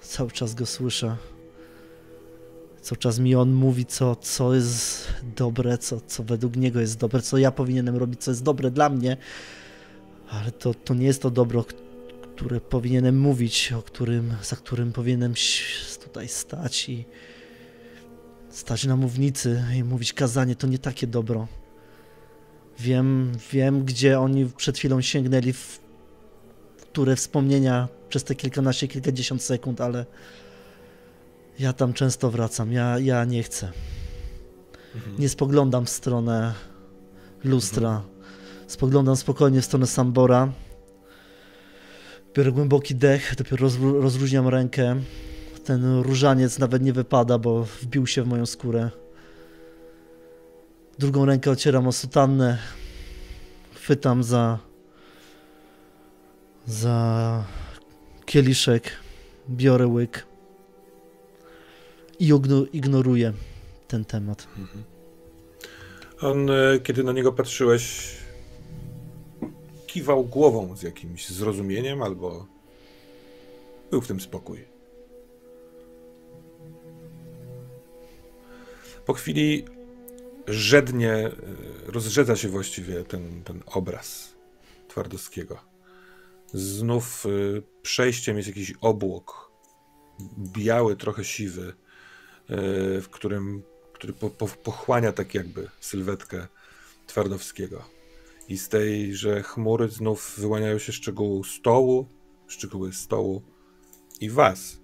cały 0.00 0.30
czas 0.30 0.54
go 0.54 0.66
słyszę. 0.66 1.16
Cały 2.80 2.98
czas 2.98 3.18
mi 3.18 3.34
on 3.34 3.52
mówi, 3.52 3.86
co, 3.86 4.16
co 4.16 4.54
jest 4.54 5.08
dobre, 5.36 5.78
co, 5.78 6.00
co 6.00 6.24
według 6.24 6.56
niego 6.56 6.80
jest 6.80 6.98
dobre, 6.98 7.22
co 7.22 7.38
ja 7.38 7.50
powinienem 7.50 7.96
robić, 7.96 8.20
co 8.20 8.30
jest 8.30 8.42
dobre 8.42 8.70
dla 8.70 8.88
mnie, 8.88 9.16
ale 10.30 10.52
to, 10.52 10.74
to 10.74 10.94
nie 10.94 11.06
jest 11.06 11.22
to 11.22 11.30
dobro, 11.30 11.64
które 12.36 12.60
powinienem 12.60 13.20
mówić, 13.20 13.72
o 13.72 13.82
którym, 13.82 14.34
za 14.42 14.56
którym 14.56 14.92
powinienem 14.92 15.34
tutaj 16.04 16.28
stać 16.28 16.88
i 16.88 17.04
stać 18.50 18.84
na 18.84 18.96
mównicy 18.96 19.64
i 19.76 19.84
mówić 19.84 20.12
kazanie, 20.12 20.56
to 20.56 20.66
nie 20.66 20.78
takie 20.78 21.06
dobro. 21.06 21.48
Wiem, 22.80 23.32
wiem, 23.52 23.84
gdzie 23.84 24.20
oni 24.20 24.46
przed 24.56 24.78
chwilą 24.78 25.00
sięgnęli, 25.00 25.52
w 25.52 25.80
które 26.76 27.16
wspomnienia 27.16 27.88
przez 28.08 28.24
te 28.24 28.34
kilkanaście, 28.34 28.88
kilkadziesiąt 28.88 29.42
sekund, 29.42 29.80
ale 29.80 30.06
ja 31.58 31.72
tam 31.72 31.92
często 31.92 32.30
wracam. 32.30 32.72
Ja, 32.72 32.98
ja 32.98 33.24
nie 33.24 33.42
chcę. 33.42 33.72
Mhm. 34.94 35.16
Nie 35.18 35.28
spoglądam 35.28 35.86
w 35.86 35.90
stronę 35.90 36.54
lustra. 37.44 37.88
Mhm. 37.88 38.18
Spoglądam 38.66 39.16
spokojnie 39.16 39.60
w 39.60 39.64
stronę 39.64 39.86
Sambora. 39.86 40.52
Biorę 42.34 42.52
głęboki 42.52 42.94
dech, 42.94 43.34
dopiero 43.36 43.68
rozluźniam 44.00 44.48
rękę. 44.48 44.96
Ten 45.64 46.00
różaniec 46.00 46.58
nawet 46.58 46.82
nie 46.82 46.92
wypada, 46.92 47.38
bo 47.38 47.64
wbił 47.64 48.06
się 48.06 48.22
w 48.22 48.26
moją 48.26 48.46
skórę. 48.46 48.90
Drugą 50.98 51.24
rękę 51.24 51.50
ocieram 51.50 51.86
o 51.86 51.92
sutannę. 51.92 52.58
Chwytam 53.74 54.22
za 54.22 54.58
za 56.66 57.44
kieliszek, 58.26 58.90
biorę 59.50 59.86
łyk 59.86 60.26
i 62.18 62.32
ignoruję 62.72 63.32
ten 63.88 64.04
temat. 64.04 64.48
Mhm. 64.58 64.84
On, 66.20 66.50
e, 66.50 66.80
kiedy 66.82 67.04
na 67.04 67.12
niego 67.12 67.32
patrzyłeś, 67.32 68.16
kiwał 69.86 70.24
głową 70.24 70.76
z 70.76 70.82
jakimś 70.82 71.28
zrozumieniem 71.28 72.02
albo 72.02 72.46
był 73.90 74.00
w 74.00 74.06
tym 74.06 74.20
spokój. 74.20 74.64
Po 79.06 79.12
chwili 79.14 79.64
żednie, 80.48 81.12
e, 81.12 81.32
rozrzedza 81.86 82.36
się 82.36 82.48
właściwie 82.48 83.04
ten, 83.04 83.44
ten 83.44 83.62
obraz 83.66 84.34
Twardowskiego. 84.88 85.58
Znów 86.52 87.26
e, 87.26 87.30
przejściem 87.82 88.36
jest 88.36 88.48
jakiś 88.48 88.74
obłok, 88.80 89.50
biały, 90.38 90.96
trochę 90.96 91.24
siwy, 91.24 91.72
w 93.00 93.06
którym 93.10 93.62
który 93.98 94.12
po, 94.12 94.30
po, 94.30 94.46
pochłania 94.46 95.12
tak 95.12 95.34
jakby 95.34 95.68
sylwetkę 95.80 96.46
Twardowskiego. 97.06 97.84
I 98.48 98.58
z 98.58 98.68
tejże 98.68 99.42
chmury 99.42 99.88
znów 99.88 100.34
wyłaniają 100.38 100.78
się 100.78 100.92
szczegóły 100.92 101.44
stołu, 101.44 102.06
szczegóły 102.46 102.92
stołu 102.92 103.42
i 104.20 104.30
was. 104.30 104.78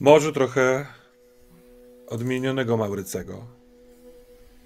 Może 0.00 0.32
trochę 0.32 0.86
odmienionego 2.06 2.76
Maurycego. 2.76 3.57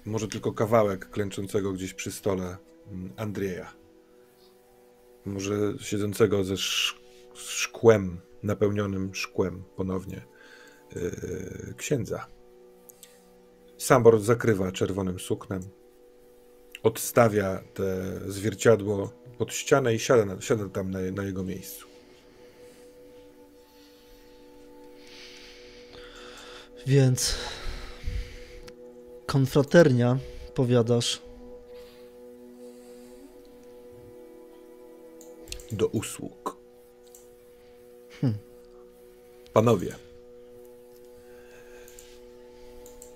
Może 0.05 0.27
tylko 0.27 0.53
kawałek 0.53 1.09
klęczącego 1.09 1.73
gdzieś 1.73 1.93
przy 1.93 2.11
stole 2.11 2.57
mm, 2.91 3.13
Andrzeja. 3.17 3.73
Może 5.25 5.53
siedzącego 5.81 6.43
ze 6.43 6.57
szkłem, 7.33 8.21
napełnionym 8.43 9.15
szkłem 9.15 9.63
ponownie 9.75 10.21
yy, 10.95 11.73
księdza. 11.77 12.27
Sambor 13.77 14.19
zakrywa 14.19 14.71
czerwonym 14.71 15.19
suknem. 15.19 15.61
Odstawia 16.83 17.63
te 17.73 18.19
zwierciadło 18.27 19.13
pod 19.37 19.53
ścianę 19.53 19.95
i 19.95 19.99
siada, 19.99 20.41
siada 20.41 20.69
tam 20.69 20.91
na, 20.91 20.99
na 20.99 21.23
jego 21.23 21.43
miejscu. 21.43 21.87
Więc 26.87 27.35
konfraternia, 29.33 30.17
powiadasz. 30.53 31.21
Do 35.71 35.87
usług. 35.87 36.57
Hmm. 38.21 38.39
Panowie, 39.53 39.95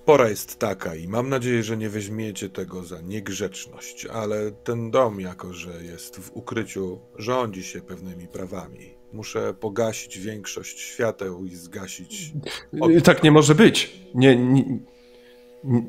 Pora 0.06 0.30
jest 0.30 0.60
taka 0.60 0.95
i 0.95 1.07
mam 1.07 1.30
nadzieję, 1.30 1.64
że 1.64 1.77
nie 1.77 1.89
weźmiecie 1.89 2.49
tego 2.49 2.84
za 2.84 3.02
niegrzeczność, 3.02 4.06
ale 4.06 4.52
ten 4.52 4.91
dom, 4.91 5.19
jako 5.19 5.53
że 5.53 5.84
jest 5.84 6.19
w 6.19 6.38
ukryciu, 6.38 6.99
rządzi 7.15 7.64
się 7.64 7.81
pewnymi 7.81 8.27
prawami. 8.27 8.94
Muszę 9.14 9.53
pogasić 9.53 10.19
większość 10.19 10.80
świateł 10.80 11.45
i 11.45 11.56
zgasić. 11.56 12.34
Tak 13.03 13.23
nie 13.23 13.31
może 13.31 13.56
być. 13.56 13.99
Nie. 14.15 14.35
Nie. 14.35 14.97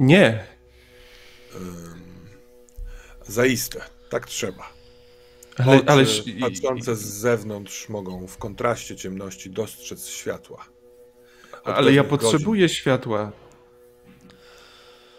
Nie. 0.00 0.44
Zaiste, 3.26 3.80
tak 4.10 4.26
trzeba. 4.26 4.72
Ale, 5.58 5.80
ale... 5.86 6.04
patrzące 6.40 6.96
z 6.96 7.04
zewnątrz 7.04 7.88
mogą 7.88 8.26
w 8.26 8.38
kontraście 8.38 8.96
ciemności 8.96 9.50
dostrzec 9.50 10.06
światła. 10.06 10.64
Od 11.64 11.68
ale 11.68 11.92
ja 11.92 12.04
potrzebuję 12.04 12.62
godzin. 12.62 12.76
światła 12.76 13.32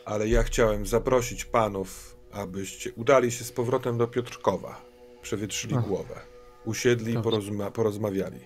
ale 0.10 0.28
ja 0.28 0.44
chciałem 0.44 0.86
zaprosić 0.86 1.46
panów, 1.46 2.16
abyście 2.32 2.94
udali 2.94 3.32
się 3.32 3.44
z 3.44 3.52
powrotem 3.52 3.98
do 3.98 4.08
Piotrkowa, 4.08 4.82
przewietrzyli 5.22 5.76
Ach. 5.76 5.88
głowę, 5.88 6.22
usiedli 6.66 7.14
i 7.14 7.22
porozma 7.22 7.72
porozmawiali. 7.72 8.40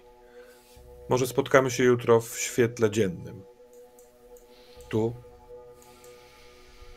Może 1.09 1.27
spotkamy 1.27 1.71
się 1.71 1.83
jutro 1.83 2.21
w 2.21 2.39
świetle 2.39 2.91
dziennym. 2.91 3.43
Tu, 4.89 5.13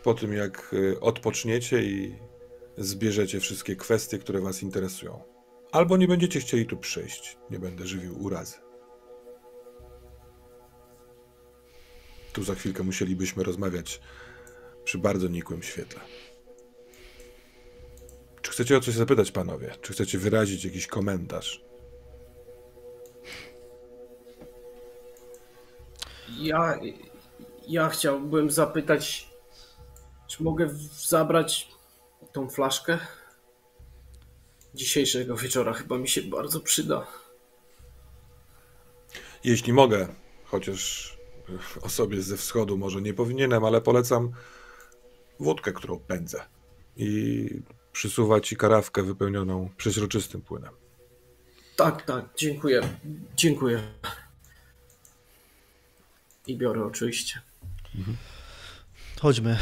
po 0.06 0.14
tym 0.14 0.32
jak 0.32 0.70
y, 0.72 1.00
odpoczniecie 1.00 1.82
i 1.82 2.18
zbierzecie 2.78 3.40
wszystkie 3.40 3.76
kwestie, 3.76 4.18
które 4.18 4.40
was 4.40 4.62
interesują. 4.62 5.22
Albo 5.72 5.96
nie 5.96 6.08
będziecie 6.08 6.40
chcieli 6.40 6.66
tu 6.66 6.76
przyjść, 6.76 7.38
nie 7.50 7.58
będę 7.58 7.86
żywił 7.86 8.22
urazy. 8.24 8.56
Tu 12.32 12.44
za 12.44 12.54
chwilkę 12.54 12.82
musielibyśmy 12.82 13.44
rozmawiać 13.44 14.00
przy 14.84 14.98
bardzo 14.98 15.28
nikłym 15.28 15.62
świetle. 15.62 16.00
Czy 18.42 18.50
chcecie 18.50 18.76
o 18.76 18.80
coś 18.80 18.94
zapytać, 18.94 19.30
panowie? 19.30 19.74
Czy 19.80 19.92
chcecie 19.92 20.18
wyrazić 20.18 20.64
jakiś 20.64 20.86
komentarz? 20.86 21.64
Ja, 26.38 26.78
ja 27.68 27.88
chciałbym 27.88 28.50
zapytać, 28.50 29.35
czy 30.26 30.42
mogę 30.42 30.68
zabrać 31.08 31.68
tą 32.32 32.48
flaszkę? 32.48 32.98
Dzisiejszego 34.74 35.36
wieczora 35.36 35.72
chyba 35.72 35.98
mi 35.98 36.08
się 36.08 36.22
bardzo 36.22 36.60
przyda. 36.60 37.06
Jeśli 39.44 39.72
mogę, 39.72 40.08
chociaż 40.44 41.16
osobie 41.82 42.22
ze 42.22 42.36
wschodu 42.36 42.78
może 42.78 43.02
nie 43.02 43.14
powinienem, 43.14 43.64
ale 43.64 43.80
polecam 43.80 44.32
wódkę, 45.40 45.72
którą 45.72 45.98
pędzę 45.98 46.44
i 46.96 47.48
przysuwa 47.92 48.40
ci 48.40 48.56
karawkę 48.56 49.02
wypełnioną 49.02 49.70
przeźroczystym 49.76 50.42
płynem. 50.42 50.74
Tak, 51.76 52.02
tak, 52.02 52.24
dziękuję. 52.36 52.82
Dziękuję. 53.36 53.82
I 56.46 56.56
biorę 56.56 56.84
oczywiście. 56.84 57.40
Mhm. 57.94 58.16
Chodźmy. 59.20 59.58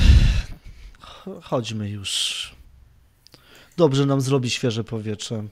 Chodźmy 1.42 1.90
już. 1.90 2.54
Dobrze 3.76 4.06
nam 4.06 4.20
zrobi 4.20 4.50
świeże 4.50 4.84
powietrze. 4.84 5.44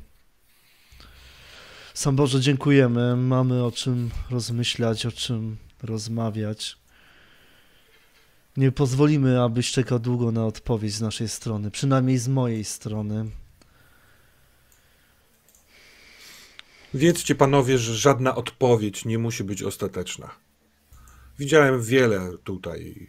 Sam 1.95 2.17
Boże, 2.17 2.41
dziękujemy. 2.41 3.17
Mamy 3.17 3.65
o 3.65 3.73
czym 3.73 4.11
rozmyślać, 4.31 5.07
o 5.07 5.13
czym 5.13 5.57
rozmawiać. 5.83 6.79
Nie 8.57 8.73
pozwolimy, 8.73 9.43
abyś 9.43 9.73
czekał 9.73 9.99
długo 9.99 10.33
na 10.33 10.47
odpowiedź 10.47 10.95
z 10.95 11.01
naszej 11.01 11.29
strony, 11.29 11.71
przynajmniej 11.71 12.19
z 12.19 12.29
mojej 12.29 12.65
strony. 12.65 13.31
Wiedzcie, 16.95 17.35
panowie, 17.35 17.79
że 17.79 17.95
żadna 17.97 18.35
odpowiedź 18.35 19.05
nie 19.05 19.19
musi 19.19 19.45
być 19.45 19.63
ostateczna. 19.63 20.31
Widziałem 21.39 21.83
wiele 21.83 22.31
tutaj, 22.45 23.07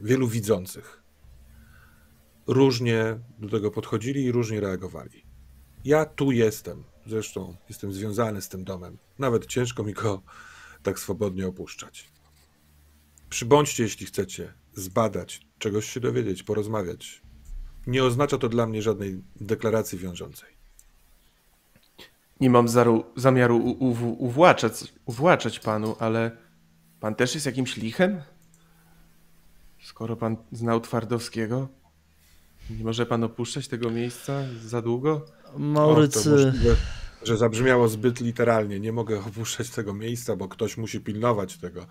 wielu 0.00 0.28
widzących. 0.28 1.02
Różnie 2.46 3.18
do 3.38 3.48
tego 3.48 3.70
podchodzili 3.70 4.24
i 4.24 4.32
różnie 4.32 4.60
reagowali. 4.60 5.24
Ja 5.84 6.04
tu 6.04 6.32
jestem, 6.32 6.84
zresztą 7.06 7.56
jestem 7.68 7.92
związany 7.92 8.42
z 8.42 8.48
tym 8.48 8.64
domem. 8.64 8.98
Nawet 9.18 9.46
ciężko 9.46 9.84
mi 9.84 9.92
go 9.92 10.22
tak 10.82 10.98
swobodnie 10.98 11.46
opuszczać. 11.46 12.08
Przybądźcie, 13.30 13.82
jeśli 13.82 14.06
chcecie 14.06 14.54
zbadać, 14.74 15.46
czegoś 15.58 15.90
się 15.90 16.00
dowiedzieć, 16.00 16.42
porozmawiać. 16.42 17.22
Nie 17.86 18.04
oznacza 18.04 18.38
to 18.38 18.48
dla 18.48 18.66
mnie 18.66 18.82
żadnej 18.82 19.22
deklaracji 19.40 19.98
wiążącej. 19.98 20.54
Nie 22.40 22.50
mam 22.50 22.66
zamiaru 23.16 23.56
u, 23.56 23.70
u, 23.70 24.24
uwłaczać, 24.24 24.94
uwłaczać 25.04 25.60
panu, 25.60 25.96
ale 25.98 26.36
pan 27.00 27.14
też 27.14 27.34
jest 27.34 27.46
jakimś 27.46 27.76
lichem? 27.76 28.22
Skoro 29.84 30.16
pan 30.16 30.36
znał 30.52 30.80
Twardowskiego, 30.80 31.68
nie 32.70 32.84
może 32.84 33.06
pan 33.06 33.24
opuszczać 33.24 33.68
tego 33.68 33.90
miejsca 33.90 34.42
za 34.64 34.82
długo? 34.82 35.26
Maurycy 35.56 36.52
że 37.26 37.36
zabrzmiało 37.36 37.88
zbyt 37.88 38.20
literalnie. 38.20 38.80
Nie 38.80 38.92
mogę 38.92 39.20
opuszczać 39.20 39.70
tego 39.70 39.94
miejsca, 39.94 40.36
bo 40.36 40.48
ktoś 40.48 40.76
musi 40.76 41.00
pilnować 41.00 41.58
tego. 41.58 41.86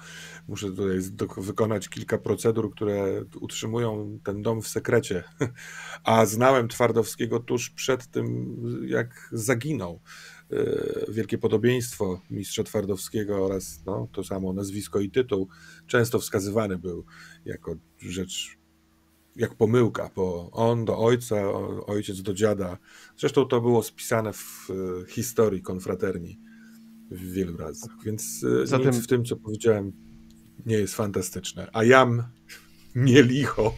Muszę 0.47 0.71
tutaj 0.71 0.97
wykonać 1.37 1.89
kilka 1.89 2.17
procedur, 2.17 2.71
które 2.71 3.23
utrzymują 3.41 4.19
ten 4.23 4.41
dom 4.41 4.61
w 4.61 4.67
sekrecie. 4.67 5.23
A 6.03 6.25
znałem 6.25 6.67
Twardowskiego 6.67 7.39
tuż 7.39 7.69
przed 7.69 8.07
tym, 8.07 8.55
jak 8.87 9.29
zaginął. 9.31 9.99
Wielkie 11.09 11.37
podobieństwo 11.37 12.21
mistrza 12.29 12.63
Twardowskiego 12.63 13.45
oraz 13.45 13.83
no, 13.85 14.07
to 14.11 14.23
samo 14.23 14.53
nazwisko 14.53 14.99
i 14.99 15.11
tytuł 15.11 15.47
często 15.87 16.19
wskazywany 16.19 16.77
był 16.77 17.05
jako 17.45 17.75
rzecz, 17.99 18.57
jak 19.35 19.55
pomyłka, 19.55 20.09
bo 20.15 20.49
on 20.51 20.85
do 20.85 20.97
ojca, 20.97 21.35
ojciec 21.85 22.21
do 22.21 22.33
dziada. 22.33 22.77
Zresztą 23.17 23.45
to 23.45 23.61
było 23.61 23.83
spisane 23.83 24.33
w 24.33 24.69
historii 25.09 25.61
konfraterni 25.61 26.39
w 27.11 27.31
wielu 27.31 27.57
razach, 27.57 27.91
więc 28.05 28.45
Zatem... 28.63 28.91
nic 28.91 29.03
w 29.03 29.07
tym, 29.07 29.25
co 29.25 29.35
powiedziałem, 29.35 29.91
nie 30.65 30.75
jest 30.75 30.95
fantastyczne. 30.95 31.69
A 31.73 31.83
jam 31.83 32.23
nie 32.95 33.23
licho. 33.23 33.75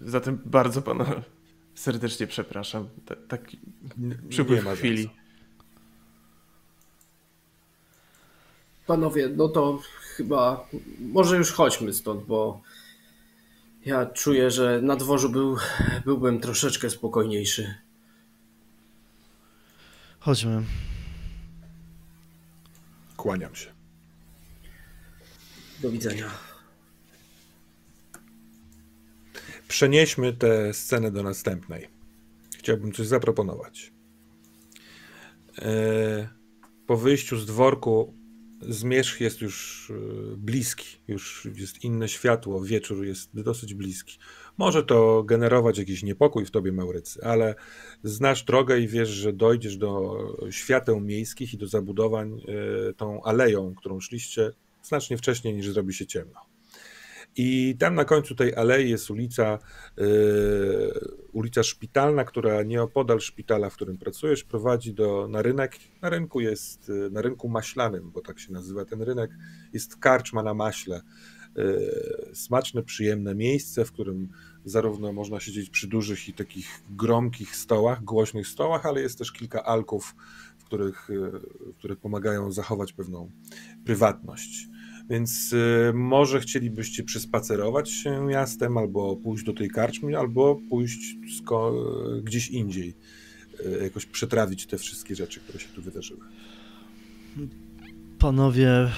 Zatem 0.00 0.38
bardzo 0.44 0.82
pana 0.82 1.22
serdecznie 1.74 2.26
przepraszam. 2.26 2.88
Tak 3.28 3.40
przypływ 4.28 4.64
chwili. 4.78 5.10
Panowie, 8.86 9.28
no 9.28 9.48
to 9.48 9.80
chyba 10.16 10.68
może 10.98 11.36
już 11.36 11.52
chodźmy 11.52 11.92
stąd, 11.92 12.24
bo 12.24 12.62
ja 13.84 14.06
czuję, 14.06 14.50
że 14.50 14.82
na 14.82 14.96
dworzu 14.96 15.30
był, 15.30 15.56
byłbym 16.04 16.40
troszeczkę 16.40 16.90
spokojniejszy. 16.90 17.74
Chodźmy. 20.20 20.62
Kłaniam 23.16 23.54
się. 23.54 23.72
Do 25.80 25.90
widzenia. 25.90 26.51
Przenieśmy 29.72 30.32
tę 30.32 30.74
scenę 30.74 31.10
do 31.10 31.22
następnej. 31.22 31.88
Chciałbym 32.58 32.92
coś 32.92 33.06
zaproponować. 33.06 33.92
E, 35.58 36.28
po 36.86 36.96
wyjściu 36.96 37.36
z 37.36 37.46
dworku 37.46 38.14
zmierzch 38.60 39.20
jest 39.20 39.40
już 39.40 39.90
e, 39.90 40.36
bliski, 40.36 40.98
już 41.08 41.48
jest 41.56 41.84
inne 41.84 42.08
światło, 42.08 42.64
wieczór 42.64 43.04
jest 43.04 43.30
dosyć 43.34 43.74
bliski. 43.74 44.18
Może 44.58 44.82
to 44.82 45.22
generować 45.22 45.78
jakiś 45.78 46.02
niepokój 46.02 46.46
w 46.46 46.50
tobie, 46.50 46.72
Maurycy, 46.72 47.24
ale 47.24 47.54
znasz 48.02 48.42
drogę 48.42 48.80
i 48.80 48.88
wiesz, 48.88 49.08
że 49.08 49.32
dojdziesz 49.32 49.76
do 49.76 50.18
świateł 50.50 51.00
miejskich 51.00 51.54
i 51.54 51.58
do 51.58 51.66
zabudowań 51.66 52.40
e, 52.40 52.92
tą 52.94 53.22
aleją, 53.22 53.74
którą 53.74 54.00
szliście 54.00 54.50
znacznie 54.82 55.16
wcześniej 55.16 55.54
niż 55.54 55.68
zrobi 55.68 55.94
się 55.94 56.06
ciemno. 56.06 56.51
I 57.36 57.76
tam 57.78 57.94
na 57.94 58.04
końcu 58.04 58.34
tej 58.34 58.54
alei 58.54 58.90
jest 58.90 59.10
ulica, 59.10 59.58
yy, 59.96 60.04
ulica 61.32 61.62
Szpitalna, 61.62 62.24
która 62.24 62.62
nieopodal 62.62 63.20
szpitala, 63.20 63.70
w 63.70 63.74
którym 63.74 63.98
pracujesz, 63.98 64.44
prowadzi 64.44 64.94
do, 64.94 65.28
na 65.28 65.42
rynek. 65.42 65.78
Na 66.02 66.10
rynku 66.10 66.40
jest, 66.40 66.92
na 67.10 67.22
rynku 67.22 67.48
maślanym, 67.48 68.10
bo 68.10 68.20
tak 68.20 68.38
się 68.38 68.52
nazywa 68.52 68.84
ten 68.84 69.02
rynek, 69.02 69.30
jest 69.72 69.96
karczma 69.96 70.42
na 70.42 70.54
maśle. 70.54 71.00
Yy, 71.56 72.34
smaczne, 72.34 72.82
przyjemne 72.82 73.34
miejsce, 73.34 73.84
w 73.84 73.92
którym 73.92 74.28
zarówno 74.64 75.12
można 75.12 75.40
siedzieć 75.40 75.70
przy 75.70 75.88
dużych 75.88 76.28
i 76.28 76.32
takich 76.32 76.82
gromkich 76.90 77.56
stołach, 77.56 78.04
głośnych 78.04 78.46
stołach, 78.46 78.86
ale 78.86 79.00
jest 79.00 79.18
też 79.18 79.32
kilka 79.32 79.64
alków, 79.64 80.14
w 80.58 80.64
których, 80.64 81.08
yy, 81.08 81.40
które 81.78 81.96
pomagają 81.96 82.52
zachować 82.52 82.92
pewną 82.92 83.30
prywatność. 83.84 84.71
Więc 85.10 85.52
y, 85.52 85.92
może 85.94 86.40
chcielibyście 86.40 87.02
przespacerować 87.02 87.90
się 87.90 88.26
miastem, 88.26 88.78
albo 88.78 89.16
pójść 89.16 89.44
do 89.44 89.52
tej 89.52 89.70
karczmy, 89.70 90.18
albo 90.18 90.60
pójść 90.70 91.16
gdzieś 92.22 92.50
indziej. 92.50 92.94
Y, 93.66 93.82
jakoś 93.82 94.06
przetrawić 94.06 94.66
te 94.66 94.78
wszystkie 94.78 95.14
rzeczy, 95.14 95.40
które 95.40 95.58
się 95.58 95.68
tu 95.74 95.82
wydarzyły. 95.82 96.20
Panowie, 98.18 98.90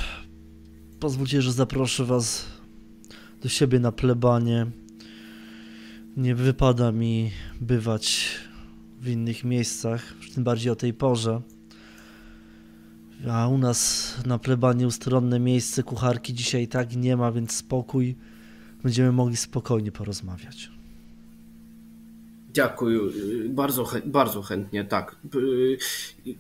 pozwólcie, 1.01 1.43
że 1.43 1.52
zaproszę 1.52 2.05
was 2.05 2.47
do 3.43 3.48
siebie 3.48 3.81
na 3.81 3.93
plebanie. 3.93 4.66
Nie 6.16 6.35
wypada 6.35 6.93
mi 6.93 7.31
bywać 7.60 8.31
w 9.01 9.09
innych 9.09 9.44
miejscach, 9.44 10.14
tym 10.35 10.44
bardziej 10.44 10.72
o 10.72 10.76
tej 10.76 10.94
porze. 10.94 11.43
A 13.32 13.48
u 13.48 13.59
nas 13.59 14.14
na 14.26 14.38
plebanie 14.38 14.86
ustronne 14.86 15.40
miejsce 15.40 15.82
kucharki 15.82 16.34
dzisiaj 16.34 16.68
tak 16.68 16.96
nie 16.96 17.16
ma, 17.16 17.32
więc 17.32 17.52
spokój. 17.52 18.16
Będziemy 18.82 19.12
mogli 19.12 19.36
spokojnie 19.36 19.92
porozmawiać. 19.92 20.70
Dziękuję. 22.52 23.01
Bardzo, 23.48 23.90
bardzo 24.05 24.42
chętnie, 24.42 24.84
tak. 24.84 25.16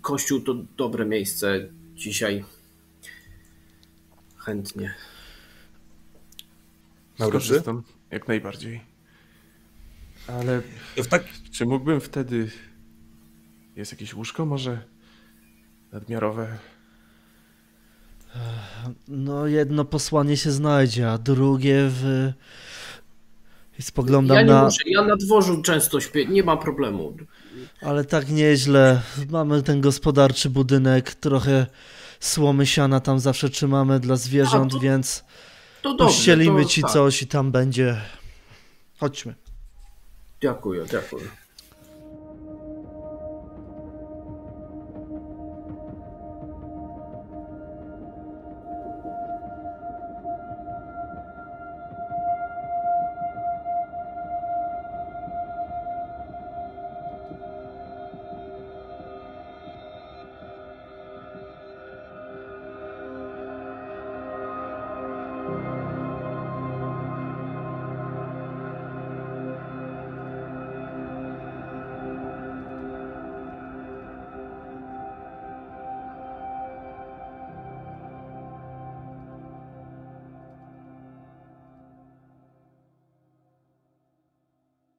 Kościół 0.00 0.40
to 0.40 0.54
dobre 0.76 1.06
miejsce 1.06 1.68
dzisiaj. 1.94 2.44
Chętnie. 4.36 4.94
Skorzystam 7.20 7.82
jak 8.10 8.28
najbardziej. 8.28 8.80
Ale 10.26 10.62
tak... 11.10 11.24
czy 11.52 11.66
mógłbym 11.66 12.00
wtedy... 12.00 12.50
Jest 13.76 13.92
jakieś 13.92 14.14
łóżko 14.14 14.46
może 14.46 14.84
nadmiarowe? 15.92 16.58
No, 19.08 19.46
jedno 19.46 19.84
posłanie 19.84 20.36
się 20.36 20.50
znajdzie, 20.50 21.10
a 21.10 21.18
drugie 21.18 21.76
w. 21.78 22.32
Spoglądam 23.80 24.36
ja 24.36 24.42
nie 24.42 24.50
na. 24.50 24.64
Muszę. 24.64 24.82
Ja 24.86 25.02
na 25.02 25.16
dworzu 25.16 25.62
często 25.62 26.00
śpię, 26.00 26.26
nie 26.26 26.42
ma 26.42 26.56
problemu. 26.56 27.16
Ale 27.80 28.04
tak 28.04 28.28
nieźle. 28.30 29.02
Mamy 29.30 29.62
ten 29.62 29.80
gospodarczy 29.80 30.50
budynek, 30.50 31.14
trochę 31.14 31.66
słomy 32.20 32.66
siana 32.66 33.00
tam 33.00 33.20
zawsze 33.20 33.50
trzymamy 33.50 34.00
dla 34.00 34.16
zwierząt, 34.16 34.72
a, 34.72 34.74
to, 34.74 34.80
więc 34.80 35.24
to 35.82 35.94
dobrze, 35.94 36.66
ci 36.68 36.82
tak. 36.82 36.90
coś 36.90 37.22
i 37.22 37.26
tam 37.26 37.52
będzie. 37.52 38.00
Chodźmy. 39.00 39.34
Dziękuję, 40.42 40.84
dziękuję. 40.90 41.43